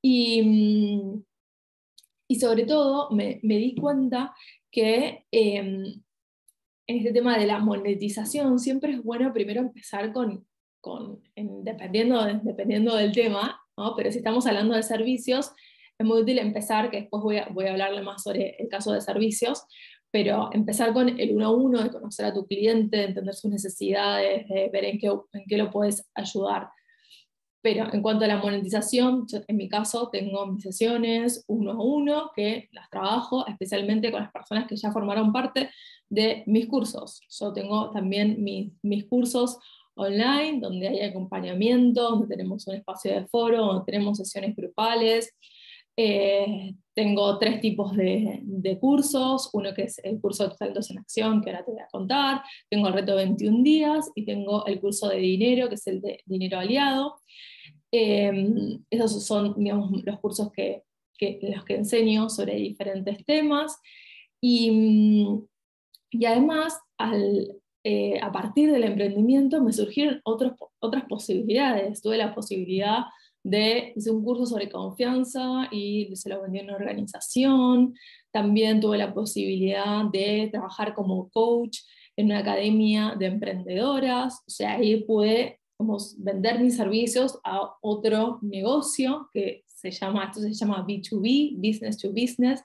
Y, 0.00 0.42
mm, 0.42 1.24
y 2.28 2.38
sobre 2.38 2.64
todo 2.66 3.10
me, 3.10 3.40
me, 3.42 3.56
di 3.56 3.74
cuenta 3.74 4.32
que 4.70 5.26
em, 5.32 6.00
en 6.86 6.96
este 6.98 7.12
tema 7.12 7.36
de 7.36 7.48
la 7.48 7.58
monetización 7.58 8.60
siempre 8.60 8.92
es 8.92 9.02
bueno 9.02 9.32
primero 9.32 9.60
empezar 9.60 10.12
con, 10.12 10.46
con 10.80 11.20
dependiendo, 11.34 12.24
dependiendo 12.44 12.94
del 12.94 13.10
tema, 13.10 13.60
¿no? 13.76 13.96
pero 13.96 14.12
si 14.12 14.18
estamos 14.18 14.46
hablando 14.46 14.76
de 14.76 14.84
servicios, 14.84 15.50
es 15.98 16.06
muy 16.06 16.20
útil 16.20 16.38
empezar, 16.38 16.92
que 16.92 17.00
después 17.00 17.24
voy 17.24 17.40
voy 17.50 17.66
a 17.66 17.72
hablarle 17.72 18.02
más 18.02 18.22
sobre 18.22 18.54
el 18.56 18.68
caso 18.68 18.92
de 18.92 19.00
servicios, 19.00 19.64
pero 20.12 20.50
empezar 20.52 20.92
con 20.92 21.08
el 21.18 21.34
uno 21.34 21.46
a 21.46 21.50
uno, 21.50 21.82
de 21.82 21.90
conocer 21.90 22.26
a 22.26 22.34
tu 22.34 22.46
cliente, 22.46 22.98
de 22.98 23.04
entender 23.04 23.34
sus 23.34 23.50
necesidades, 23.50 24.46
de 24.46 24.68
ver 24.70 24.84
en 24.84 24.98
qué, 24.98 25.06
en 25.08 25.44
qué 25.48 25.56
lo 25.56 25.70
puedes 25.70 26.06
ayudar. 26.14 26.68
Pero 27.62 27.92
en 27.92 28.02
cuanto 28.02 28.24
a 28.24 28.28
la 28.28 28.36
monetización, 28.36 29.26
en 29.48 29.56
mi 29.56 29.68
caso 29.68 30.10
tengo 30.10 30.46
mis 30.46 30.62
sesiones 30.62 31.44
uno 31.48 31.72
a 31.72 31.82
uno 31.82 32.30
que 32.36 32.68
las 32.72 32.90
trabajo 32.90 33.46
especialmente 33.46 34.10
con 34.12 34.20
las 34.20 34.32
personas 34.32 34.66
que 34.66 34.76
ya 34.76 34.92
formaron 34.92 35.32
parte 35.32 35.70
de 36.10 36.42
mis 36.46 36.66
cursos. 36.66 37.22
Yo 37.30 37.52
tengo 37.54 37.90
también 37.90 38.42
mis 38.82 39.04
cursos 39.06 39.58
online 39.94 40.60
donde 40.60 40.88
hay 40.88 41.00
acompañamiento, 41.00 42.10
donde 42.10 42.26
tenemos 42.26 42.66
un 42.66 42.74
espacio 42.74 43.12
de 43.12 43.26
foro, 43.28 43.64
donde 43.64 43.84
tenemos 43.86 44.18
sesiones 44.18 44.54
grupales. 44.54 45.34
Eh, 45.96 46.74
tengo 46.94 47.38
tres 47.38 47.60
tipos 47.60 47.96
de, 47.96 48.78
cursos, 48.80 49.50
uno 49.52 49.72
que 49.74 49.84
es 49.84 49.98
el 50.04 50.20
curso 50.20 50.48
de 50.48 50.54
Saltos 50.54 50.90
en 50.90 50.98
Acción, 50.98 51.40
que 51.40 51.50
ahora 51.50 51.64
te 51.64 51.70
voy 51.70 51.80
a 51.80 51.88
contar, 51.90 52.42
tengo 52.68 52.88
el 52.88 52.94
reto 52.94 53.16
21 53.16 53.62
días 53.62 54.10
y 54.14 54.24
tengo 54.24 54.66
el 54.66 54.80
curso 54.80 55.08
de 55.08 55.16
dinero, 55.16 55.68
que 55.68 55.76
es 55.76 55.86
el 55.86 56.00
de 56.00 56.20
dinero 56.26 56.58
aliado. 56.58 57.16
Em, 57.90 58.82
esos 58.90 59.24
son 59.24 59.54
los 59.58 60.20
cursos 60.20 60.50
que, 60.52 60.82
los 61.20 61.64
que 61.64 61.76
enseño 61.76 62.28
sobre 62.28 62.56
diferentes 62.56 63.24
temas. 63.24 63.78
Y, 64.40 65.26
y 66.10 66.24
además, 66.26 66.78
al, 66.98 67.62
eh, 67.84 68.20
a 68.20 68.30
partir 68.30 68.70
del 68.70 68.84
emprendimiento 68.84 69.60
me 69.60 69.72
surgieron 69.72 70.20
otros, 70.24 70.52
otras 70.78 71.04
posibilidades. 71.06 72.00
Tuve 72.00 72.16
la 72.16 72.34
posibilidad 72.34 73.04
de 73.44 73.92
hacer 73.96 74.12
un 74.12 74.24
curso 74.24 74.46
sobre 74.46 74.70
confianza 74.70 75.68
y 75.70 76.14
se 76.14 76.28
lo 76.28 76.42
vendí 76.42 76.60
en 76.60 76.66
una 76.66 76.76
organización. 76.76 77.94
También 78.30 78.80
tuve 78.80 78.98
la 78.98 79.12
posibilidad 79.12 80.04
de 80.12 80.48
trabajar 80.50 80.94
como 80.94 81.28
coach 81.30 81.78
en 82.16 82.26
una 82.26 82.38
academia 82.38 83.14
de 83.18 83.26
emprendedoras. 83.26 84.42
O 84.46 84.50
sea, 84.50 84.74
ahí 84.74 85.02
pude 85.04 85.60
vender 86.18 86.60
mis 86.60 86.76
servicios 86.76 87.38
a 87.44 87.74
otro 87.80 88.38
negocio 88.42 89.28
que 89.32 89.64
se 89.66 89.90
llama, 89.90 90.26
esto 90.26 90.40
se 90.40 90.52
llama 90.52 90.86
B2B, 90.86 91.56
Business 91.56 91.98
to 91.98 92.10
Business, 92.10 92.62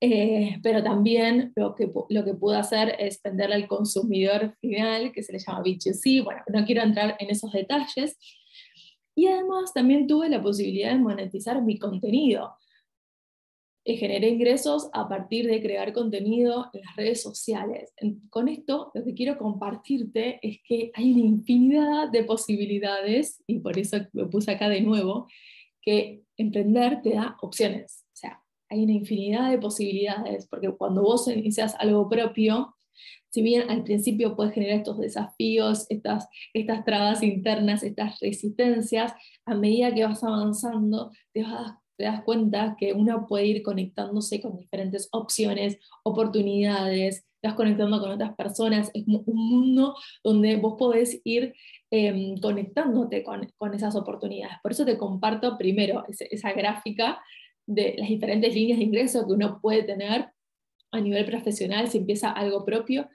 eh, 0.00 0.58
pero 0.62 0.82
también 0.82 1.52
lo 1.56 1.74
que, 1.74 1.90
lo 2.10 2.24
que 2.24 2.34
pude 2.34 2.56
hacer 2.56 2.94
es 2.98 3.20
venderle 3.22 3.56
al 3.56 3.66
consumidor 3.66 4.54
final, 4.60 5.10
que 5.12 5.22
se 5.22 5.32
le 5.32 5.38
llama 5.38 5.62
B2C. 5.62 6.22
Bueno, 6.22 6.42
no 6.52 6.64
quiero 6.64 6.82
entrar 6.82 7.16
en 7.18 7.30
esos 7.30 7.50
detalles. 7.50 8.16
Y 9.16 9.26
además 9.26 9.72
también 9.72 10.06
tuve 10.06 10.28
la 10.28 10.42
posibilidad 10.42 10.92
de 10.92 10.98
monetizar 10.98 11.62
mi 11.62 11.78
contenido. 11.78 12.54
Y 13.82 13.96
generé 13.96 14.28
ingresos 14.28 14.90
a 14.92 15.08
partir 15.08 15.46
de 15.46 15.62
crear 15.62 15.92
contenido 15.92 16.70
en 16.72 16.82
las 16.82 16.96
redes 16.96 17.22
sociales. 17.22 17.94
Con 18.30 18.48
esto 18.48 18.90
lo 18.94 19.04
que 19.04 19.14
quiero 19.14 19.38
compartirte 19.38 20.38
es 20.42 20.58
que 20.64 20.90
hay 20.94 21.12
una 21.12 21.20
infinidad 21.20 22.10
de 22.10 22.24
posibilidades, 22.24 23.42
y 23.46 23.60
por 23.60 23.78
eso 23.78 23.98
me 24.12 24.26
puse 24.26 24.50
acá 24.50 24.68
de 24.68 24.82
nuevo, 24.82 25.28
que 25.80 26.24
emprender 26.36 27.00
te 27.00 27.14
da 27.14 27.36
opciones. 27.40 28.04
O 28.12 28.16
sea, 28.16 28.42
hay 28.68 28.82
una 28.82 28.92
infinidad 28.92 29.50
de 29.50 29.58
posibilidades, 29.58 30.46
porque 30.48 30.68
cuando 30.76 31.02
vos 31.02 31.28
inicias 31.28 31.74
algo 31.78 32.08
propio, 32.08 32.75
si 33.30 33.42
bien 33.42 33.70
al 33.70 33.82
principio 33.84 34.36
puedes 34.36 34.54
generar 34.54 34.78
estos 34.78 34.98
desafíos, 34.98 35.86
estas, 35.88 36.28
estas 36.54 36.84
trabas 36.84 37.22
internas, 37.22 37.82
estas 37.82 38.18
resistencias, 38.20 39.12
a 39.44 39.54
medida 39.54 39.94
que 39.94 40.04
vas 40.04 40.22
avanzando, 40.24 41.10
te 41.32 41.42
vas 41.42 41.74
te 41.96 42.04
das 42.04 42.22
cuenta 42.24 42.76
que 42.78 42.92
uno 42.92 43.26
puede 43.26 43.46
ir 43.46 43.62
conectándose 43.62 44.40
con 44.40 44.56
diferentes 44.56 45.08
opciones, 45.12 45.78
oportunidades, 46.04 47.24
te 47.40 47.48
vas 47.48 47.56
conectando 47.56 48.00
con 48.00 48.10
otras 48.10 48.34
personas, 48.34 48.90
es 48.94 49.04
un 49.06 49.24
mundo 49.26 49.96
donde 50.22 50.56
vos 50.56 50.74
podés 50.78 51.20
ir 51.24 51.54
em, 51.90 52.36
conectándote 52.38 53.22
con, 53.22 53.48
con, 53.56 53.74
esas 53.74 53.96
oportunidades. 53.96 54.56
Por 54.62 54.72
eso 54.72 54.84
te 54.84 54.98
comparto 54.98 55.56
primero 55.56 56.04
esa 56.08 56.52
gráfica 56.52 57.20
de 57.66 57.94
las 57.98 58.08
diferentes 58.08 58.54
líneas 58.54 58.78
de 58.78 58.84
ingreso 58.84 59.26
que 59.26 59.32
uno 59.32 59.58
puede 59.60 59.82
tener 59.82 60.28
a 60.96 61.00
nivel 61.00 61.24
profesional 61.24 61.88
si 61.88 61.98
empieza 61.98 62.30
algo 62.30 62.64
propio, 62.64 63.08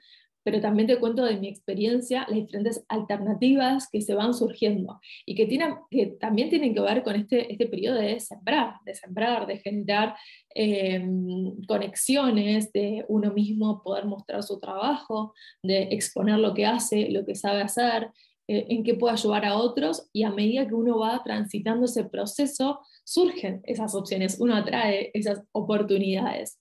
pero 0.44 0.60
también 0.60 0.88
te 0.88 0.98
cuento 0.98 1.24
de 1.24 1.36
mi 1.36 1.48
experiencia 1.48 2.26
las 2.28 2.34
diferentes 2.36 2.84
alternativas 2.88 3.88
que 3.90 4.00
se 4.00 4.14
van 4.14 4.34
surgiendo 4.34 5.00
y 5.24 5.34
que, 5.34 5.46
tienen, 5.46 5.76
que 5.90 6.06
también 6.18 6.50
tienen 6.50 6.74
que 6.74 6.80
ver 6.80 7.02
con 7.02 7.14
este, 7.14 7.52
este 7.52 7.66
periodo 7.66 7.98
de 7.98 8.18
sembrar, 8.20 8.74
de 8.84 8.94
sembrar, 8.94 9.46
de 9.46 9.58
generar 9.58 10.16
em, 10.54 11.62
conexiones, 11.66 12.72
de 12.72 13.04
uno 13.08 13.32
mismo 13.32 13.82
poder 13.82 14.04
mostrar 14.04 14.42
su 14.42 14.58
trabajo, 14.58 15.32
de 15.62 15.82
exponer 15.92 16.38
lo 16.38 16.54
que 16.54 16.66
hace, 16.66 17.08
lo 17.10 17.24
que 17.24 17.34
sabe 17.34 17.62
hacer, 17.62 18.10
eh, 18.48 18.66
en 18.70 18.82
qué 18.82 18.94
puede 18.94 19.14
ayudar 19.14 19.44
a 19.44 19.56
otros 19.56 20.08
y 20.12 20.24
a 20.24 20.30
medida 20.30 20.66
que 20.66 20.74
uno 20.74 20.98
va 20.98 21.22
transitando 21.22 21.86
ese 21.86 22.04
proceso, 22.04 22.80
surgen 23.04 23.60
esas 23.64 23.94
opciones, 23.94 24.40
uno 24.40 24.56
atrae 24.56 25.10
esas 25.14 25.42
oportunidades. 25.52 26.58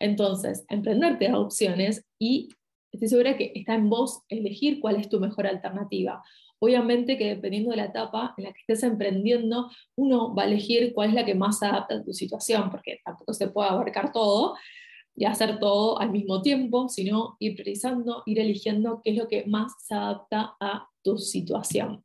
Entonces, 0.00 0.64
emprenderte 0.68 1.28
a 1.28 1.38
opciones 1.38 2.04
y 2.18 2.48
estoy 2.92 3.08
segura 3.08 3.36
que 3.36 3.52
está 3.54 3.74
en 3.74 3.90
vos 3.90 4.22
elegir 4.28 4.80
cuál 4.80 4.96
es 4.96 5.08
tu 5.08 5.20
mejor 5.20 5.46
alternativa. 5.46 6.22
Obviamente 6.60 7.16
que 7.16 7.28
dependiendo 7.28 7.70
de 7.70 7.76
la 7.76 7.86
etapa 7.86 8.34
en 8.36 8.44
la 8.44 8.52
que 8.52 8.60
estés 8.60 8.82
emprendiendo, 8.82 9.70
uno 9.96 10.34
va 10.34 10.42
a 10.42 10.46
elegir 10.46 10.92
cuál 10.92 11.10
es 11.10 11.14
la 11.14 11.24
que 11.24 11.34
más 11.34 11.62
adapta 11.62 11.96
a 11.96 12.04
tu 12.04 12.12
situación, 12.12 12.70
porque 12.70 13.00
tampoco 13.04 13.32
se 13.32 13.48
puede 13.48 13.68
abarcar 13.68 14.12
todo 14.12 14.56
y 15.14 15.24
hacer 15.24 15.58
todo 15.58 16.00
al 16.00 16.10
mismo 16.10 16.42
tiempo, 16.42 16.88
sino 16.88 17.36
ir 17.40 17.54
priorizando, 17.54 18.22
ir 18.26 18.38
eligiendo 18.38 19.00
qué 19.02 19.10
es 19.10 19.16
lo 19.16 19.28
que 19.28 19.44
más 19.46 19.72
se 19.84 19.94
adapta 19.94 20.56
a 20.60 20.88
tu 21.02 21.18
situación. 21.18 22.04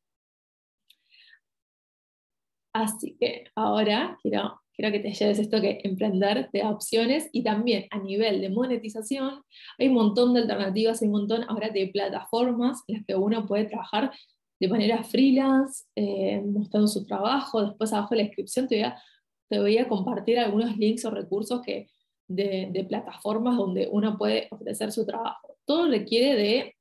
Así 2.73 3.15
que 3.19 3.45
ahora 3.55 4.17
quiero 4.21 4.62
quiero 4.75 4.91
que 4.91 4.99
te 4.99 5.13
lleves 5.13 5.39
esto 5.39 5.61
que 5.61 5.81
emprender 5.83 6.49
de 6.51 6.63
opciones 6.63 7.29
y 7.31 7.43
también 7.43 7.85
a 7.91 7.99
nivel 7.99 8.41
de 8.41 8.49
monetización 8.49 9.43
hay 9.77 9.87
un 9.87 9.93
montón 9.93 10.33
de 10.33 10.41
alternativas, 10.41 11.01
hay 11.01 11.07
un 11.07 11.13
montón 11.13 11.43
ahora 11.47 11.69
de 11.69 11.87
plataformas 11.87 12.83
en 12.87 12.97
las 12.97 13.05
que 13.05 13.15
uno 13.15 13.45
puede 13.45 13.65
trabajar 13.65 14.11
de 14.59 14.67
manera 14.67 15.03
freelance, 15.03 15.85
eh, 15.95 16.41
mostrando 16.41 16.87
su 16.87 17.05
trabajo. 17.05 17.65
Después 17.65 17.91
abajo 17.91 18.13
en 18.13 18.19
la 18.19 18.23
descripción 18.25 18.67
te 18.67 18.75
voy 18.75 18.83
a, 18.83 19.01
te 19.49 19.59
voy 19.59 19.77
a 19.77 19.87
compartir 19.87 20.39
algunos 20.39 20.77
links 20.77 21.05
o 21.05 21.11
recursos 21.11 21.61
que, 21.61 21.89
de, 22.27 22.69
de 22.71 22.83
plataformas 22.85 23.57
donde 23.57 23.87
uno 23.91 24.17
puede 24.17 24.47
ofrecer 24.51 24.91
su 24.91 25.05
trabajo. 25.05 25.57
Todo 25.65 25.87
requiere 25.89 26.35
de 26.35 26.75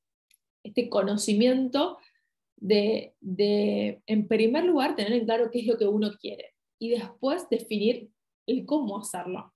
este 0.63 0.89
conocimiento 0.89 1.97
de, 2.55 3.13
de, 3.19 4.01
en 4.07 4.27
primer 4.27 4.63
lugar, 4.63 4.95
tener 4.95 5.13
en 5.13 5.25
claro 5.25 5.51
qué 5.51 5.59
es 5.59 5.67
lo 5.67 5.77
que 5.77 5.87
uno 5.87 6.11
quiere 6.19 6.52
y 6.83 6.89
después 6.89 7.47
definir 7.49 8.09
el 8.45 8.65
cómo 8.65 8.97
hacerlo. 8.97 9.53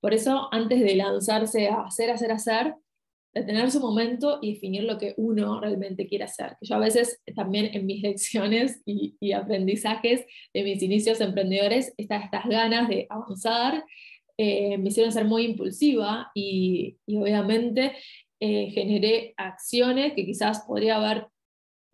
Por 0.00 0.14
eso, 0.14 0.48
antes 0.52 0.78
de 0.78 0.94
lanzarse 0.94 1.66
a 1.68 1.82
hacer, 1.82 2.10
hacer, 2.10 2.30
hacer, 2.30 2.74
detener 3.34 3.72
su 3.72 3.80
momento 3.80 4.38
y 4.40 4.54
definir 4.54 4.84
lo 4.84 4.96
que 4.96 5.14
uno 5.16 5.60
realmente 5.60 6.06
quiere 6.06 6.24
hacer. 6.24 6.56
Yo 6.60 6.76
a 6.76 6.78
veces 6.78 7.20
también 7.34 7.70
en 7.74 7.86
mis 7.86 8.02
lecciones 8.02 8.82
y, 8.86 9.32
aprendizajes 9.32 10.24
de 10.54 10.62
mis 10.62 10.80
inicios 10.80 11.20
emprendedores, 11.20 11.92
estas, 11.96 12.24
estas 12.24 12.44
ganas 12.44 12.88
de 12.88 13.08
avanzar 13.10 13.84
eh, 14.38 14.78
me 14.78 14.90
hicieron 14.90 15.12
ser 15.12 15.24
muy 15.24 15.42
impulsiva 15.44 16.30
y, 16.36 16.98
obviamente 17.08 17.96
eh, 18.38 18.70
generé 18.70 19.34
acciones 19.36 20.12
que 20.14 20.24
quizás 20.24 20.60
podría 20.60 20.96
haber 20.96 21.26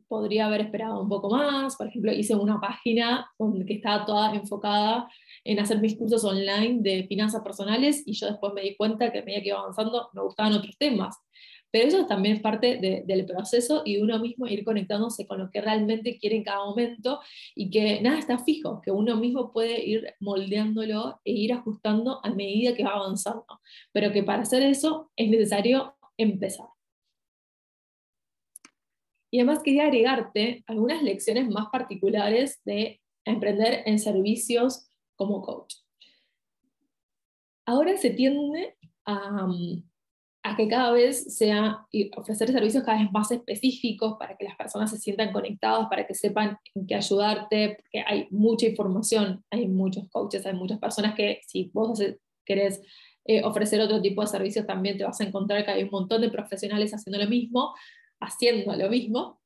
podría 0.09 0.47
haber 0.47 0.63
esperado 0.63 1.01
un 1.01 1.09
poco 1.09 1.31
más. 1.31 1.77
Por 1.77 1.89
ejemplo, 1.89 2.13
hice 2.13 2.35
una 2.35 2.61
página 2.61 3.31
que 3.67 3.75
estaba 3.75 4.05
toda 4.05 4.35
enfocada 4.35 5.09
en 5.45 5.59
hacer 5.61 5.81
mis 5.81 5.97
cursos 5.97 6.25
online 6.25 6.79
de 6.81 7.07
finanzas 7.09 7.43
personales 7.43 8.03
y 8.07 8.13
yo 8.13 8.27
después 8.27 8.53
me 8.55 8.63
di 8.63 8.77
cuenta 8.77 9.13
que 9.13 9.21
a 9.21 9.25
medida 9.25 9.43
que 9.43 9.49
iba 9.49 9.59
avanzando 9.59 10.11
me 10.13 10.23
gustaban 10.23 10.53
otros 10.53 10.77
temas. 10.79 11.17
Pero 11.71 11.89
eso 11.89 12.07
también 12.07 12.37
es 12.37 12.43
parte 12.43 13.05
del 13.07 13.27
proceso 13.27 13.83
y 13.85 13.97
de 13.97 14.03
uno 14.03 14.19
mismo 14.19 14.47
ir 14.47 14.65
conectándose 14.65 15.27
con 15.27 15.39
lo 15.39 15.51
que 15.51 15.61
realmente 15.61 16.17
quiere 16.19 16.37
en 16.37 16.45
cada 16.45 16.65
momento 16.65 17.21
y 17.55 17.71
que 17.71 18.01
nada 18.01 18.19
está 18.19 18.39
fijo, 18.39 18.81
que 18.81 18.91
uno 18.91 19.17
mismo 19.17 19.53
puede 19.53 19.85
ir 19.85 20.15
moldeándolo 20.21 21.21
e 21.25 21.33
ir 21.33 21.53
ajustando 21.53 22.21
a 22.25 22.31
medida 22.31 22.75
que 22.75 22.85
va 22.85 22.93
avanzando. 22.93 23.45
Pero 23.93 24.13
que 24.13 24.23
para 24.23 24.43
hacer 24.43 24.63
eso 24.63 25.11
es 25.17 25.29
necesario 25.29 25.97
empezar. 26.17 26.76
Y 29.31 29.41
además 29.41 29.63
quería 29.63 29.85
agregarte 29.85 30.65
algunas 30.67 31.03
lecciones 31.03 31.49
más 31.49 31.67
particulares 31.71 32.61
de 32.65 33.01
emprender 33.25 33.83
en 33.87 33.99
servicios 33.99 34.89
como 35.17 35.43
coach. 35.43 35.75
Ahora 37.67 37.97
se 37.97 38.11
tiende 38.11 38.77
a, 39.05 39.49
que 40.57 40.69
cada 40.69 40.93
vez 40.93 41.37
sea 41.37 41.85
ofrecer 42.17 42.53
servicios 42.53 42.85
cada 42.85 43.03
vez 43.03 43.11
más 43.11 43.31
específicos 43.33 44.17
para 44.19 44.37
que 44.37 44.45
las 44.45 44.57
personas 44.57 44.91
se 44.91 44.99
sientan 44.99 45.33
conectadas, 45.33 45.89
para 45.89 46.07
que 46.07 46.15
sepan 46.15 46.57
en 46.75 46.87
qué 46.87 46.95
ayudarte, 46.95 47.77
porque 47.77 48.05
hay 48.07 48.29
mucha 48.31 48.67
información, 48.67 49.45
hay 49.51 49.67
muchos 49.67 50.09
coaches, 50.09 50.47
hay 50.47 50.55
muchas 50.55 50.79
personas 50.79 51.15
que 51.17 51.41
si 51.47 51.71
vos 51.75 52.01
querés 52.45 52.81
eh, 53.25 53.43
ofrecer 53.43 53.81
otro 53.81 54.01
tipo 54.01 54.21
de 54.21 54.29
servicios 54.29 54.67
también 54.67 54.97
te 54.97 55.03
vas 55.03 55.21
a 55.21 55.25
encontrar 55.25 55.65
que 55.65 55.73
hay 55.73 55.83
un 55.83 55.91
montón 55.91 56.21
de 56.21 56.31
profesionales 56.31 56.95
haciendo 56.95 57.19
lo 57.19 57.29
mismo, 57.29 57.75
haciendo 58.21 58.75
lo 58.77 58.89
mismo. 58.89 59.41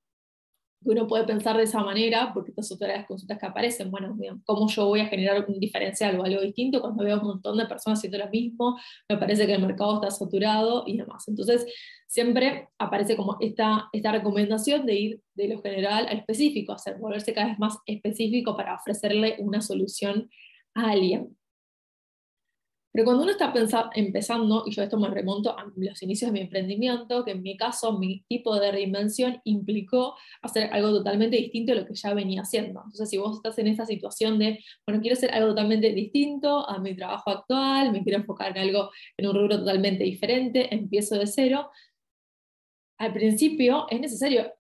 uno 0.82 1.06
puede 1.06 1.24
pensar 1.24 1.58
de 1.58 1.64
esa 1.64 1.82
manera, 1.82 2.32
porque 2.32 2.52
estas 2.52 2.70
las 2.80 3.06
consultas 3.06 3.38
que 3.38 3.46
aparecen, 3.46 3.90
bueno, 3.90 4.16
¿cómo 4.46 4.66
yo 4.68 4.86
voy 4.86 5.00
a 5.00 5.06
generar 5.08 5.44
un 5.46 5.60
diferencial 5.60 6.18
o 6.18 6.24
algo 6.24 6.40
distinto 6.40 6.80
cuando 6.80 7.04
veo 7.04 7.20
un 7.20 7.26
montón 7.26 7.58
de 7.58 7.66
personas 7.66 7.98
haciendo 7.98 8.16
lo 8.18 8.30
mismo? 8.30 8.78
Me 9.08 9.18
parece 9.18 9.46
que 9.46 9.54
el 9.54 9.60
mercado 9.60 9.96
está 9.96 10.10
saturado 10.10 10.84
y 10.86 10.96
demás. 10.96 11.28
Entonces, 11.28 11.66
siempre 12.06 12.68
aparece 12.78 13.14
como 13.16 13.36
esta, 13.40 13.90
esta 13.92 14.12
recomendación 14.12 14.86
de 14.86 14.94
ir 14.94 15.20
de 15.34 15.48
lo 15.48 15.60
general 15.60 16.06
al 16.08 16.18
específico, 16.18 16.72
hacer, 16.72 16.96
volverse 16.98 17.34
cada 17.34 17.48
vez 17.48 17.58
más 17.58 17.76
específico 17.84 18.56
para 18.56 18.76
ofrecerle 18.76 19.36
una 19.38 19.60
solución 19.60 20.30
a 20.74 20.92
alguien. 20.92 21.36
Pero 22.92 23.04
cuando 23.04 23.22
uno 23.22 23.30
está 23.30 23.52
empezando, 23.94 24.64
y 24.66 24.72
yo 24.72 24.82
esto 24.82 24.98
me 24.98 25.08
remonto 25.08 25.56
a 25.56 25.64
los 25.76 26.02
inicios 26.02 26.28
de 26.28 26.32
mi 26.32 26.40
emprendimiento, 26.40 27.24
que 27.24 27.32
en 27.32 27.42
mi 27.42 27.56
caso 27.56 27.98
mi 27.98 28.24
tipo 28.28 28.58
de 28.58 28.72
reinvención 28.72 29.40
implicó 29.44 30.16
hacer 30.42 30.70
algo 30.72 30.90
totalmente 30.90 31.36
distinto 31.36 31.72
a 31.72 31.76
lo 31.76 31.86
que 31.86 31.94
ya 31.94 32.14
venía 32.14 32.42
haciendo. 32.42 32.80
Entonces, 32.80 33.08
si 33.08 33.18
vos 33.18 33.36
estás 33.36 33.58
en 33.58 33.68
esa 33.68 33.86
situación 33.86 34.38
de, 34.40 34.58
bueno, 34.86 35.00
quiero 35.00 35.16
hacer 35.16 35.32
algo 35.32 35.50
totalmente 35.50 35.92
distinto 35.92 36.68
a 36.68 36.78
mi 36.78 36.96
trabajo 36.96 37.30
actual, 37.30 37.92
me 37.92 38.02
quiero 38.02 38.18
enfocar 38.18 38.56
en 38.56 38.68
algo, 38.68 38.90
en 39.16 39.26
un 39.26 39.34
rubro 39.34 39.58
totalmente 39.60 40.02
diferente, 40.02 40.74
empiezo 40.74 41.16
de 41.16 41.28
cero, 41.28 41.70
al 42.98 43.12
principio 43.12 43.86
es 43.88 44.00
necesario 44.00 44.52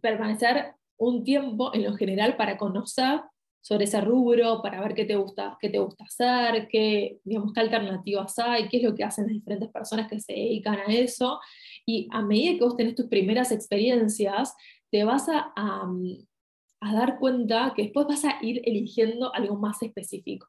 permanecer 0.00 0.74
un 0.96 1.24
tiempo 1.24 1.74
en 1.74 1.84
lo 1.84 1.94
general 1.96 2.36
para 2.36 2.56
conocer 2.56 3.22
sobre 3.60 3.84
ese 3.84 4.00
rubro, 4.00 4.62
para 4.62 4.80
ver 4.80 4.94
qué 4.94 5.04
te 5.04 5.16
gusta, 5.16 5.56
qué 5.60 5.68
te 5.68 5.78
gusta 5.78 6.04
hacer, 6.04 6.68
qué, 6.68 7.20
digamos, 7.24 7.52
qué 7.52 7.60
alternativas 7.60 8.38
hay, 8.38 8.68
qué 8.68 8.78
es 8.78 8.82
lo 8.82 8.94
que 8.94 9.04
hacen 9.04 9.26
las 9.26 9.34
diferentes 9.34 9.70
personas 9.70 10.08
que 10.08 10.20
se 10.20 10.32
dedican 10.32 10.78
a 10.78 10.86
eso. 10.86 11.40
Y 11.84 12.08
a 12.10 12.22
medida 12.22 12.58
que 12.58 12.64
vos 12.64 12.76
tenés 12.76 12.94
tus 12.94 13.06
primeras 13.06 13.52
experiencias, 13.52 14.54
te 14.90 15.04
vas 15.04 15.28
a, 15.28 15.52
a, 15.56 16.94
dar 16.94 17.18
cuenta 17.18 17.72
que 17.76 17.82
después 17.82 18.06
vas 18.06 18.24
a 18.24 18.38
ir 18.42 18.62
eligiendo 18.64 19.32
algo 19.34 19.56
más 19.56 19.82
específico. 19.82 20.48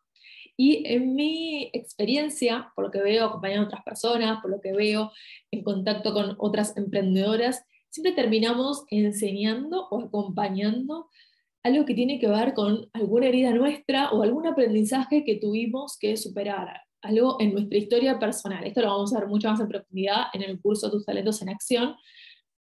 Y 0.58 0.84
en 0.88 1.16
mi 1.16 1.70
experiencia, 1.74 2.72
por 2.76 2.86
lo 2.86 2.92
que 2.92 3.02
veo 3.02 3.26
acompañando 3.26 3.64
a 3.64 3.68
otras 3.68 3.84
personas, 3.84 4.42
por 4.42 4.52
lo 4.52 4.62
que 4.62 4.74
veo 4.74 5.12
en 5.52 5.64
contacto 5.64 6.14
con 6.14 6.36
otras 6.40 6.78
emprendedoras, 6.78 7.66
siempre 7.90 8.14
terminamos 8.14 8.86
enseñando 8.90 9.88
o 9.90 10.02
acompañando 10.02 11.10
algo 11.64 11.86
que 11.86 11.94
tiene 11.94 12.20
que 12.20 12.28
ver 12.28 12.54
con 12.54 12.90
alguna 12.94 13.28
herida 13.28 13.52
nuestra 13.52 14.12
o 14.12 14.24
algún 14.24 14.48
aprendizaje 14.48 15.24
que 15.24 15.36
tuvimos 15.36 15.98
que 15.98 16.18
superar, 16.18 16.82
algo 17.02 17.38
en 17.40 17.54
nuestra 17.54 17.78
historia 17.78 18.20
personal. 18.20 18.64
Esto 18.66 18.82
lo 18.82 18.88
vamos 18.88 19.14
a 19.14 19.20
ver 19.20 19.28
mucho 19.28 19.50
más 19.50 19.60
en 19.60 19.68
profundidad 19.68 20.24
en 20.34 20.44
el 20.44 20.60
curso 20.60 20.92
Tus 20.92 21.06
talentos 21.06 21.42
en 21.42 21.50
acción, 21.50 21.96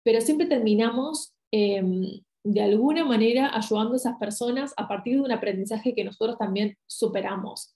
pero 0.04 0.20
siempre 0.20 0.46
terminamos 0.46 1.32
em, 1.52 2.22
de 2.44 2.60
alguna 2.60 3.04
manera 3.04 3.54
ayudando 3.54 3.94
a 3.94 3.96
esas 3.96 4.18
personas 4.18 4.72
a 4.76 4.88
partir 4.88 5.14
de 5.14 5.20
un 5.20 5.32
aprendizaje 5.32 5.94
que 5.94 6.04
nosotros 6.04 6.36
también 6.38 6.76
superamos. 6.86 7.74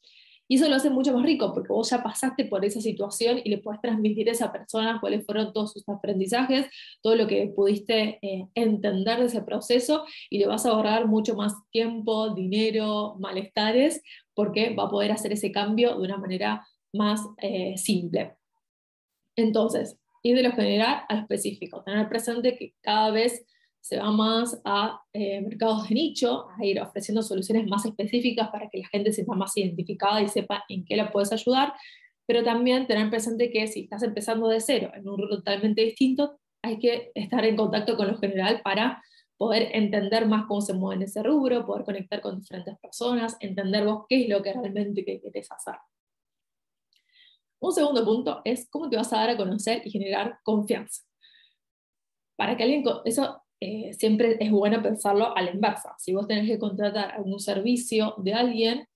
Y 0.49 0.57
eso 0.57 0.68
lo 0.68 0.76
hace 0.76 0.90
mucho 0.90 1.12
más 1.12 1.24
rico, 1.24 1.53
porque 1.53 1.72
vos 1.72 1.90
ya 1.90 2.03
pasaste 2.03 2.44
por 2.44 2.64
esa 2.64 2.80
situación 2.80 3.40
y 3.42 3.51
le 3.51 3.59
puedes 3.59 3.80
transmitir 3.80 4.28
a 4.28 4.32
esa 4.32 4.53
persona 4.53 4.99
cuáles 5.01 5.24
fueron 5.26 5.53
todos 5.53 5.72
sus 5.72 5.88
aprendizajes, 5.88 6.66
todo 7.03 7.16
lo 7.16 7.26
que 7.26 7.53
pudiste 7.55 8.18
eh, 8.22 8.47
entender 8.55 9.18
de 9.18 9.26
ese 9.26 9.42
proceso, 9.42 10.05
y 10.30 10.38
le 10.38 10.47
vas 10.47 10.64
a 10.64 10.70
ahorrar 10.70 11.07
mucho 11.07 11.34
más 11.34 11.55
tiempo, 11.70 12.34
dinero, 12.34 13.16
malestares, 13.18 14.03
porque 14.34 14.74
va 14.74 14.84
a 14.84 14.90
poder 14.90 15.12
hacer 15.12 15.32
ese 15.32 15.51
cambio 15.51 15.97
de 15.97 16.05
una 16.05 16.18
manera 16.18 16.66
más 16.92 17.20
eh, 17.38 17.76
simple. 17.76 18.36
Entonces, 19.34 19.99
ir 20.22 20.36
de 20.36 20.42
lo 20.42 20.53
general 20.53 21.05
a 21.09 21.14
lo 21.14 21.20
específico, 21.22 21.82
tener 21.82 22.09
presente 22.09 22.57
que 22.57 22.74
cada 22.80 23.11
vez 23.11 23.44
se 23.87 23.99
va 23.99 24.11
más 24.11 24.61
a 24.64 25.01
eh, 25.12 25.41
mercados 25.43 25.89
de 25.89 25.95
nicho, 25.95 26.49
a 26.59 26.64
ir 26.64 26.80
ofreciendo 26.80 27.22
soluciones 27.22 27.68
más 27.68 27.87
específicas 27.87 28.49
para 28.49 28.68
que 28.68 28.78
la 28.78 28.89
gente 28.89 29.11
se 29.11 29.16
sienta 29.22 29.37
más 29.37 29.57
identificada 29.57 30.20
y 30.20 30.26
sepa 30.26 30.64
en 30.68 30.84
qué 30.84 30.97
la 30.97 31.12
puedes 31.12 31.30
ayudar, 31.30 31.72
pero 32.26 32.43
también 32.43 32.89
tener 32.89 33.09
presente 33.11 33.49
que 33.53 33.68
si 33.68 33.82
estás 33.82 34.03
empezando 34.03 34.49
de 34.49 34.61
cero 34.61 34.91
en 34.93 35.09
un 35.09 35.16
rubro 35.16 35.37
totalmente 35.37 35.82
distinto, 35.82 36.37
hay 36.62 36.80
que 36.80 37.12
estar 37.14 37.45
en 37.45 37.55
contacto 37.55 37.97
con 37.97 38.09
lo 38.09 38.18
general 38.18 38.61
para 38.64 39.01
poder 39.37 39.70
entender 39.72 40.26
más 40.26 40.47
cómo 40.47 40.62
se 40.62 40.74
mueve 40.74 40.97
en 40.97 41.03
ese 41.03 41.22
rubro, 41.22 41.64
poder 41.64 41.84
conectar 41.84 42.20
con 42.20 42.41
diferentes 42.41 42.76
personas, 42.80 43.37
entender 43.39 43.84
vos 43.84 44.07
qué 44.09 44.22
es 44.22 44.28
lo 44.28 44.43
que 44.43 44.53
realmente 44.53 45.05
querés 45.05 45.53
hacer. 45.53 45.76
Un 47.61 47.72
segundo 47.72 48.05
punto 48.05 48.41
es 48.45 48.68
cómo 48.68 48.91
te 48.91 48.97
vas 48.97 49.12
a 49.12 49.18
dar 49.18 49.30
a 49.30 49.37
conocer 49.37 49.82
y 49.84 49.93
generar 49.93 50.41
confianza. 50.43 51.05
Para 52.37 52.57
que 52.57 52.64
alguien, 52.64 52.84
eso 53.05 53.45
eh, 53.61 53.94
siempre 53.94 54.36
es 54.38 54.50
bueno 54.50 54.82
pensarlo 54.82 55.36
a 55.36 55.42
la 55.42 55.50
inversa. 55.50 55.94
Si 55.98 56.12
vos 56.12 56.26
tenés 56.26 56.48
que 56.48 56.59
contratar 56.59 57.12
algún 57.12 57.40
servicio 57.40 58.14
de 58.18 58.34
alguien, 58.34 58.88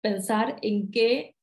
pensar 0.00 0.56
en 0.62 0.90
qué, 0.90 1.36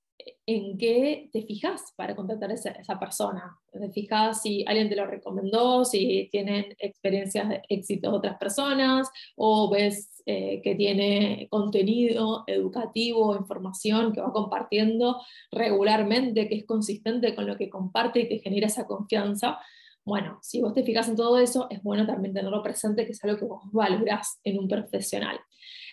en 0.45 0.77
qué 0.77 1.29
te 1.33 1.41
fijas 1.43 1.93
para 1.97 2.15
contratar 2.15 2.51
a 2.51 2.53
esa, 2.53 2.69
esa, 2.71 2.99
persona. 2.99 3.57
Te 3.71 3.91
fijas 3.91 4.41
si 4.41 4.63
alguien 4.67 4.87
te 4.87 4.95
lo 4.95 5.07
recomendó, 5.07 5.83
si 5.83 6.29
tienen 6.31 6.75
experiencias 6.77 7.49
de 7.49 7.61
éxito 7.67 8.13
otras 8.13 8.37
personas, 8.37 9.09
o 9.35 9.69
ves 9.69 10.21
eh, 10.27 10.61
que 10.63 10.75
tiene 10.75 11.47
contenido 11.49 12.43
educativo, 12.45 13.35
información 13.35 14.13
que 14.13 14.21
va 14.21 14.31
compartiendo 14.31 15.19
regularmente, 15.51 16.47
que 16.47 16.55
es 16.55 16.65
consistente 16.65 17.33
con 17.33 17.47
lo 17.47 17.57
que 17.57 17.69
comparte 17.69 18.21
y 18.21 18.27
que 18.27 18.39
genera 18.39 18.67
esa 18.67 18.85
confianza. 18.85 19.59
Bueno, 20.03 20.39
si 20.41 20.61
vos 20.61 20.73
te 20.73 20.83
fijas 20.83 21.07
en 21.09 21.15
todo 21.15 21.37
eso, 21.37 21.67
es 21.69 21.81
bueno 21.83 22.05
también 22.07 22.33
tenerlo 22.33 22.63
presente, 22.63 23.05
que 23.05 23.11
es 23.11 23.23
algo 23.23 23.37
que 23.37 23.45
vos 23.45 23.61
valorás 23.71 24.39
en 24.43 24.57
un 24.59 24.67
profesional. 24.67 25.39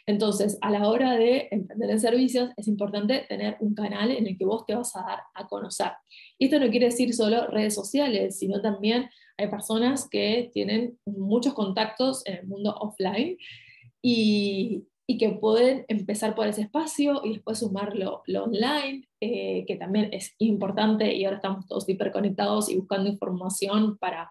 Entonces, 0.06 0.56
a 0.62 0.70
la 0.70 0.88
hora 0.88 1.16
de 1.16 1.48
emprender 1.50 1.90
en 1.90 2.00
servicios, 2.00 2.50
es 2.56 2.66
importante 2.66 3.26
tener 3.28 3.58
un 3.60 3.74
canal 3.74 4.10
en 4.10 4.26
el 4.26 4.38
que 4.38 4.46
vos 4.46 4.64
te 4.64 4.74
vas 4.74 4.96
a 4.96 5.02
dar 5.02 5.18
a 5.34 5.46
conocer. 5.46 5.92
Y 6.38 6.46
esto 6.46 6.58
no 6.58 6.70
quiere 6.70 6.86
decir 6.86 7.12
solo 7.12 7.46
redes 7.48 7.74
sociales, 7.74 8.38
sino 8.38 8.62
también 8.62 9.10
hay 9.36 9.48
personas 9.48 10.08
que 10.08 10.50
tienen 10.54 10.98
muchos 11.04 11.52
contactos 11.52 12.24
en 12.24 12.38
el 12.38 12.46
mundo 12.46 12.74
offline 12.80 13.36
y, 14.00 14.84
y 15.10 15.16
que 15.16 15.30
pueden 15.30 15.86
empezar 15.88 16.34
por 16.34 16.46
ese 16.46 16.60
espacio 16.60 17.22
y 17.24 17.32
después 17.32 17.60
sumarlo 17.60 18.22
lo 18.26 18.44
online, 18.44 19.08
eh, 19.22 19.64
que 19.66 19.76
también 19.76 20.10
es 20.12 20.34
importante 20.36 21.14
y 21.14 21.24
ahora 21.24 21.38
estamos 21.38 21.66
todos 21.66 21.88
hiperconectados 21.88 22.68
y 22.68 22.76
buscando 22.76 23.08
información 23.08 23.96
para, 23.96 24.30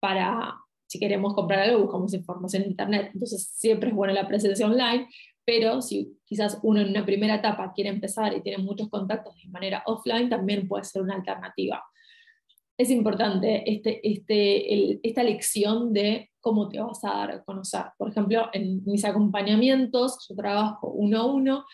para, 0.00 0.54
si 0.86 0.98
queremos 0.98 1.34
comprar 1.34 1.60
algo, 1.60 1.82
buscamos 1.82 2.14
información 2.14 2.62
en 2.62 2.70
Internet. 2.70 3.10
Entonces 3.12 3.50
siempre 3.54 3.90
es 3.90 3.94
buena 3.94 4.14
la 4.14 4.26
presencia 4.26 4.64
online, 4.64 5.08
pero 5.44 5.82
si 5.82 6.18
quizás 6.24 6.58
uno 6.62 6.80
en 6.80 6.88
una 6.88 7.04
primera 7.04 7.34
etapa 7.34 7.74
quiere 7.74 7.90
empezar 7.90 8.34
y 8.34 8.40
tiene 8.40 8.64
muchos 8.64 8.88
contactos 8.88 9.34
de 9.36 9.50
manera 9.50 9.82
offline, 9.84 10.30
también 10.30 10.66
puede 10.66 10.84
ser 10.84 11.02
una 11.02 11.16
alternativa. 11.16 11.84
Es 12.78 12.90
importante 12.90 13.70
este, 13.70 14.00
este, 14.08 15.06
esta 15.06 15.22
lección 15.22 15.92
de 15.92 16.30
cómo 16.44 16.68
te 16.68 16.78
vas 16.78 17.02
a 17.04 17.08
dar 17.08 17.30
a 17.30 17.42
conocer. 17.42 17.86
Por 17.96 18.10
ejemplo, 18.10 18.50
en 18.52 18.84
mis 18.84 19.04
acompañamientos, 19.04 20.26
yo 20.28 20.36
trabajo 20.36 20.88
uno 20.88 21.20
a 21.20 21.24
uno, 21.24 21.64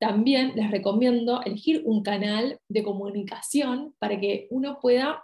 también 0.00 0.52
les 0.56 0.70
recomiendo 0.70 1.42
elegir 1.42 1.82
un 1.84 2.02
canal 2.02 2.58
de 2.68 2.82
comunicación 2.82 3.94
para 3.98 4.18
que 4.18 4.48
uno 4.50 4.78
pueda 4.80 5.22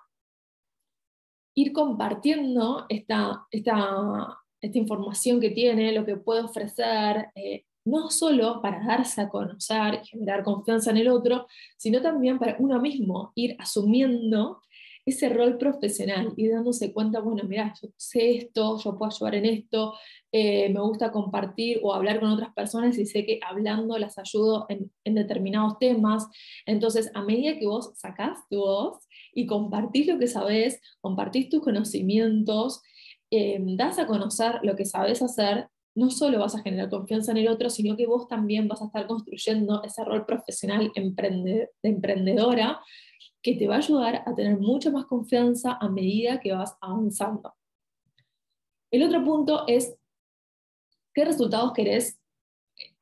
ir 1.57 1.72
compartiendo 1.72 2.85
esta, 2.91 3.47
esta, 3.51 4.39
esta 4.61 4.79
información 4.79 5.41
que 5.41 5.51
tiene, 5.51 5.93
lo 5.93 6.05
que 6.05 6.18
puede 6.18 6.43
ofrecer, 6.43 7.31
eh, 7.35 7.64
no 7.87 8.11
solo 8.11 8.61
para 8.61 8.85
darse 8.85 9.22
a 9.22 9.31
conocer 9.31 10.01
y 10.03 10.07
generar 10.07 10.45
confianza 10.45 10.91
en 10.91 10.99
el 10.99 11.09
otro, 11.09 11.47
sino 11.79 12.03
también 12.03 12.39
para 12.39 12.57
uno 12.59 12.79
mismo 12.79 13.33
ir 13.37 13.57
asumiendo 13.59 14.61
ese 15.07 15.29
rol 15.29 15.57
profesional 15.57 16.35
y 16.37 16.49
dándose 16.49 16.93
cuenta, 16.93 17.21
bueno, 17.21 17.45
mira, 17.45 17.73
yo 17.81 17.89
sé 17.97 18.39
esto, 18.39 18.77
yo 18.83 18.99
puedo 18.99 19.13
ayudar 19.13 19.37
en 19.37 19.45
esto, 19.45 19.95
eh, 20.33 20.69
me 20.71 20.81
gusta 20.81 21.13
compartir 21.13 21.79
o 21.85 21.95
hablar 21.95 22.19
con 22.19 22.31
otras 22.31 22.53
personas 22.53 22.99
y 22.99 23.07
sé 23.07 23.25
que 23.25 23.39
hablando 23.49 23.97
las 23.99 24.19
ayudo 24.19 24.67
en, 24.69 24.91
determinados 25.15 25.79
temas. 25.79 26.27
Entonces, 26.67 27.09
a 27.15 27.23
medida 27.23 27.57
que 27.57 27.69
vos 27.69 27.93
sacás 27.95 28.41
tu 28.51 28.59
voz 28.59 28.99
y 29.33 29.47
compartís 29.47 30.09
lo 30.09 30.19
que 30.19 30.27
sabés, 30.27 30.81
compartís 31.01 31.49
tus 31.51 31.63
conocimientos, 31.63 32.83
eh, 33.31 33.59
das 33.61 34.01
a 34.01 34.09
conocer 34.09 34.59
lo 34.65 34.75
que 34.75 34.85
sabes 34.85 35.23
hacer, 35.23 35.69
no 35.95 36.11
solo 36.11 36.41
vas 36.41 36.57
a 36.57 36.63
generar 36.63 36.91
confianza 36.91 37.31
en 37.31 37.39
el 37.39 37.49
otro, 37.49 37.71
sino 37.71 37.97
que 37.97 38.07
vos 38.07 38.27
también 38.27 38.67
vas 38.67 38.83
a 38.83 38.87
estar 38.87 39.07
construyendo 39.07 39.83
ese 39.85 40.05
rol 40.05 40.27
profesional 40.27 40.91
de 40.95 41.71
emprendedora 41.83 42.81
que 43.47 43.55
te 43.55 43.69
va 43.69 43.77
a 43.77 43.79
ayudar 43.79 44.25
a 44.27 44.35
tener 44.35 44.59
mucha 44.59 44.91
más 44.91 45.07
confianza 45.07 45.79
a 45.81 45.89
medida 45.89 46.41
que 46.41 46.53
vas 46.53 46.77
avanzando. 46.81 47.55
El 48.91 49.05
otro 49.05 49.23
punto 49.23 49.69
es 49.69 49.97
qué 51.15 51.25
resultados 51.25 51.73
querés 51.73 52.19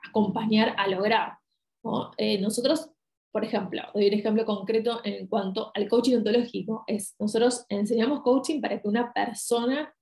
acompañar 0.07 0.75
a 0.77 0.87
lograr. 0.87 1.39
Eh, 2.19 2.39
nosotros, 2.43 2.91
por 3.33 3.43
ejemplo, 3.43 3.81
doy 3.95 4.09
un 4.09 4.13
ejemplo 4.13 4.45
concreto 4.45 5.01
en 5.03 5.29
cuanto 5.29 5.73
al 5.75 5.89
coaching 5.89 6.19
ontológico, 6.19 6.85
es 6.87 7.15
nosotros 7.19 7.65
enseñamos 7.71 8.21
coaching 8.21 8.61
para 8.61 8.83
que 8.83 8.87
una 8.87 9.15
persona 9.15 9.95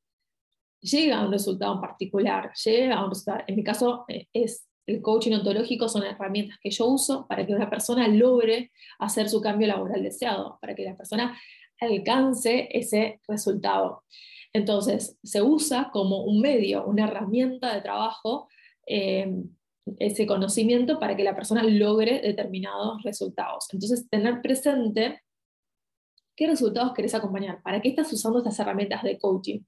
llega 0.80 1.20
a 1.20 1.24
un 1.24 1.30
resultado 1.30 1.74
en 1.74 1.80
particular, 1.80 2.50
llega 2.64 2.96
a 2.96 3.04
un 3.04 3.10
resultado. 3.10 3.44
En 3.46 3.54
mi 3.54 3.62
caso, 3.62 4.04
eh, 4.08 4.26
es 4.32 4.66
el 4.86 5.00
coaching 5.00 5.32
ontológico 5.32 5.88
son 5.88 6.04
herramientas 6.04 6.58
que 6.60 6.70
yo 6.70 6.86
uso 6.86 7.26
para 7.28 7.46
que 7.46 7.54
una 7.54 7.70
persona 7.70 8.08
logre 8.08 8.72
hacer 8.98 9.28
su 9.28 9.40
cambio 9.40 9.68
laboral 9.68 10.02
deseado, 10.02 10.58
para 10.60 10.74
que 10.74 10.84
la 10.84 10.96
persona 10.96 11.38
alcance 11.80 12.68
ese 12.70 13.20
resultado. 13.28 14.04
Entonces, 14.52 15.18
se 15.22 15.42
usa 15.42 15.90
como 15.92 16.24
un 16.24 16.40
medio, 16.40 16.84
una 16.84 17.04
herramienta 17.04 17.74
de 17.74 17.80
trabajo, 17.80 18.48
eh, 18.86 19.32
ese 19.98 20.26
conocimiento 20.26 20.98
para 20.98 21.16
que 21.16 21.24
la 21.24 21.34
persona 21.34 21.62
logre 21.64 22.20
determinados 22.20 23.02
resultados. 23.02 23.66
Entonces, 23.72 24.08
tener 24.08 24.40
presente 24.42 25.22
qué 26.36 26.46
resultados 26.46 26.92
querés 26.92 27.14
acompañar, 27.14 27.62
para 27.62 27.80
qué 27.80 27.88
estás 27.88 28.12
usando 28.12 28.38
estas 28.38 28.58
herramientas 28.58 29.02
de 29.02 29.18
coaching 29.18 29.60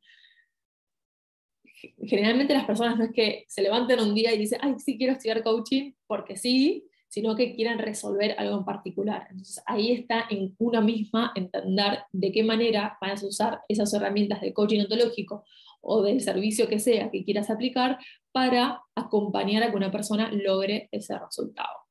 generalmente 2.03 2.55
las 2.55 2.65
personas 2.65 2.97
no 2.97 3.05
es 3.05 3.13
que 3.13 3.45
se 3.49 3.63
levanten 3.63 4.01
un 4.01 4.15
día 4.15 4.33
y 4.33 4.39
dicen, 4.39 4.59
ay, 4.63 4.75
sí 4.79 4.97
quiero 4.97 5.13
estudiar 5.13 5.43
coaching 5.43 5.93
porque 6.07 6.37
sí, 6.37 6.85
sino 7.09 7.37
que 7.37 7.55
quieren 7.55 7.79
resolver 7.79 8.35
algo 8.39 8.59
en 8.59 8.65
particular. 8.65 9.27
Entonces 9.31 9.63
ahí 9.67 9.93
está 9.93 10.25
en 10.31 10.55
una 10.59 10.81
misma 10.81 11.33
entender 11.35 12.01
de 12.13 12.33
qué 12.33 12.43
manera 12.43 12.99
vas 13.01 13.23
a 13.23 13.27
usar 13.27 13.61
esas 13.69 13.93
herramientas 13.95 14.41
de 14.41 14.53
coaching 14.53 14.81
ontológico 14.81 15.45
o 15.81 16.03
del 16.03 16.21
servicio 16.21 16.69
que 16.69 16.81
sea 16.81 17.11
que 17.11 17.25
quieras 17.25 17.51
aplicar 17.51 17.99
para 18.33 18.83
acompañar 18.97 19.63
a 19.63 19.71
que 19.71 19.77
una 19.77 19.93
persona 19.93 20.31
logre 20.33 20.89
ese 20.91 21.17
resultado. 21.19 21.85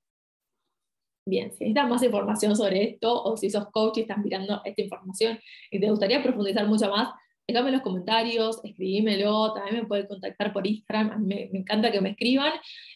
Bien, 1.26 1.54
si 1.54 1.60
necesitas 1.60 1.90
más 1.90 2.04
información 2.04 2.54
sobre 2.56 2.84
esto 2.84 3.24
o 3.24 3.38
si 3.38 3.50
sos 3.50 3.70
coach 3.72 4.00
y 4.00 4.02
estás 4.02 4.18
mirando 4.18 4.62
esta 4.66 4.82
información 4.82 5.40
y 5.72 5.80
te 5.80 5.90
gustaría 5.90 6.22
profundizar 6.22 6.68
mucho 6.68 6.90
más, 6.90 7.14
déjame 7.48 7.70
en 7.70 7.74
los 7.74 7.82
comentarios, 7.82 8.64
escribímelo, 8.64 9.54
también 9.54 9.82
me 9.82 9.86
pueden 9.86 10.08
contactar 10.08 10.54
por 10.54 10.66
Instagram, 10.66 11.26
me, 11.26 11.50
encanta 11.54 11.92
que 11.92 12.02
me 12.02 12.12
escriban 12.12 12.54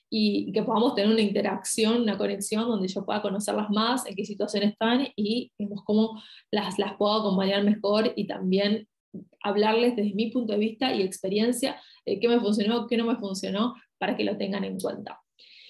y 0.10 0.52
que 0.52 0.64
podamos 0.64 0.96
tener 0.96 1.12
una 1.12 1.22
interacción, 1.22 2.02
una 2.02 2.18
conexión 2.18 2.68
donde 2.68 2.88
yo 2.88 3.06
pueda 3.06 3.22
conocerlas 3.22 3.70
más, 3.70 4.06
en 4.06 4.16
qué 4.16 4.26
situación 4.26 4.64
están 4.64 5.08
y 5.16 5.52
vemos 5.58 5.84
cómo 5.84 6.22
las, 6.52 6.80
las 6.80 6.96
puedo 6.98 7.14
acompañar 7.20 7.64
mejor 7.64 8.14
y 8.16 8.26
también 8.26 8.88
hablarles 9.42 9.96
desde 9.96 10.14
mi 10.14 10.32
punto 10.32 10.54
de 10.54 10.60
vista 10.60 10.94
y 10.94 11.02
experiencia 11.02 11.82
de 12.06 12.20
qué 12.20 12.28
me 12.28 12.40
funcionó, 12.40 12.88
qué 12.88 12.98
no 12.98 13.06
me 13.06 13.18
funcionó, 13.18 13.76
para 13.98 14.16
que 14.16 14.24
lo 14.24 14.38
tengan 14.38 14.64
en 14.64 14.80
cuenta. 14.80 15.22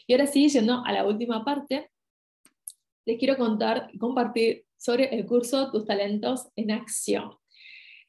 Y 0.06 0.14
ahora 0.14 0.28
sí, 0.28 0.50
yendo 0.50 0.84
a 0.86 0.92
la 0.92 1.06
última 1.06 1.44
parte, 1.44 1.90
les 3.06 3.18
quiero 3.18 3.38
contar 3.38 3.90
compartir 4.00 4.66
sobre 4.78 5.16
el 5.16 5.26
curso 5.26 5.72
Tus 5.72 5.86
talentos 5.86 6.50
en 6.56 6.72
acción. 6.72 7.32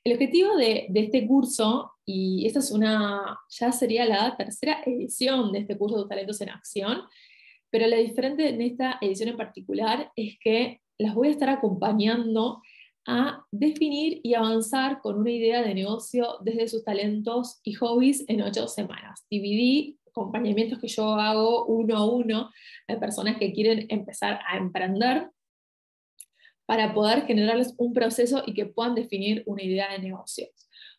El 0.09 0.15
objetivo 0.15 0.57
de, 0.57 0.91
este 0.95 1.27
curso, 1.27 1.93
y 2.07 2.47
esta 2.47 2.61
es 2.61 2.71
una, 2.71 3.39
ya 3.51 3.73
sería 3.73 4.07
la 4.07 4.35
tercera 4.39 4.81
edición 4.87 5.53
de 5.53 5.59
este 5.59 5.77
curso 5.77 6.03
de 6.03 6.09
Talentos 6.09 6.41
en 6.41 6.49
Acción, 6.49 7.03
pero 7.69 7.87
la 7.87 7.99
diferente 7.99 8.49
en 8.49 8.63
esta 8.63 8.97
edición 9.03 9.29
en 9.29 9.37
particular 9.37 10.11
es 10.17 10.39
que 10.41 10.81
las 10.97 11.15
voy 11.15 11.29
a 11.29 11.33
estar 11.33 11.51
acompañando 11.51 12.63
a 13.07 13.45
definir 13.51 14.23
y 14.23 14.33
avanzar 14.33 15.03
con 15.03 15.19
una 15.19 15.31
idea 15.31 15.61
de 15.61 15.75
negocio 15.75 16.39
desde 16.41 16.69
sus 16.69 16.85
talentos 16.85 17.61
y 17.63 17.75
hobbies 17.75 18.25
en 18.29 18.41
ocho 18.41 18.67
semanas. 18.67 19.27
Dividí 19.31 19.99
acompañamientos 20.09 20.79
que 20.79 20.89
yo 20.89 21.17
hago 21.17 21.67
uno 21.67 21.97
a 21.99 22.11
uno 22.11 22.51
de 22.89 22.97
personas 22.97 23.37
que 23.37 23.53
quieren 23.53 23.85
empezar 23.91 24.41
a 24.49 24.57
emprender 24.57 25.29
para 26.69 26.93
poder 26.93 27.25
generarles 27.25 27.73
un 27.79 27.95
proceso 27.95 28.43
y 28.45 28.53
que 28.53 28.67
puedan 28.67 28.95
definir 28.95 29.43
una 29.47 29.63
idea 29.63 29.91
de 29.91 30.01
negocios. 30.01 30.51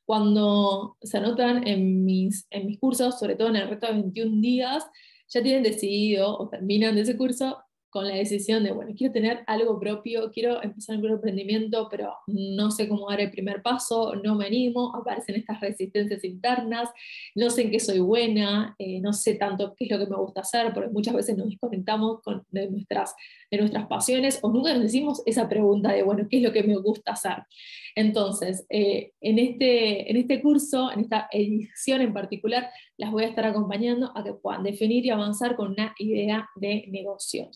Cuando 0.03 0.97
se 1.03 1.19
anotan 1.19 1.67
en 1.67 2.03
mis, 2.05 2.47
en 2.49 2.65
mis 2.65 2.79
cursos, 2.79 3.19
sobre 3.19 3.35
todo 3.35 3.49
en 3.49 3.55
el 3.55 3.69
reto 3.69 3.85
de 3.85 3.93
21 3.93 4.41
días, 4.41 4.83
ya 5.27 5.43
tienen 5.43 5.61
decidido 5.61 6.35
o 6.35 6.49
terminan 6.49 6.95
de 6.95 7.01
ese 7.01 7.15
curso 7.15 7.59
con 7.89 8.07
la 8.07 8.15
decisión 8.15 8.63
de, 8.63 8.71
bueno, 8.71 8.93
quiero 8.95 9.11
tener 9.11 9.43
algo 9.47 9.79
propio, 9.79 10.31
quiero 10.31 10.61
empezar 10.63 10.97
un 10.97 11.09
emprendimiento, 11.09 11.87
pero 11.89 12.13
no 12.27 12.69
sé 12.69 12.87
cómo 12.87 13.09
dar 13.09 13.19
el 13.19 13.31
primer 13.31 13.63
paso, 13.63 14.15
no 14.15 14.35
me 14.35 14.45
animo, 14.45 14.95
aparecen 14.95 15.35
estas 15.35 15.59
resistencias 15.59 16.23
internas, 16.23 16.89
no 17.35 17.49
sé 17.49 17.63
en 17.63 17.71
qué 17.71 17.79
soy 17.79 17.99
buena, 17.99 18.75
eh, 18.77 19.01
no 19.01 19.11
sé 19.11 19.35
tanto 19.35 19.73
qué 19.75 19.85
es 19.85 19.91
lo 19.91 19.97
que 19.97 20.09
me 20.09 20.17
gusta 20.17 20.41
hacer, 20.41 20.71
porque 20.73 20.89
muchas 20.89 21.15
veces 21.15 21.35
nos 21.35 21.49
desconectamos 21.49 22.21
con, 22.21 22.45
de, 22.51 22.69
nuestras, 22.69 23.15
de 23.51 23.57
nuestras 23.57 23.87
pasiones 23.87 24.39
o 24.41 24.51
nunca 24.51 24.73
nos 24.73 24.83
decimos 24.83 25.21
esa 25.25 25.49
pregunta 25.49 25.91
de, 25.91 26.03
bueno, 26.03 26.27
¿qué 26.29 26.37
es 26.37 26.43
lo 26.43 26.51
que 26.51 26.63
me 26.63 26.75
gusta 26.77 27.13
hacer? 27.13 27.43
Entonces, 27.95 28.65
eh, 28.69 29.11
en, 29.21 29.39
este, 29.39 30.09
en 30.09 30.17
este 30.17 30.41
curso, 30.41 30.91
en 30.91 31.01
esta 31.01 31.27
edición 31.31 32.01
en 32.01 32.13
particular, 32.13 32.69
las 32.97 33.11
voy 33.11 33.23
a 33.23 33.27
estar 33.27 33.45
acompañando 33.45 34.11
a 34.15 34.23
que 34.23 34.33
puedan 34.33 34.63
definir 34.63 35.05
y 35.05 35.09
avanzar 35.09 35.55
con 35.55 35.71
una 35.71 35.93
idea 35.97 36.47
de 36.55 36.85
negocio 36.89 37.49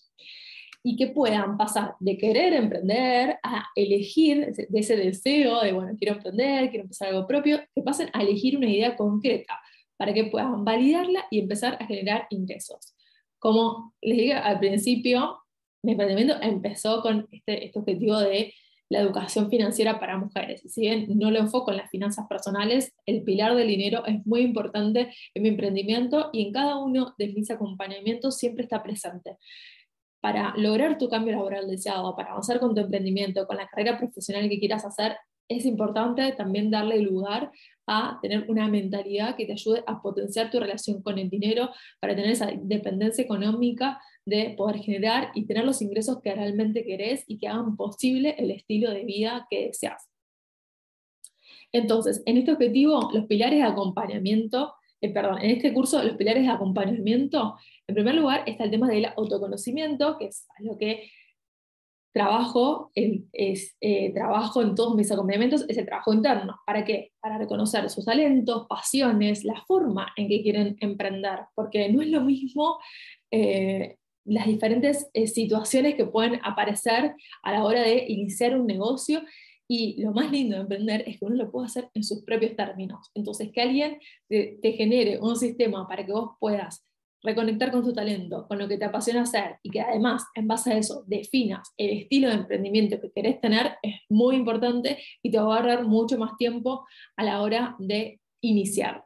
y 0.84 0.98
que 0.98 1.08
puedan 1.08 1.58
pasar 1.58 1.96
de 2.00 2.18
querer 2.18 2.54
emprender 2.54 3.38
a 3.42 3.68
elegir, 3.74 4.54
de 4.54 4.80
ese 4.80 4.98
deseo 4.98 5.62
de, 5.62 5.72
bueno, 5.72 5.96
quiero 5.98 6.16
emprender, 6.16 6.70
quiero 6.70 6.84
empezar 6.84 7.08
algo 7.08 7.26
propio, 7.26 7.62
que 7.74 7.82
pasen 7.82 8.10
a 8.12 8.22
elegir 8.22 8.58
una 8.58 8.70
idea 8.70 8.98
concreta 8.98 9.58
para 9.96 10.14
que 10.14 10.26
puedan 10.26 10.66
validarla 10.66 11.26
y 11.32 11.40
empezar 11.40 11.78
a 11.80 11.86
generar 11.86 12.28
ingresos. 12.30 12.94
Como 13.40 13.94
les 14.02 14.18
dije 14.18 14.34
al 14.34 14.60
principio, 14.60 15.43
mi 15.84 15.92
emprendimiento 15.92 16.36
empezó 16.42 17.02
con 17.02 17.28
este, 17.32 17.66
este 17.66 17.80
objetivo 17.80 18.20
de 18.20 18.54
la 18.90 19.00
educación 19.00 19.50
financiera 19.50 20.00
para 20.00 20.18
mujeres. 20.18 20.62
Si 20.68 20.82
bien 20.82 21.08
no 21.18 21.32
lo 21.32 21.40
enfoco 21.40 21.72
en 21.72 21.78
las 21.78 21.90
finanzas 21.90 22.28
personales, 22.28 22.94
el 23.06 23.24
pilar 23.24 23.56
del 23.56 23.68
dinero 23.68 24.06
es 24.06 24.26
muy 24.26 24.42
importante 24.42 25.14
en 25.34 25.44
mi 25.44 25.50
emprendimiento 25.50 26.30
y 26.32 26.48
en 26.48 26.54
cada 26.54 26.78
uno 26.78 27.14
de 27.18 27.28
mis 27.30 27.50
acompañamientos 27.50 28.38
siempre 28.38 28.64
está 28.64 28.84
presente 28.84 29.38
para 30.22 30.54
lograr 30.56 30.98
tu 30.98 31.10
cambio 31.10 31.34
laboral 31.34 31.68
deseado, 31.68 32.16
para 32.16 32.32
avanzar 32.32 32.62
con 32.62 32.74
tu 32.74 32.80
emprendimiento, 32.80 33.46
con 33.46 33.58
la 33.58 33.68
carrera 33.68 33.98
profesional 33.98 34.48
que 34.48 34.58
quieras 34.58 34.86
hacer, 34.86 35.18
es 35.50 35.66
importante 35.66 36.32
también 36.32 36.72
darle 36.72 37.00
lugar 37.02 37.52
a 37.86 38.20
tener 38.22 38.50
una 38.50 38.70
mentalidad 38.70 39.36
que 39.36 39.46
te 39.46 39.52
ayude 39.52 39.84
a 39.86 40.02
potenciar 40.02 40.50
tu 40.50 40.62
relación 40.62 41.02
con 41.02 41.20
el 41.20 41.30
dinero, 41.30 41.72
para 42.00 42.16
tener 42.16 42.32
esa 42.32 42.52
independencia 42.54 43.22
económica 43.22 44.00
de 44.26 44.54
poder 44.58 44.78
generar 44.78 45.32
y 45.34 45.46
tener 45.46 45.66
los 45.66 45.82
ingresos 45.82 46.22
que 46.22 46.34
realmente 46.34 46.86
querés 46.86 47.24
y 47.28 47.38
que 47.38 47.48
hagan 47.48 47.76
posible 47.76 48.36
el 48.38 48.52
estilo 48.52 48.92
de 48.92 49.04
vida 49.04 49.48
que 49.50 49.68
deseas. 49.68 50.10
Entonces, 51.72 52.22
en 52.26 52.38
este 52.38 52.52
objetivo, 52.52 53.10
los 53.14 53.26
pilares 53.26 53.60
de 53.60 53.66
acompañamiento 53.66 54.74
eh, 55.04 55.10
perdón, 55.10 55.40
en 55.42 55.52
este 55.52 55.74
curso 55.74 56.02
los 56.02 56.16
pilares 56.16 56.44
de 56.44 56.50
acompañamiento, 56.50 57.58
en 57.88 57.94
primer 57.94 58.16
lugar 58.16 58.44
está 58.48 58.64
el 58.64 58.72
tema 58.72 58.88
del 58.88 59.08
autoconocimiento, 59.18 60.18
que 60.18 60.28
es 60.28 60.48
lo 60.60 60.78
que 60.78 61.12
trabajo, 62.14 62.90
en, 62.96 63.28
es, 63.34 63.76
eh, 63.82 64.14
trabajo 64.14 64.62
en 64.62 64.76
todos 64.76 64.96
mis 64.96 65.12
acompañamientos, 65.12 65.66
es 65.68 65.78
el 65.78 65.86
trabajo 65.86 66.14
interno. 66.14 66.58
¿Para 66.66 66.86
qué? 66.86 67.12
Para 67.20 67.38
reconocer 67.38 67.90
sus 67.90 68.06
talentos, 68.06 68.66
pasiones, 68.68 69.44
la 69.44 69.62
forma 69.68 70.14
en 70.16 70.30
que 70.30 70.42
quieren 70.42 70.78
emprender, 70.80 71.40
porque 71.54 71.90
no 71.92 72.02
es 72.02 72.08
lo 72.08 72.22
mismo 72.22 72.80
eh, 73.30 73.98
las 74.26 74.48
diferentes 74.48 75.10
situaciones 75.26 75.96
que 75.96 76.06
pueden 76.06 76.40
aparecer 76.44 77.16
a 77.42 77.52
la 77.52 77.64
hora 77.64 77.82
de 77.82 78.06
iniciar 78.08 78.58
un 78.58 78.68
negocio 78.68 79.22
y 79.68 80.02
lo 80.02 80.12
más 80.12 80.32
lindo 80.32 80.56
de 80.56 80.62
emprender 80.62 81.04
es 81.08 81.20
que 81.20 81.26
uno 81.26 81.36
lo 81.36 81.52
puede 81.52 81.68
hacer 81.68 81.90
en 81.94 82.04
sus 82.04 82.24
propios 82.24 82.56
términos. 82.56 83.10
Entonces, 83.16 83.52
que 83.52 83.62
alguien 83.62 83.98
te, 84.30 84.74
genere 84.78 85.20
un 85.20 85.36
sistema 85.36 85.88
para 85.88 86.06
que 86.06 86.12
vos 86.12 86.32
puedas 86.40 86.86
reconectar 87.24 87.72
con 87.72 87.84
tu 87.84 87.94
talento, 87.94 88.46
con 88.48 88.60
lo 88.60 88.68
que 88.68 88.78
te 88.78 88.86
apasiona 88.86 89.22
hacer 89.22 89.58
y 89.64 89.70
que 89.70 89.80
además 89.80 90.26
en 90.36 90.48
base 90.48 90.74
a 90.74 90.78
eso 90.78 91.06
definas 91.08 91.74
el 91.78 92.02
estilo 92.02 92.28
de 92.28 92.36
emprendimiento 92.36 93.00
que 93.00 93.12
querés 93.12 93.40
tener 93.40 93.78
es 93.82 93.96
muy 94.10 94.36
importante 94.36 94.98
y 95.24 95.32
te 95.32 95.40
va 95.40 95.56
a 95.56 95.58
ahorrar 95.58 95.86
mucho 95.86 96.18
más 96.18 96.36
tiempo 96.38 96.86
a 97.16 97.24
la 97.24 97.42
hora 97.42 97.76
de 97.80 98.20
iniciar. 98.42 99.06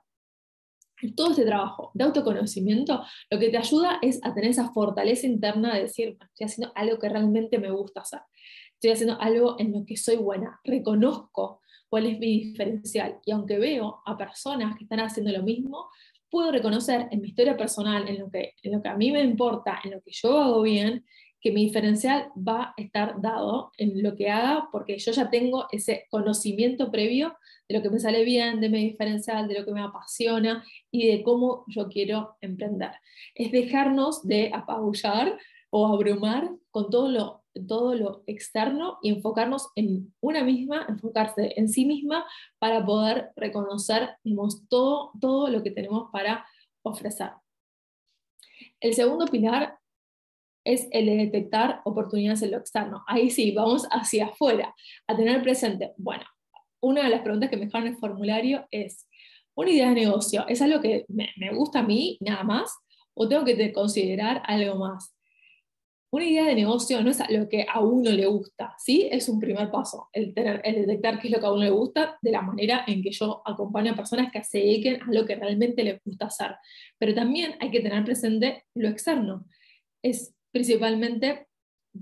Todo 1.16 1.32
este 1.32 1.46
trabajo 1.46 1.92
de 1.94 2.04
autoconocimiento 2.04 3.04
lo 3.30 3.40
que 3.40 3.50
te 3.50 3.58
ayuda 3.58 4.00
es 4.02 4.20
a 4.24 4.34
tener 4.34 4.52
esa 4.52 4.72
fortaleza 4.72 5.28
interna 5.28 5.76
de 5.76 5.82
decir, 5.82 6.18
estoy 6.20 6.46
haciendo 6.46 6.72
algo 6.76 6.98
que 6.98 7.10
realmente 7.10 7.60
me 7.60 7.72
gusta 7.72 8.02
hacer. 8.02 8.22
Estoy 8.74 8.92
haciendo 8.92 9.20
algo 9.20 9.56
en 9.60 9.72
lo 9.74 9.86
que 9.86 9.98
soy 9.98 10.18
buena, 10.18 10.60
reconozco 10.64 11.62
cuál 11.90 12.06
es 12.06 12.20
mi 12.20 12.44
diferencial 12.44 13.20
y 13.26 13.32
aunque 13.32 13.58
veo 13.60 14.02
a 14.06 14.18
personas 14.18 14.76
que 14.78 14.84
están 14.84 15.00
haciendo 15.00 15.32
lo 15.32 15.44
mismo, 15.44 15.90
puedo 16.30 16.52
reconocer 16.52 17.08
en 17.12 17.22
mi 17.22 17.30
historia 17.30 17.56
personal, 17.56 18.08
en 18.08 18.20
lo 18.20 18.30
que, 18.30 18.54
en 18.62 18.72
lo 18.74 18.82
que 18.82 18.90
a 18.90 18.98
mí 18.98 19.12
me 19.12 19.22
importa, 19.22 19.80
en 19.84 19.92
lo 19.92 20.02
que 20.02 20.12
yo 20.12 20.38
hago 20.38 20.62
bien, 20.62 21.06
que 21.40 21.52
mi 21.52 21.66
diferencial 21.66 22.30
va 22.36 22.64
a 22.64 22.74
estar 22.78 23.22
dado 23.22 23.72
en 23.78 24.02
lo 24.02 24.16
que 24.16 24.30
haga 24.30 24.70
porque 24.72 24.98
yo 24.98 25.12
ya 25.12 25.30
tengo 25.30 25.68
ese 25.72 26.06
conocimiento 26.10 26.92
previo 26.92 27.38
de 27.68 27.76
lo 27.76 27.82
que 27.82 27.90
me 27.90 28.00
sale 28.00 28.24
bien, 28.24 28.60
de 28.60 28.70
mi 28.70 28.90
diferencial, 28.90 29.48
de 29.48 29.60
lo 29.60 29.66
que 29.66 29.72
me 29.72 29.82
apasiona 29.82 30.64
y 30.92 31.08
de 31.08 31.24
cómo 31.24 31.66
yo 31.68 31.90
quiero 31.90 32.38
emprender. 32.42 32.92
Es 33.36 33.52
dejarnos 33.52 34.26
de 34.28 34.52
apabullar 34.54 35.38
o 35.70 35.88
abrumar 35.88 36.50
con 36.72 36.90
todo 36.90 37.10
lo 37.10 37.44
todo 37.66 37.96
lo 37.96 38.24
externo 38.28 39.00
y 39.02 39.10
enfocarnos 39.10 39.70
en 39.76 40.14
una 40.20 40.44
misma, 40.44 40.86
enfocarse 40.88 41.54
en 41.56 41.70
sí 41.70 41.86
misma 41.86 42.26
para 42.60 42.86
poder 42.86 43.32
reconocer 43.36 44.10
todo, 44.70 45.12
todo 45.20 45.48
lo 45.48 45.64
que 45.64 45.72
tenemos 45.72 46.10
para 46.12 46.46
ofrecer. 46.84 47.32
El 48.80 48.94
segundo 48.94 49.26
pilar 49.26 49.78
es 50.68 50.88
el 50.92 51.06
de 51.06 51.18
detectar 51.18 51.82
oportunidades 51.86 52.42
en 52.42 52.52
lo 52.52 52.58
externo. 52.58 53.04
Ahí 53.08 53.30
sí, 53.30 53.52
vamos 53.52 53.88
hacia 53.92 54.28
afuera, 54.28 54.74
a 55.08 55.16
tener 55.16 55.42
presente. 55.42 55.94
Bueno, 55.98 56.24
una 56.82 57.04
de 57.04 57.10
las 57.10 57.22
preguntas 57.22 57.50
que 57.50 57.58
me 57.58 57.66
dejaron 57.66 57.88
en 57.88 57.94
el 57.94 58.00
formulario 58.00 58.68
es, 58.72 59.08
¿una 59.56 59.72
idea 59.72 59.90
de 59.90 59.96
negocio 59.96 60.46
es 60.48 60.62
algo 60.62 60.82
que 60.82 61.06
me, 61.08 61.30
me 61.38 61.54
gusta 61.54 61.80
a 61.80 61.84
mí, 61.84 62.18
nada 62.22 62.44
más? 62.44 62.72
¿O 63.14 63.28
tengo 63.28 63.46
que 63.46 63.74
considerar 63.74 64.44
algo 64.46 64.76
más? 64.76 65.18
una 66.10 66.26
idea 66.26 66.46
de 66.46 66.56
negocio 66.56 67.04
no 67.04 67.10
es 67.10 67.20
lo 67.30 67.50
que 67.50 67.66
a 67.70 67.82
uno 67.82 68.10
le 68.12 68.26
gusta, 68.26 68.74
¿sí? 68.78 69.08
Es 69.12 69.28
un 69.28 69.40
primer 69.40 69.70
paso, 69.70 70.10
el, 70.14 70.34
tener, 70.34 70.62
el 70.64 70.86
detectar 70.86 71.20
qué 71.20 71.28
es 71.28 71.34
lo 71.34 71.40
que 71.40 71.46
a 71.46 71.52
uno 71.52 71.64
le 71.64 71.70
gusta 71.70 72.18
de 72.22 72.32
la 72.32 72.42
manera 72.42 72.86
en 72.88 73.02
que 73.02 73.12
yo 73.12 73.42
acompaño 73.46 73.92
a 73.92 73.96
personas 73.96 74.32
que 74.32 74.44
se 74.44 74.60
dediquen 74.60 75.02
a 75.02 75.12
lo 75.12 75.26
que 75.26 75.36
realmente 75.36 75.84
les 75.84 76.02
gusta 76.04 76.28
hacer. 76.28 76.56
Pero 76.98 77.14
también 77.14 77.56
hay 77.60 77.72
que 77.72 77.82
tener 77.82 78.04
presente 78.06 78.66
lo 78.74 78.88
externo. 78.88 79.46
Es 80.02 80.34
principalmente 80.52 81.48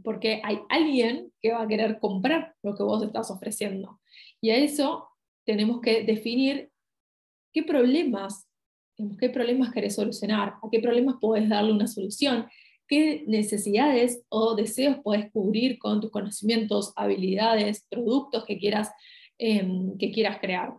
porque 0.04 0.42
hay 0.44 0.60
alguien 0.70 1.32
que 1.42 1.52
va 1.52 1.64
a 1.64 1.68
querer 1.68 2.00
comprar 2.00 2.56
lo 2.64 2.76
que 2.76 2.84
vos 2.84 3.04
estás 3.04 3.32
ofreciendo. 3.32 4.00
Y 4.42 4.50
a 4.50 4.58
eso 4.58 5.08
tenemos 5.46 5.82
que 5.82 6.04
definir 6.04 6.70
qué 7.54 7.64
problemas, 7.64 8.48
qué 9.20 9.30
problemas 9.30 9.72
querés 9.72 9.96
solucionar, 9.96 10.56
a 10.62 10.70
qué 10.72 10.80
problemas 10.80 11.16
podés 11.22 11.48
darle 11.48 11.72
una 11.72 11.88
solución, 11.88 12.48
qué 12.88 13.24
necesidades 13.28 14.24
o 14.30 14.56
deseos 14.56 14.98
puedes 15.04 15.32
cubrir 15.32 15.80
con 15.80 16.02
tus 16.02 16.12
conocimientos, 16.12 16.94
habilidades, 16.96 17.86
productos 17.90 18.46
que 18.46 18.58
quieras, 18.58 18.92
em, 19.38 19.98
que 19.98 20.12
quieras 20.12 20.40
crear. 20.40 20.74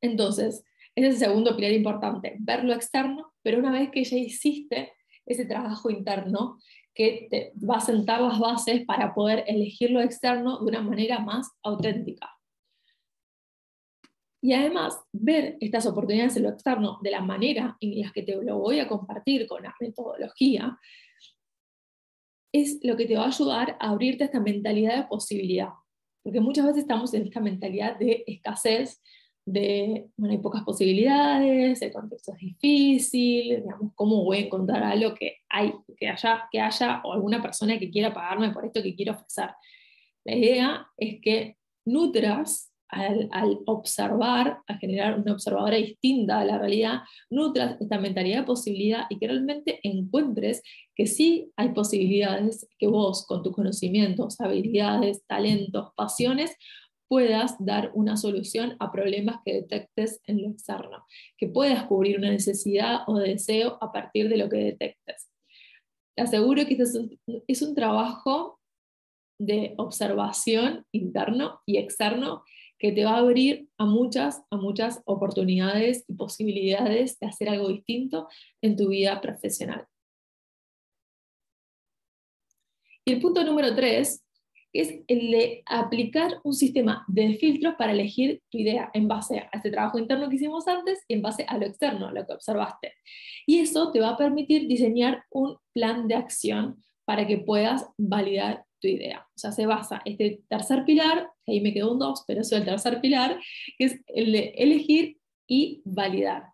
Entonces, 0.00 0.64
ese 0.94 1.08
es 1.08 1.14
el 1.14 1.20
segundo 1.20 1.56
pilar 1.56 1.72
importante, 1.72 2.36
ver 2.38 2.64
lo 2.64 2.72
externo, 2.72 3.32
pero 3.42 3.58
una 3.58 3.72
vez 3.72 3.90
que 3.90 4.04
ya 4.04 4.16
hiciste 4.16 4.92
ese 5.26 5.44
trabajo 5.44 5.90
interno, 5.90 6.58
que 6.94 7.26
te 7.28 7.52
va 7.58 7.76
a 7.76 7.80
sentar 7.80 8.20
las 8.20 8.38
bases 8.38 8.84
para 8.86 9.14
poder 9.14 9.44
elegir 9.48 9.90
lo 9.90 10.00
externo 10.00 10.60
de 10.60 10.66
una 10.66 10.82
manera 10.82 11.18
más 11.18 11.50
auténtica. 11.62 12.30
Y 14.40 14.52
además, 14.52 15.02
ver 15.10 15.56
estas 15.60 15.86
oportunidades 15.86 16.36
en 16.36 16.42
lo 16.42 16.50
externo 16.50 16.98
de 17.02 17.10
la 17.10 17.22
manera 17.22 17.76
en 17.80 18.00
la 18.00 18.12
que 18.12 18.22
te 18.22 18.36
lo 18.42 18.58
voy 18.58 18.78
a 18.78 18.86
compartir 18.86 19.46
con 19.46 19.62
la 19.62 19.74
metodología, 19.80 20.78
es 22.52 22.78
lo 22.82 22.96
que 22.96 23.06
te 23.06 23.16
va 23.16 23.24
a 23.24 23.28
ayudar 23.28 23.76
a 23.80 23.88
abrirte 23.88 24.22
a 24.22 24.26
esta 24.26 24.40
mentalidad 24.40 24.96
de 24.96 25.08
posibilidad. 25.08 25.70
Porque 26.22 26.40
muchas 26.40 26.66
veces 26.66 26.82
estamos 26.82 27.12
en 27.14 27.22
esta 27.22 27.40
mentalidad 27.40 27.98
de 27.98 28.22
escasez, 28.26 29.02
de, 29.46 30.08
bueno, 30.16 30.32
hay 30.34 30.40
pocas 30.40 30.62
posibilidades, 30.62 31.82
el 31.82 31.92
contexto 31.92 32.32
es 32.32 32.38
difícil, 32.38 33.62
digamos, 33.62 33.92
¿cómo 33.94 34.24
voy 34.24 34.38
a 34.38 34.40
encontrar 34.40 34.82
algo 34.82 35.14
que, 35.14 35.38
hay, 35.48 35.72
que, 35.96 36.08
haya, 36.08 36.48
que 36.50 36.60
haya 36.60 37.02
o 37.04 37.12
alguna 37.12 37.42
persona 37.42 37.78
que 37.78 37.90
quiera 37.90 38.14
pagarme 38.14 38.50
por 38.50 38.64
esto 38.64 38.82
que 38.82 38.94
quiero 38.94 39.12
ofrecer? 39.12 39.50
La 40.24 40.34
idea 40.34 40.86
es 40.96 41.20
que 41.20 41.56
nutras 41.84 42.74
al, 42.88 43.58
observar, 43.66 44.60
a 44.66 44.74
generar 44.78 45.18
una 45.18 45.32
observadora 45.32 45.76
distinta 45.76 46.40
a 46.40 46.44
la 46.44 46.58
realidad, 46.58 47.00
nutras 47.28 47.80
esta 47.80 47.98
mentalidad 47.98 48.40
de 48.40 48.46
posibilidad 48.46 49.06
y 49.10 49.18
que 49.18 49.26
realmente 49.26 49.80
encuentres 49.82 50.62
que 50.94 51.06
sí 51.06 51.50
hay 51.56 51.70
posibilidades 51.70 52.68
que 52.78 52.86
vos, 52.86 53.26
con 53.26 53.42
tus 53.42 53.54
conocimientos, 53.54 54.40
habilidades, 54.40 55.24
talentos, 55.26 55.90
pasiones, 55.96 56.56
puedas 57.08 57.56
dar 57.58 57.90
una 57.94 58.16
solución 58.16 58.76
a 58.80 58.90
problemas 58.90 59.40
que 59.44 59.54
detectes 59.54 60.20
en 60.26 60.42
lo 60.42 60.50
externo, 60.50 61.06
que 61.36 61.48
puedas 61.48 61.84
cubrir 61.84 62.18
una 62.18 62.30
necesidad 62.30 63.00
o 63.06 63.18
deseo 63.18 63.78
a 63.80 63.92
partir 63.92 64.28
de 64.28 64.36
lo 64.36 64.48
que 64.48 64.58
detectes. 64.58 65.28
Te 66.16 66.22
aseguro 66.22 66.64
que 66.66 66.74
este 66.74 67.18
es 67.46 67.62
un 67.62 67.74
trabajo 67.74 68.60
de 69.38 69.74
observación 69.78 70.86
interno 70.92 71.60
y 71.66 71.78
externo 71.78 72.44
que 72.78 72.92
te 72.92 73.04
va 73.04 73.12
a 73.12 73.18
abrir 73.18 73.68
a 73.78 73.84
muchas, 73.84 74.42
a 74.50 74.56
muchas 74.56 75.02
oportunidades 75.06 76.04
y 76.08 76.14
posibilidades 76.14 77.18
de 77.18 77.26
hacer 77.26 77.48
algo 77.48 77.68
distinto 77.68 78.28
en 78.62 78.76
tu 78.76 78.88
vida 78.88 79.20
profesional. 79.20 79.86
Y 83.06 83.12
el 83.12 83.20
punto 83.20 83.44
número 83.44 83.74
tres 83.74 84.23
es 84.80 85.02
el 85.06 85.30
de 85.30 85.62
aplicar 85.66 86.40
un 86.42 86.54
sistema 86.54 87.04
de 87.08 87.34
filtros 87.34 87.74
para 87.76 87.92
elegir 87.92 88.42
tu 88.50 88.58
idea 88.58 88.90
en 88.92 89.08
base 89.08 89.38
a 89.38 89.50
este 89.52 89.70
trabajo 89.70 89.98
interno 89.98 90.28
que 90.28 90.36
hicimos 90.36 90.66
antes 90.68 91.04
y 91.08 91.14
en 91.14 91.22
base 91.22 91.44
a 91.48 91.58
lo 91.58 91.66
externo, 91.66 92.10
lo 92.10 92.26
que 92.26 92.32
observaste. 92.32 92.92
Y 93.46 93.60
eso 93.60 93.92
te 93.92 94.00
va 94.00 94.10
a 94.10 94.16
permitir 94.16 94.66
diseñar 94.66 95.24
un 95.30 95.56
plan 95.72 96.08
de 96.08 96.16
acción 96.16 96.82
para 97.04 97.26
que 97.26 97.38
puedas 97.38 97.86
validar 97.96 98.64
idea. 98.88 99.26
O 99.34 99.38
sea, 99.38 99.52
se 99.52 99.66
basa 99.66 100.02
este 100.04 100.42
tercer 100.48 100.84
pilar, 100.84 101.30
que 101.44 101.52
ahí 101.52 101.60
me 101.60 101.72
quedó 101.72 101.92
un 101.92 101.98
dos, 101.98 102.24
pero 102.26 102.42
es 102.42 102.52
el 102.52 102.64
tercer 102.64 103.00
pilar, 103.00 103.38
que 103.78 103.84
es 103.84 104.00
el 104.08 104.32
de 104.32 104.54
elegir 104.56 105.18
y 105.46 105.82
validar. 105.84 106.44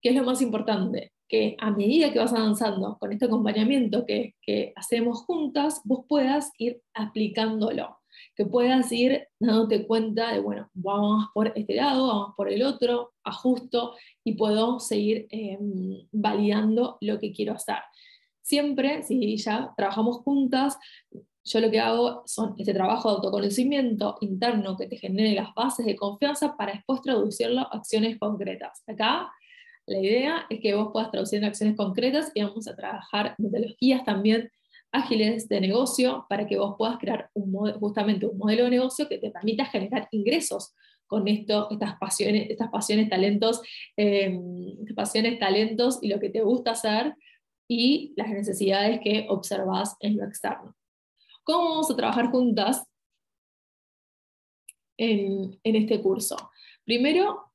¿Qué 0.00 0.10
es 0.10 0.14
lo 0.14 0.24
más 0.24 0.42
importante? 0.42 1.12
Que 1.28 1.56
a 1.58 1.70
medida 1.70 2.12
que 2.12 2.18
vas 2.18 2.32
avanzando 2.32 2.96
con 2.98 3.12
este 3.12 3.26
acompañamiento 3.26 4.04
que, 4.06 4.34
que 4.42 4.72
hacemos 4.76 5.22
juntas, 5.24 5.80
vos 5.84 6.04
puedas 6.08 6.50
ir 6.58 6.80
aplicándolo, 6.94 7.98
que 8.34 8.46
puedas 8.46 8.90
ir 8.92 9.26
dándote 9.40 9.86
cuenta 9.86 10.32
de, 10.32 10.40
bueno, 10.40 10.70
vamos 10.74 11.26
por 11.34 11.52
este 11.56 11.74
lado, 11.74 12.06
vamos 12.06 12.34
por 12.36 12.50
el 12.50 12.62
otro, 12.62 13.12
ajusto 13.24 13.94
y 14.24 14.34
puedo 14.34 14.78
seguir 14.78 15.26
em, 15.30 16.06
validando 16.12 16.98
lo 17.00 17.18
que 17.18 17.32
quiero 17.32 17.54
hacer 17.54 17.78
siempre, 18.46 19.02
si 19.02 19.36
ya 19.38 19.74
trabajamos 19.76 20.18
juntas, 20.18 20.78
yo 21.44 21.60
lo 21.60 21.70
que 21.70 21.80
hago 21.80 22.22
son 22.26 22.54
este 22.58 22.72
trabajo 22.72 23.08
de 23.08 23.16
autoconocimiento 23.16 24.18
interno 24.20 24.76
que 24.76 24.86
te 24.86 24.96
genere 24.96 25.34
las 25.34 25.52
bases 25.54 25.84
de 25.84 25.96
confianza 25.96 26.56
para 26.56 26.72
después 26.72 27.02
traducirlo 27.02 27.62
a 27.62 27.76
acciones 27.76 28.18
concretas. 28.18 28.84
Acá 28.86 29.32
la 29.86 29.98
idea 30.00 30.46
es 30.50 30.60
que 30.60 30.74
vos 30.74 30.90
puedas 30.92 31.10
traducir 31.10 31.38
en 31.38 31.44
acciones 31.44 31.76
concretas 31.76 32.32
y 32.34 32.42
vamos 32.42 32.66
a 32.68 32.76
trabajar 32.76 33.34
metodologías 33.38 34.04
también 34.04 34.50
ágiles 34.92 35.48
de 35.48 35.60
negocio 35.60 36.26
para 36.28 36.46
que 36.46 36.58
vos 36.58 36.74
puedas 36.78 36.98
crear 36.98 37.30
un 37.34 37.72
justamente 37.78 38.26
un 38.26 38.38
modelo 38.38 38.64
de 38.64 38.70
negocio 38.70 39.08
que 39.08 39.18
te 39.18 39.30
permita 39.30 39.64
generar 39.66 40.08
ingresos 40.10 40.74
con 41.06 41.28
esto, 41.28 41.68
estas 41.70 41.96
pasiones, 41.98 42.50
estas 42.50 42.68
pasiones, 42.68 43.08
talentos, 43.08 43.62
eh, 43.96 44.36
pasiones, 44.94 45.38
talentos 45.38 45.98
y 46.02 46.08
lo 46.08 46.18
que 46.18 46.30
te 46.30 46.42
gusta 46.42 46.72
hacer 46.72 47.14
y 47.68 48.12
las 48.16 48.28
necesidades 48.28 49.00
que 49.00 49.26
observas 49.28 49.96
en 50.00 50.16
lo 50.16 50.24
externo. 50.24 50.76
¿Cómo 51.42 51.70
vamos 51.70 51.90
a 51.90 51.96
trabajar 51.96 52.30
juntas 52.30 52.84
en, 54.96 55.58
este 55.62 56.00
curso? 56.00 56.36
Primero, 56.84 57.45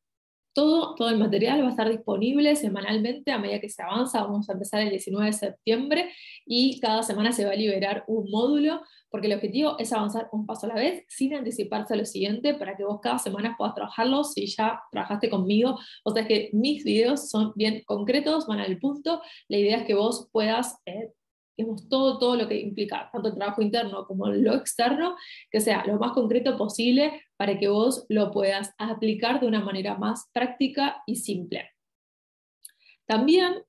todo, 0.53 0.95
el 1.09 1.17
material 1.17 1.61
va 1.63 1.67
a 1.67 1.71
estar 1.71 1.89
disponible 1.89 2.55
semanalmente 2.55 3.31
a 3.31 3.37
medida 3.37 3.59
que 3.59 3.69
se 3.69 3.81
avanza. 3.81 4.23
Vamos 4.23 4.49
a 4.49 4.53
empezar 4.53 4.81
el 4.81 4.89
19 4.89 5.27
de 5.27 5.33
septiembre 5.33 6.11
y 6.45 6.79
cada 6.79 7.03
semana 7.03 7.31
se 7.31 7.45
va 7.45 7.51
a 7.51 7.55
liberar 7.55 8.03
un 8.07 8.29
módulo 8.29 8.81
porque 9.09 9.27
el 9.27 9.33
objetivo 9.33 9.77
es 9.77 9.91
avanzar 9.93 10.29
un 10.31 10.45
paso 10.45 10.65
a 10.65 10.69
la 10.69 10.75
vez 10.75 11.03
sin 11.09 11.33
anticiparse 11.33 11.93
a 11.93 11.97
lo 11.97 12.05
siguiente 12.05 12.53
para 12.53 12.75
que 12.75 12.83
vos 12.83 12.99
cada 13.01 13.19
semana 13.19 13.55
puedas 13.57 13.75
trabajarlo 13.75 14.23
si 14.23 14.47
ya 14.47 14.81
trabajaste 14.91 15.29
conmigo. 15.29 15.77
O 16.03 16.11
sea 16.11 16.27
que 16.27 16.49
mis 16.53 16.83
videos 16.83 17.29
son 17.29 17.53
bien 17.55 17.83
concretos, 17.85 18.47
van 18.47 18.59
al 18.59 18.77
punto. 18.79 19.21
La 19.47 19.57
idea 19.57 19.77
es 19.77 19.85
que 19.85 19.95
vos 19.95 20.29
puedas 20.31 20.77
eh, 20.85 21.11
todo, 21.89 22.17
todo 22.17 22.35
lo 22.35 22.47
que 22.47 22.59
implica, 22.59 23.09
tanto 23.11 23.29
el 23.29 23.35
trabajo 23.35 23.61
interno 23.61 24.05
como 24.05 24.27
lo 24.27 24.55
externo, 24.55 25.15
que 25.49 25.59
sea 25.59 25.85
lo 25.85 25.97
más 25.97 26.11
concreto 26.11 26.57
posible 26.57 27.23
para 27.37 27.57
que 27.57 27.67
vos 27.67 28.05
lo 28.09 28.31
puedas 28.31 28.73
aplicar 28.77 29.39
de 29.39 29.47
una 29.47 29.61
manera 29.61 29.95
más 29.95 30.29
práctica 30.33 31.03
y 31.05 31.17
simple. 31.17 31.69
También 33.05 33.63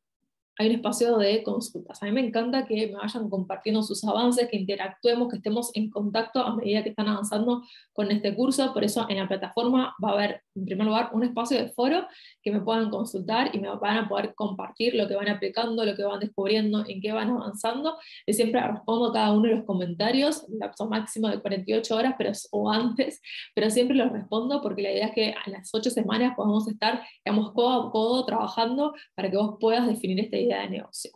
hay 0.58 0.68
un 0.68 0.74
espacio 0.76 1.16
de 1.16 1.42
consultas. 1.42 2.02
A 2.02 2.06
mí 2.06 2.12
me 2.12 2.20
encanta 2.20 2.66
que 2.66 2.86
me 2.86 2.94
vayan 2.94 3.30
compartiendo 3.30 3.82
sus 3.82 4.04
avances, 4.04 4.48
que 4.50 4.58
interactuemos, 4.58 5.28
que 5.28 5.36
estemos 5.36 5.70
en 5.74 5.90
contacto 5.90 6.40
a 6.40 6.54
medida 6.54 6.82
que 6.82 6.90
están 6.90 7.08
avanzando 7.08 7.62
con 7.92 8.10
este 8.10 8.34
curso. 8.34 8.72
Por 8.74 8.84
eso 8.84 9.06
en 9.08 9.16
la 9.16 9.28
plataforma 9.28 9.94
va 10.02 10.10
a 10.10 10.12
haber, 10.12 10.42
en 10.54 10.64
primer 10.66 10.86
lugar, 10.86 11.10
un 11.12 11.24
espacio 11.24 11.58
de 11.58 11.70
foro 11.70 12.06
que 12.42 12.50
me 12.50 12.60
puedan 12.60 12.90
consultar 12.90 13.54
y 13.54 13.60
me 13.60 13.68
van 13.76 13.96
a 13.96 14.08
poder 14.08 14.34
compartir 14.34 14.94
lo 14.94 15.08
que 15.08 15.16
van 15.16 15.28
aplicando, 15.28 15.84
lo 15.84 15.96
que 15.96 16.04
van 16.04 16.20
descubriendo, 16.20 16.84
en 16.86 17.00
qué 17.00 17.12
van 17.12 17.30
avanzando. 17.30 17.96
Y 18.26 18.34
siempre 18.34 18.60
respondo 18.60 19.10
cada 19.10 19.32
uno 19.32 19.48
de 19.48 19.56
los 19.56 19.64
comentarios, 19.64 20.44
un 20.48 20.58
lapso 20.58 20.86
máximo 20.86 21.28
de 21.28 21.40
48 21.40 21.96
horas 21.96 22.14
pero, 22.18 22.32
o 22.50 22.70
antes, 22.70 23.22
pero 23.54 23.70
siempre 23.70 23.96
los 23.96 24.12
respondo 24.12 24.60
porque 24.60 24.82
la 24.82 24.92
idea 24.92 25.06
es 25.06 25.14
que 25.14 25.34
en 25.46 25.52
las 25.52 25.70
8 25.72 25.88
semanas 25.88 26.34
podamos 26.36 26.68
estar, 26.68 27.02
digamos, 27.24 27.52
codo 27.52 27.88
a 27.88 27.90
codo 27.90 28.24
trabajando 28.26 28.92
para 29.14 29.30
que 29.30 29.36
vos 29.38 29.56
puedas 29.58 29.86
definir 29.86 30.20
este 30.20 30.42
idea 30.42 30.51
de 30.60 30.70
negocio. 30.70 31.10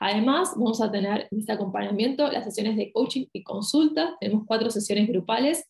Además, 0.00 0.52
vamos 0.56 0.80
a 0.80 0.90
tener 0.90 1.28
en 1.30 1.38
este 1.38 1.52
acompañamiento 1.52 2.30
las 2.30 2.44
sesiones 2.44 2.76
de 2.76 2.92
coaching 2.92 3.26
y 3.32 3.42
consulta. 3.42 4.16
Tenemos 4.20 4.44
cuatro 4.46 4.70
sesiones 4.70 5.08
grupales 5.08 5.68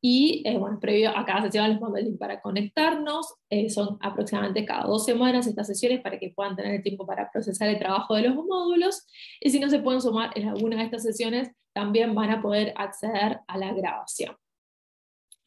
y 0.00 0.42
eh, 0.44 0.58
bueno, 0.58 0.78
previo 0.78 1.10
a 1.16 1.24
cada 1.24 1.42
sesión 1.42 1.68
les 1.68 1.80
mando 1.80 1.98
para 2.18 2.40
conectarnos. 2.40 3.34
Eh, 3.50 3.70
son 3.70 3.98
aproximadamente 4.00 4.64
cada 4.64 4.84
dos 4.84 5.04
semanas 5.04 5.46
estas 5.46 5.66
sesiones 5.66 6.00
para 6.00 6.18
que 6.18 6.30
puedan 6.30 6.56
tener 6.56 6.74
el 6.74 6.82
tiempo 6.82 7.06
para 7.06 7.30
procesar 7.30 7.68
el 7.68 7.78
trabajo 7.78 8.14
de 8.14 8.22
los 8.22 8.34
módulos. 8.36 9.06
Y 9.40 9.50
si 9.50 9.58
no 9.58 9.68
se 9.68 9.80
pueden 9.80 10.00
sumar 10.00 10.30
en 10.34 10.48
alguna 10.48 10.76
de 10.76 10.84
estas 10.84 11.02
sesiones, 11.02 11.50
también 11.72 12.14
van 12.14 12.30
a 12.30 12.42
poder 12.42 12.72
acceder 12.76 13.40
a 13.46 13.58
la 13.58 13.72
grabación. 13.72 14.36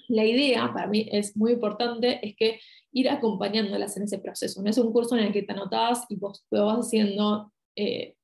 La 0.10 0.26
idea 0.26 0.72
para 0.74 0.88
mí 0.88 1.08
es 1.12 1.38
muy 1.38 1.54
importante, 1.54 2.20
es 2.28 2.36
que 2.36 2.60
ir 2.92 3.10
acompañándolas 3.10 3.96
en 3.96 4.04
ese 4.04 4.18
proceso. 4.18 4.62
No 4.62 4.70
es 4.70 4.78
un 4.80 4.92
curso 4.92 5.16
en 5.16 5.26
el 5.26 5.32
que 5.32 5.44
te 5.44 5.54
anotás 5.54 6.06
y 6.10 6.16
vos 6.16 6.44
lo 6.50 6.66
vas 6.66 6.88
haciendo 6.88 7.54
eh, 7.76 8.16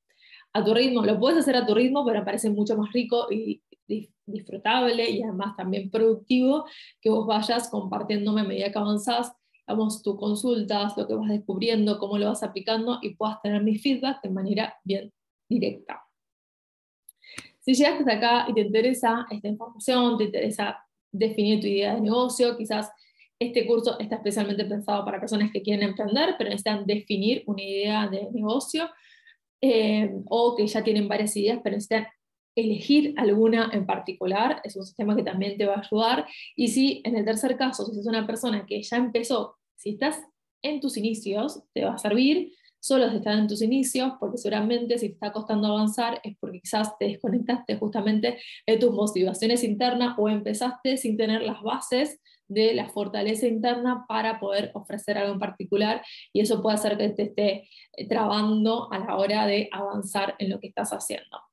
a 0.52 0.64
tu 0.64 0.74
ritmo. 0.74 1.04
Lo 1.04 1.18
puedes 1.20 1.38
hacer 1.38 1.56
a 1.56 1.64
tu 1.64 1.74
ritmo, 1.74 2.04
pero 2.04 2.24
parece 2.24 2.50
mucho 2.50 2.76
más 2.76 2.92
rico 2.92 3.28
y 3.30 3.62
disfrutable 4.26 5.08
y 5.08 5.22
además 5.22 5.56
también 5.56 5.90
productivo 5.90 6.64
que 7.00 7.08
vos 7.08 7.24
vayas 7.24 7.68
compartiéndome 7.68 8.40
a 8.40 8.44
medida 8.44 8.72
que 8.72 8.78
avanzás, 8.78 9.32
vamos 9.64 10.02
tus 10.02 10.16
consultas, 10.16 10.96
lo 10.96 11.06
que 11.06 11.14
vas 11.14 11.28
descubriendo, 11.28 11.98
cómo 12.00 12.18
lo 12.18 12.26
vas 12.26 12.42
aplicando 12.42 12.98
y 13.00 13.14
puedas 13.14 13.40
tener 13.42 13.62
mi 13.62 13.78
feedback 13.78 14.20
de 14.22 14.30
manera 14.30 14.74
bien 14.82 15.12
directa. 15.48 16.02
Si 17.60 17.74
llegaste 17.74 18.00
hasta 18.00 18.12
acá 18.12 18.46
y 18.48 18.54
te 18.54 18.60
interesa 18.62 19.26
esta 19.30 19.48
información, 19.48 20.18
te 20.18 20.24
interesa 20.24 20.85
definir 21.18 21.60
tu 21.60 21.66
idea 21.66 21.94
de 21.94 22.00
negocio, 22.00 22.56
quizás 22.56 22.90
este 23.38 23.66
curso 23.66 23.98
está 23.98 24.16
especialmente 24.16 24.64
pensado 24.64 25.04
para 25.04 25.20
personas 25.20 25.50
que 25.52 25.62
quieren 25.62 25.88
emprender, 25.88 26.34
pero 26.38 26.50
necesitan 26.50 26.86
definir 26.86 27.42
una 27.46 27.62
idea 27.62 28.08
de 28.08 28.28
negocio, 28.32 28.88
eh, 29.60 30.10
o 30.28 30.54
que 30.56 30.66
ya 30.66 30.82
tienen 30.82 31.08
varias 31.08 31.36
ideas, 31.36 31.60
pero 31.62 31.76
necesitan 31.76 32.06
elegir 32.54 33.14
alguna 33.18 33.70
en 33.72 33.84
particular, 33.84 34.62
es 34.64 34.76
un 34.76 34.86
sistema 34.86 35.14
que 35.14 35.22
también 35.22 35.58
te 35.58 35.66
va 35.66 35.74
a 35.74 35.80
ayudar. 35.80 36.26
Y 36.56 36.68
si 36.68 37.02
en 37.04 37.16
el 37.16 37.24
tercer 37.24 37.56
caso, 37.56 37.84
si 37.86 38.00
es 38.00 38.06
una 38.06 38.26
persona 38.26 38.64
que 38.66 38.82
ya 38.82 38.96
empezó, 38.96 39.56
si 39.76 39.90
estás 39.90 40.18
en 40.62 40.80
tus 40.80 40.96
inicios, 40.96 41.62
te 41.74 41.84
va 41.84 41.94
a 41.94 41.98
servir, 41.98 42.52
solo 42.80 43.10
si 43.10 43.16
estás 43.16 43.38
en 43.38 43.48
tus 43.48 43.62
inicios, 43.62 44.12
porque 44.20 44.38
seguramente 44.38 44.98
si 44.98 45.08
te 45.08 45.14
está 45.14 45.32
costando 45.32 45.68
avanzar 45.68 46.20
es 46.22 46.36
porque 46.38 46.60
quizás 46.60 46.96
te 46.98 47.06
desconectaste 47.06 47.76
justamente 47.76 48.38
de 48.66 48.76
tus 48.76 48.92
motivaciones 48.92 49.64
internas 49.64 50.14
o 50.18 50.28
empezaste 50.28 50.96
sin 50.96 51.16
tener 51.16 51.42
las 51.42 51.62
bases 51.62 52.20
de 52.48 52.74
la 52.74 52.88
fortaleza 52.88 53.46
interna 53.46 54.04
para 54.08 54.38
poder 54.38 54.70
ofrecer 54.74 55.18
algo 55.18 55.32
en 55.34 55.40
particular 55.40 56.02
y 56.32 56.40
eso 56.40 56.62
puede 56.62 56.76
hacer 56.76 56.96
que 56.96 57.08
te 57.10 57.22
esté 57.22 57.68
trabando 58.08 58.92
a 58.92 58.98
la 59.00 59.16
hora 59.16 59.46
de 59.46 59.68
avanzar 59.72 60.36
en 60.38 60.50
lo 60.50 60.60
que 60.60 60.68
estás 60.68 60.90
haciendo. 60.90 61.45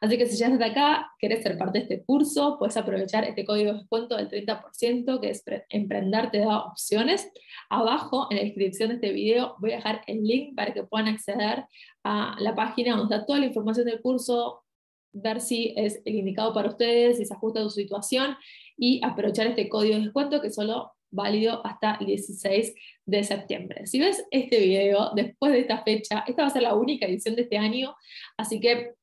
Así 0.00 0.16
que 0.16 0.26
si 0.26 0.38
ya 0.38 0.46
estás 0.46 0.70
acá, 0.70 1.12
querés 1.18 1.42
ser 1.42 1.58
parte 1.58 1.78
de 1.78 1.82
este 1.82 2.04
curso, 2.04 2.56
puedes 2.58 2.76
aprovechar 2.78 3.24
este 3.24 3.44
código 3.44 3.72
de 3.72 3.78
descuento 3.80 4.16
del 4.16 4.30
30%, 4.30 5.20
que 5.20 5.30
es 5.30 5.44
Emprender 5.68 6.30
te 6.30 6.38
da 6.38 6.60
opciones. 6.60 7.30
Abajo 7.68 8.26
en 8.30 8.38
la 8.38 8.44
descripción 8.44 8.88
de 8.88 8.94
este 8.94 9.12
video 9.12 9.56
voy 9.58 9.72
a 9.72 9.76
dejar 9.76 10.00
el 10.06 10.22
link 10.22 10.56
para 10.56 10.72
que 10.72 10.84
puedan 10.84 11.08
acceder 11.08 11.66
a 12.02 12.34
la 12.40 12.54
página 12.54 12.96
donde 12.96 13.14
está 13.14 13.26
toda 13.26 13.40
la 13.40 13.46
información 13.46 13.84
del 13.86 14.00
curso, 14.00 14.64
ver 15.12 15.40
si 15.40 15.74
es 15.76 16.00
el 16.06 16.14
indicado 16.14 16.54
para 16.54 16.70
ustedes, 16.70 17.18
si 17.18 17.26
se 17.26 17.34
ajusta 17.34 17.60
a 17.60 17.64
su 17.64 17.70
situación 17.70 18.36
y 18.78 19.04
aprovechar 19.04 19.48
este 19.48 19.68
código 19.68 19.96
de 19.96 20.02
descuento 20.04 20.40
que 20.40 20.50
solo 20.50 20.92
válido 21.10 21.60
hasta 21.66 21.96
el 22.00 22.06
16 22.06 22.74
de 23.04 23.24
septiembre. 23.24 23.86
Si 23.86 23.98
ves 23.98 24.24
este 24.30 24.60
video 24.60 25.10
después 25.14 25.52
de 25.52 25.60
esta 25.60 25.82
fecha, 25.82 26.24
esta 26.26 26.42
va 26.42 26.48
a 26.48 26.52
ser 26.52 26.62
la 26.62 26.74
única 26.74 27.04
edición 27.04 27.34
de 27.34 27.42
este 27.42 27.58
año, 27.58 27.94
así 28.38 28.60
que 28.60 28.94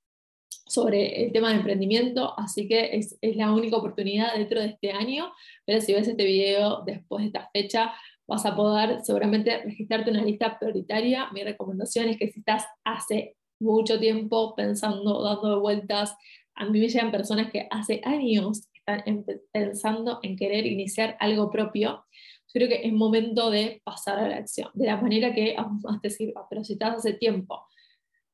sobre 0.68 1.24
el 1.24 1.32
tema 1.32 1.50
de 1.50 1.58
emprendimiento, 1.58 2.38
así 2.38 2.68
que 2.68 2.98
es, 2.98 3.18
la 3.22 3.52
única 3.52 3.78
oportunidad 3.78 4.36
dentro 4.36 4.60
de 4.60 4.68
este 4.68 4.92
año, 4.92 5.32
pero 5.66 5.82
si 5.82 5.94
ves 5.94 6.08
este 6.08 6.26
video 6.26 6.84
después 6.86 7.22
de 7.24 7.28
esta 7.28 7.50
fecha, 7.54 7.94
vas 8.28 8.46
a 8.46 8.56
poder 8.56 9.02
seguramente 9.04 9.64
registrarte 9.64 10.10
en 10.10 10.18
una 10.18 10.26
lista 10.26 10.60
prioritaria. 10.60 11.30
Mi 11.32 11.44
recomendación 11.44 12.10
es 12.10 12.18
que 12.18 12.30
si 12.30 12.40
estás 12.40 12.66
hace 12.84 13.38
mucho 13.60 14.00
tiempo 14.00 14.54
pensando, 14.56 15.24
dando 15.24 15.62
vueltas, 15.62 16.16
a 16.56 16.66
mí 16.66 16.80
me 16.80 16.90
llegan 16.90 17.12
personas 17.12 17.52
que 17.52 17.68
hace 17.72 18.02
años 18.04 18.68
están 18.74 19.26
pensando 19.52 20.20
en 20.24 20.36
querer 20.36 20.66
iniciar 20.66 21.16
algo 21.20 21.50
propio, 21.50 22.06
yo 22.48 22.54
creo 22.54 22.70
que 22.70 22.88
es 22.88 22.94
momento 22.94 23.50
de 23.50 23.82
pasar 23.84 24.20
a 24.20 24.28
la 24.28 24.38
acción, 24.38 24.70
de 24.74 24.86
la 24.86 24.98
manera 24.98 25.34
que 25.34 25.56
más 25.82 26.02
te 26.02 26.10
sirva, 26.10 26.48
pero 26.50 26.64
si 26.64 26.74
estás 26.74 26.96
hace 26.96 27.14
tiempo 27.14 27.66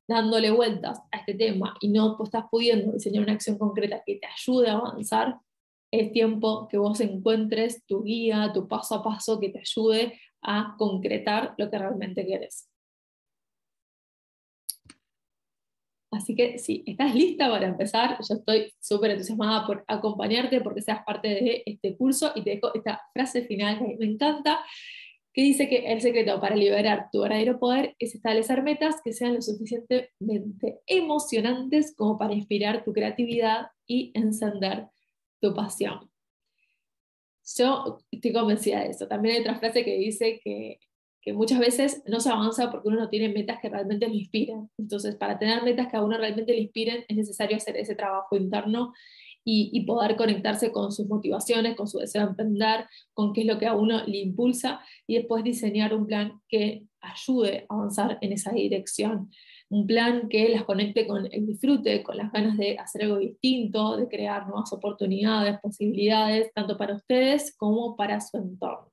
dándole 0.08 0.51
vueltas 0.51 0.99
a 1.12 1.18
este 1.18 1.34
tema 1.34 1.76
y 1.82 1.89
no 1.89 2.18
estás 2.24 2.45
pudiendo 2.51 2.91
diseñar 2.91 3.24
una 3.24 3.34
acción 3.34 3.58
concreta 3.58 4.04
que 4.06 4.16
te 4.16 4.28
ayude 4.28 4.70
a 4.70 4.74
avanzar, 4.74 5.38
es 5.91 6.12
tiempo 6.12 6.68
que 6.68 6.78
vos 6.78 6.99
encuentres 7.01 7.86
tu 7.86 8.04
guía, 8.04 8.51
tu 8.54 8.68
paso 8.68 8.95
a 8.95 9.04
paso 9.04 9.39
que 9.39 9.49
te 9.49 9.60
ayude 9.60 10.20
a 10.41 10.76
concretar 10.78 11.54
lo 11.58 11.70
que 11.70 11.78
realmente 11.78 12.26
quieres. 12.26 12.68
Así 16.14 16.36
que 16.36 16.60
si 16.60 16.84
estás 16.86 17.16
lista 17.16 17.49
para 17.49 17.68
empezar, 17.68 18.18
yo 18.28 18.36
estoy 18.36 18.72
súper 18.80 19.12
entusiasmada 19.12 19.66
por 19.66 19.84
acompañarte, 19.88 20.62
porque 20.62 20.82
seas 20.82 21.04
parte 21.04 21.28
de 21.28 21.64
este 21.66 21.97
curso 21.97 22.32
y 22.36 22.43
te 22.43 22.51
dejo 22.51 22.74
esta 22.76 23.01
frase 23.14 23.43
final 23.45 23.80
que 23.80 23.97
me 23.97 24.06
encanta, 24.06 24.64
que 25.34 25.41
dice 25.41 25.67
que 25.67 25.91
el 25.91 25.99
secreto 25.99 26.39
para 26.39 26.55
liberar 26.55 27.09
tu 27.11 27.21
verdadero 27.21 27.59
poder 27.59 27.95
es 27.97 28.13
establecer 28.13 28.61
metas 28.61 29.01
que 29.03 29.13
sean 29.13 29.34
lo 29.34 29.41
suficientemente 29.41 30.81
emocionantes 30.86 31.95
como 31.95 32.17
para 32.17 32.36
inspirar 32.36 32.84
tu 32.84 32.93
creatividad 32.93 33.67
y 33.88 34.11
encender 34.13 34.88
tu 35.41 35.53
pasión. 35.53 36.11
Yo 37.57 37.99
estoy 38.11 38.31
convencida 38.31 38.81
de 38.81 38.91
eso. 38.91 39.07
También 39.07 39.36
hay 39.36 39.41
otra 39.41 39.59
frase 39.59 39.84
que 39.84 39.97
dice 39.97 40.39
que, 40.43 40.79
que 41.21 41.34
muchas 41.34 41.59
veces 41.59 42.03
no 42.05 42.19
se 42.19 42.29
avanza 42.29 42.71
porque 42.71 42.88
uno 42.88 42.99
no 42.99 43.09
tiene 43.09 43.29
metas 43.29 43.59
que 43.59 43.69
realmente 43.69 44.07
lo 44.07 44.13
inspiren. 44.13 44.69
Entonces, 44.77 45.15
para 45.15 45.39
tener 45.39 45.63
metas 45.63 45.88
que 45.88 45.97
a 45.97 46.03
uno 46.03 46.17
realmente 46.17 46.53
le 46.53 46.59
inspiren, 46.59 47.03
es 47.07 47.17
necesario 47.17 47.57
hacer 47.57 47.75
ese 47.77 47.95
trabajo 47.95 48.38
interno 48.38 48.93
y, 49.45 49.85
poder 49.85 50.15
conectarse 50.15 50.71
con 50.71 50.91
sus 50.91 51.07
motivaciones, 51.07 51.75
con 51.75 51.87
su 51.87 51.99
deseo 51.99 52.23
de 52.23 52.29
emprender, 52.29 52.85
con 53.13 53.33
qué 53.33 53.41
es 53.41 53.47
lo 53.47 53.59
que 53.59 53.67
a 53.67 53.75
uno 53.75 54.03
le 54.05 54.17
impulsa 54.17 54.81
y 55.05 55.15
después 55.15 55.43
diseñar 55.43 55.93
un 55.93 56.07
plan 56.07 56.41
que 56.47 56.85
ayude 57.01 57.65
a 57.67 57.73
avanzar 57.75 58.17
en 58.21 58.31
esa 58.31 58.51
dirección. 58.51 59.29
Un 59.69 59.85
plan 59.87 60.29
que 60.29 60.49
las 60.49 60.63
conecte 60.63 61.05
con 61.07 61.27
el 61.31 61.45
disfrute, 61.45 62.03
con 62.03 62.17
las 62.17 62.31
ganas 62.31 62.57
de 62.57 62.77
hacer 62.77 63.03
algo 63.03 63.17
distinto, 63.17 63.97
de 63.97 64.07
crear 64.07 64.47
nuevas 64.47 64.71
oportunidades, 64.71 65.59
posibilidades, 65.59 66.53
tanto 66.53 66.77
para 66.77 66.95
ustedes 66.95 67.55
como 67.57 67.95
para 67.95 68.21
su 68.21 68.37
entorno. 68.37 68.91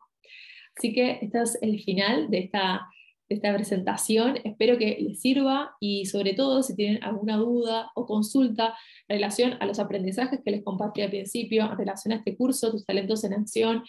Así 0.76 0.92
que 0.92 1.18
este 1.20 1.42
es 1.42 1.58
el 1.60 1.80
final 1.82 2.30
de 2.30 2.38
esta 2.38 2.88
esta 3.30 3.54
presentación. 3.54 4.38
Espero 4.44 4.76
que 4.76 4.98
les 5.00 5.20
sirva 5.20 5.76
y 5.80 6.04
sobre 6.06 6.34
todo 6.34 6.62
si 6.62 6.74
tienen 6.74 7.02
alguna 7.02 7.36
duda 7.36 7.90
o 7.94 8.04
consulta 8.04 8.74
en 9.08 9.16
relación 9.16 9.54
a 9.60 9.66
los 9.66 9.78
aprendizajes 9.78 10.40
que 10.44 10.50
les 10.50 10.64
compartí 10.64 11.00
al 11.00 11.10
principio, 11.10 11.70
en 11.70 11.78
relación 11.78 12.12
a 12.12 12.16
este 12.16 12.36
curso, 12.36 12.70
tus 12.70 12.84
talentos 12.84 13.24
en 13.24 13.34
acción, 13.34 13.84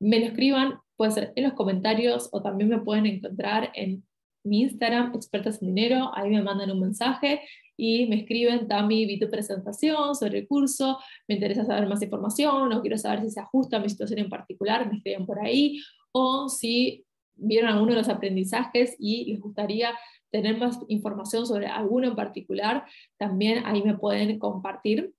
me 0.00 0.20
lo 0.20 0.26
escriban, 0.26 0.78
puede 0.96 1.12
ser 1.12 1.32
en 1.34 1.44
los 1.44 1.54
comentarios 1.54 2.28
o 2.32 2.40
también 2.40 2.70
me 2.70 2.80
pueden 2.80 3.06
encontrar 3.06 3.72
en 3.74 4.04
mi 4.44 4.60
Instagram, 4.60 5.12
expertas 5.14 5.60
en 5.60 5.74
dinero, 5.74 6.10
ahí 6.14 6.30
me 6.30 6.42
mandan 6.42 6.70
un 6.70 6.80
mensaje 6.80 7.40
y 7.76 8.06
me 8.06 8.20
escriben, 8.20 8.68
Tami, 8.68 9.06
vi 9.06 9.18
tu 9.18 9.30
presentación 9.30 10.14
sobre 10.14 10.40
el 10.40 10.46
curso, 10.46 10.98
me 11.26 11.34
interesa 11.34 11.64
saber 11.64 11.88
más 11.88 12.02
información 12.02 12.72
o 12.72 12.80
quiero 12.80 12.98
saber 12.98 13.22
si 13.22 13.30
se 13.30 13.40
ajusta 13.40 13.78
a 13.78 13.80
mi 13.80 13.88
situación 13.88 14.20
en 14.20 14.28
particular, 14.28 14.86
me 14.86 14.98
escriben 14.98 15.26
por 15.26 15.40
ahí, 15.40 15.80
o 16.12 16.48
si 16.48 17.03
vieron 17.36 17.70
alguno 17.70 17.92
de 17.92 17.98
los 17.98 18.08
aprendizajes 18.08 18.96
y 18.98 19.32
les 19.32 19.40
gustaría 19.40 19.94
tener 20.30 20.58
más 20.58 20.78
información 20.88 21.46
sobre 21.46 21.66
alguno 21.66 22.08
en 22.08 22.16
particular, 22.16 22.84
también 23.16 23.64
ahí 23.66 23.82
me 23.82 23.96
pueden 23.96 24.38
compartir 24.38 25.14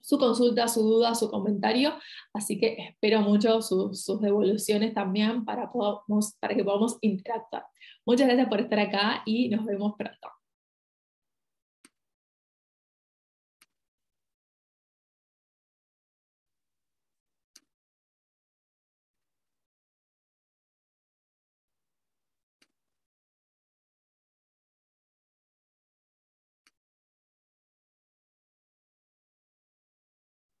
su 0.00 0.18
consulta, 0.18 0.68
su 0.68 0.82
duda, 0.82 1.14
su 1.14 1.30
comentario. 1.30 1.94
Así 2.32 2.58
que 2.58 2.76
espero 2.78 3.20
mucho 3.20 3.62
sus, 3.62 4.20
devoluciones 4.20 4.94
también 4.94 5.44
para, 5.44 5.70
para 6.40 6.54
que 6.54 6.64
podamos 6.64 6.98
interactuar. 7.00 7.66
Muchas 8.04 8.26
gracias 8.26 8.48
por 8.48 8.60
estar 8.60 8.80
acá 8.80 9.22
y 9.24 9.48
nos 9.48 9.64
vemos 9.64 9.94
pronto. 9.96 10.41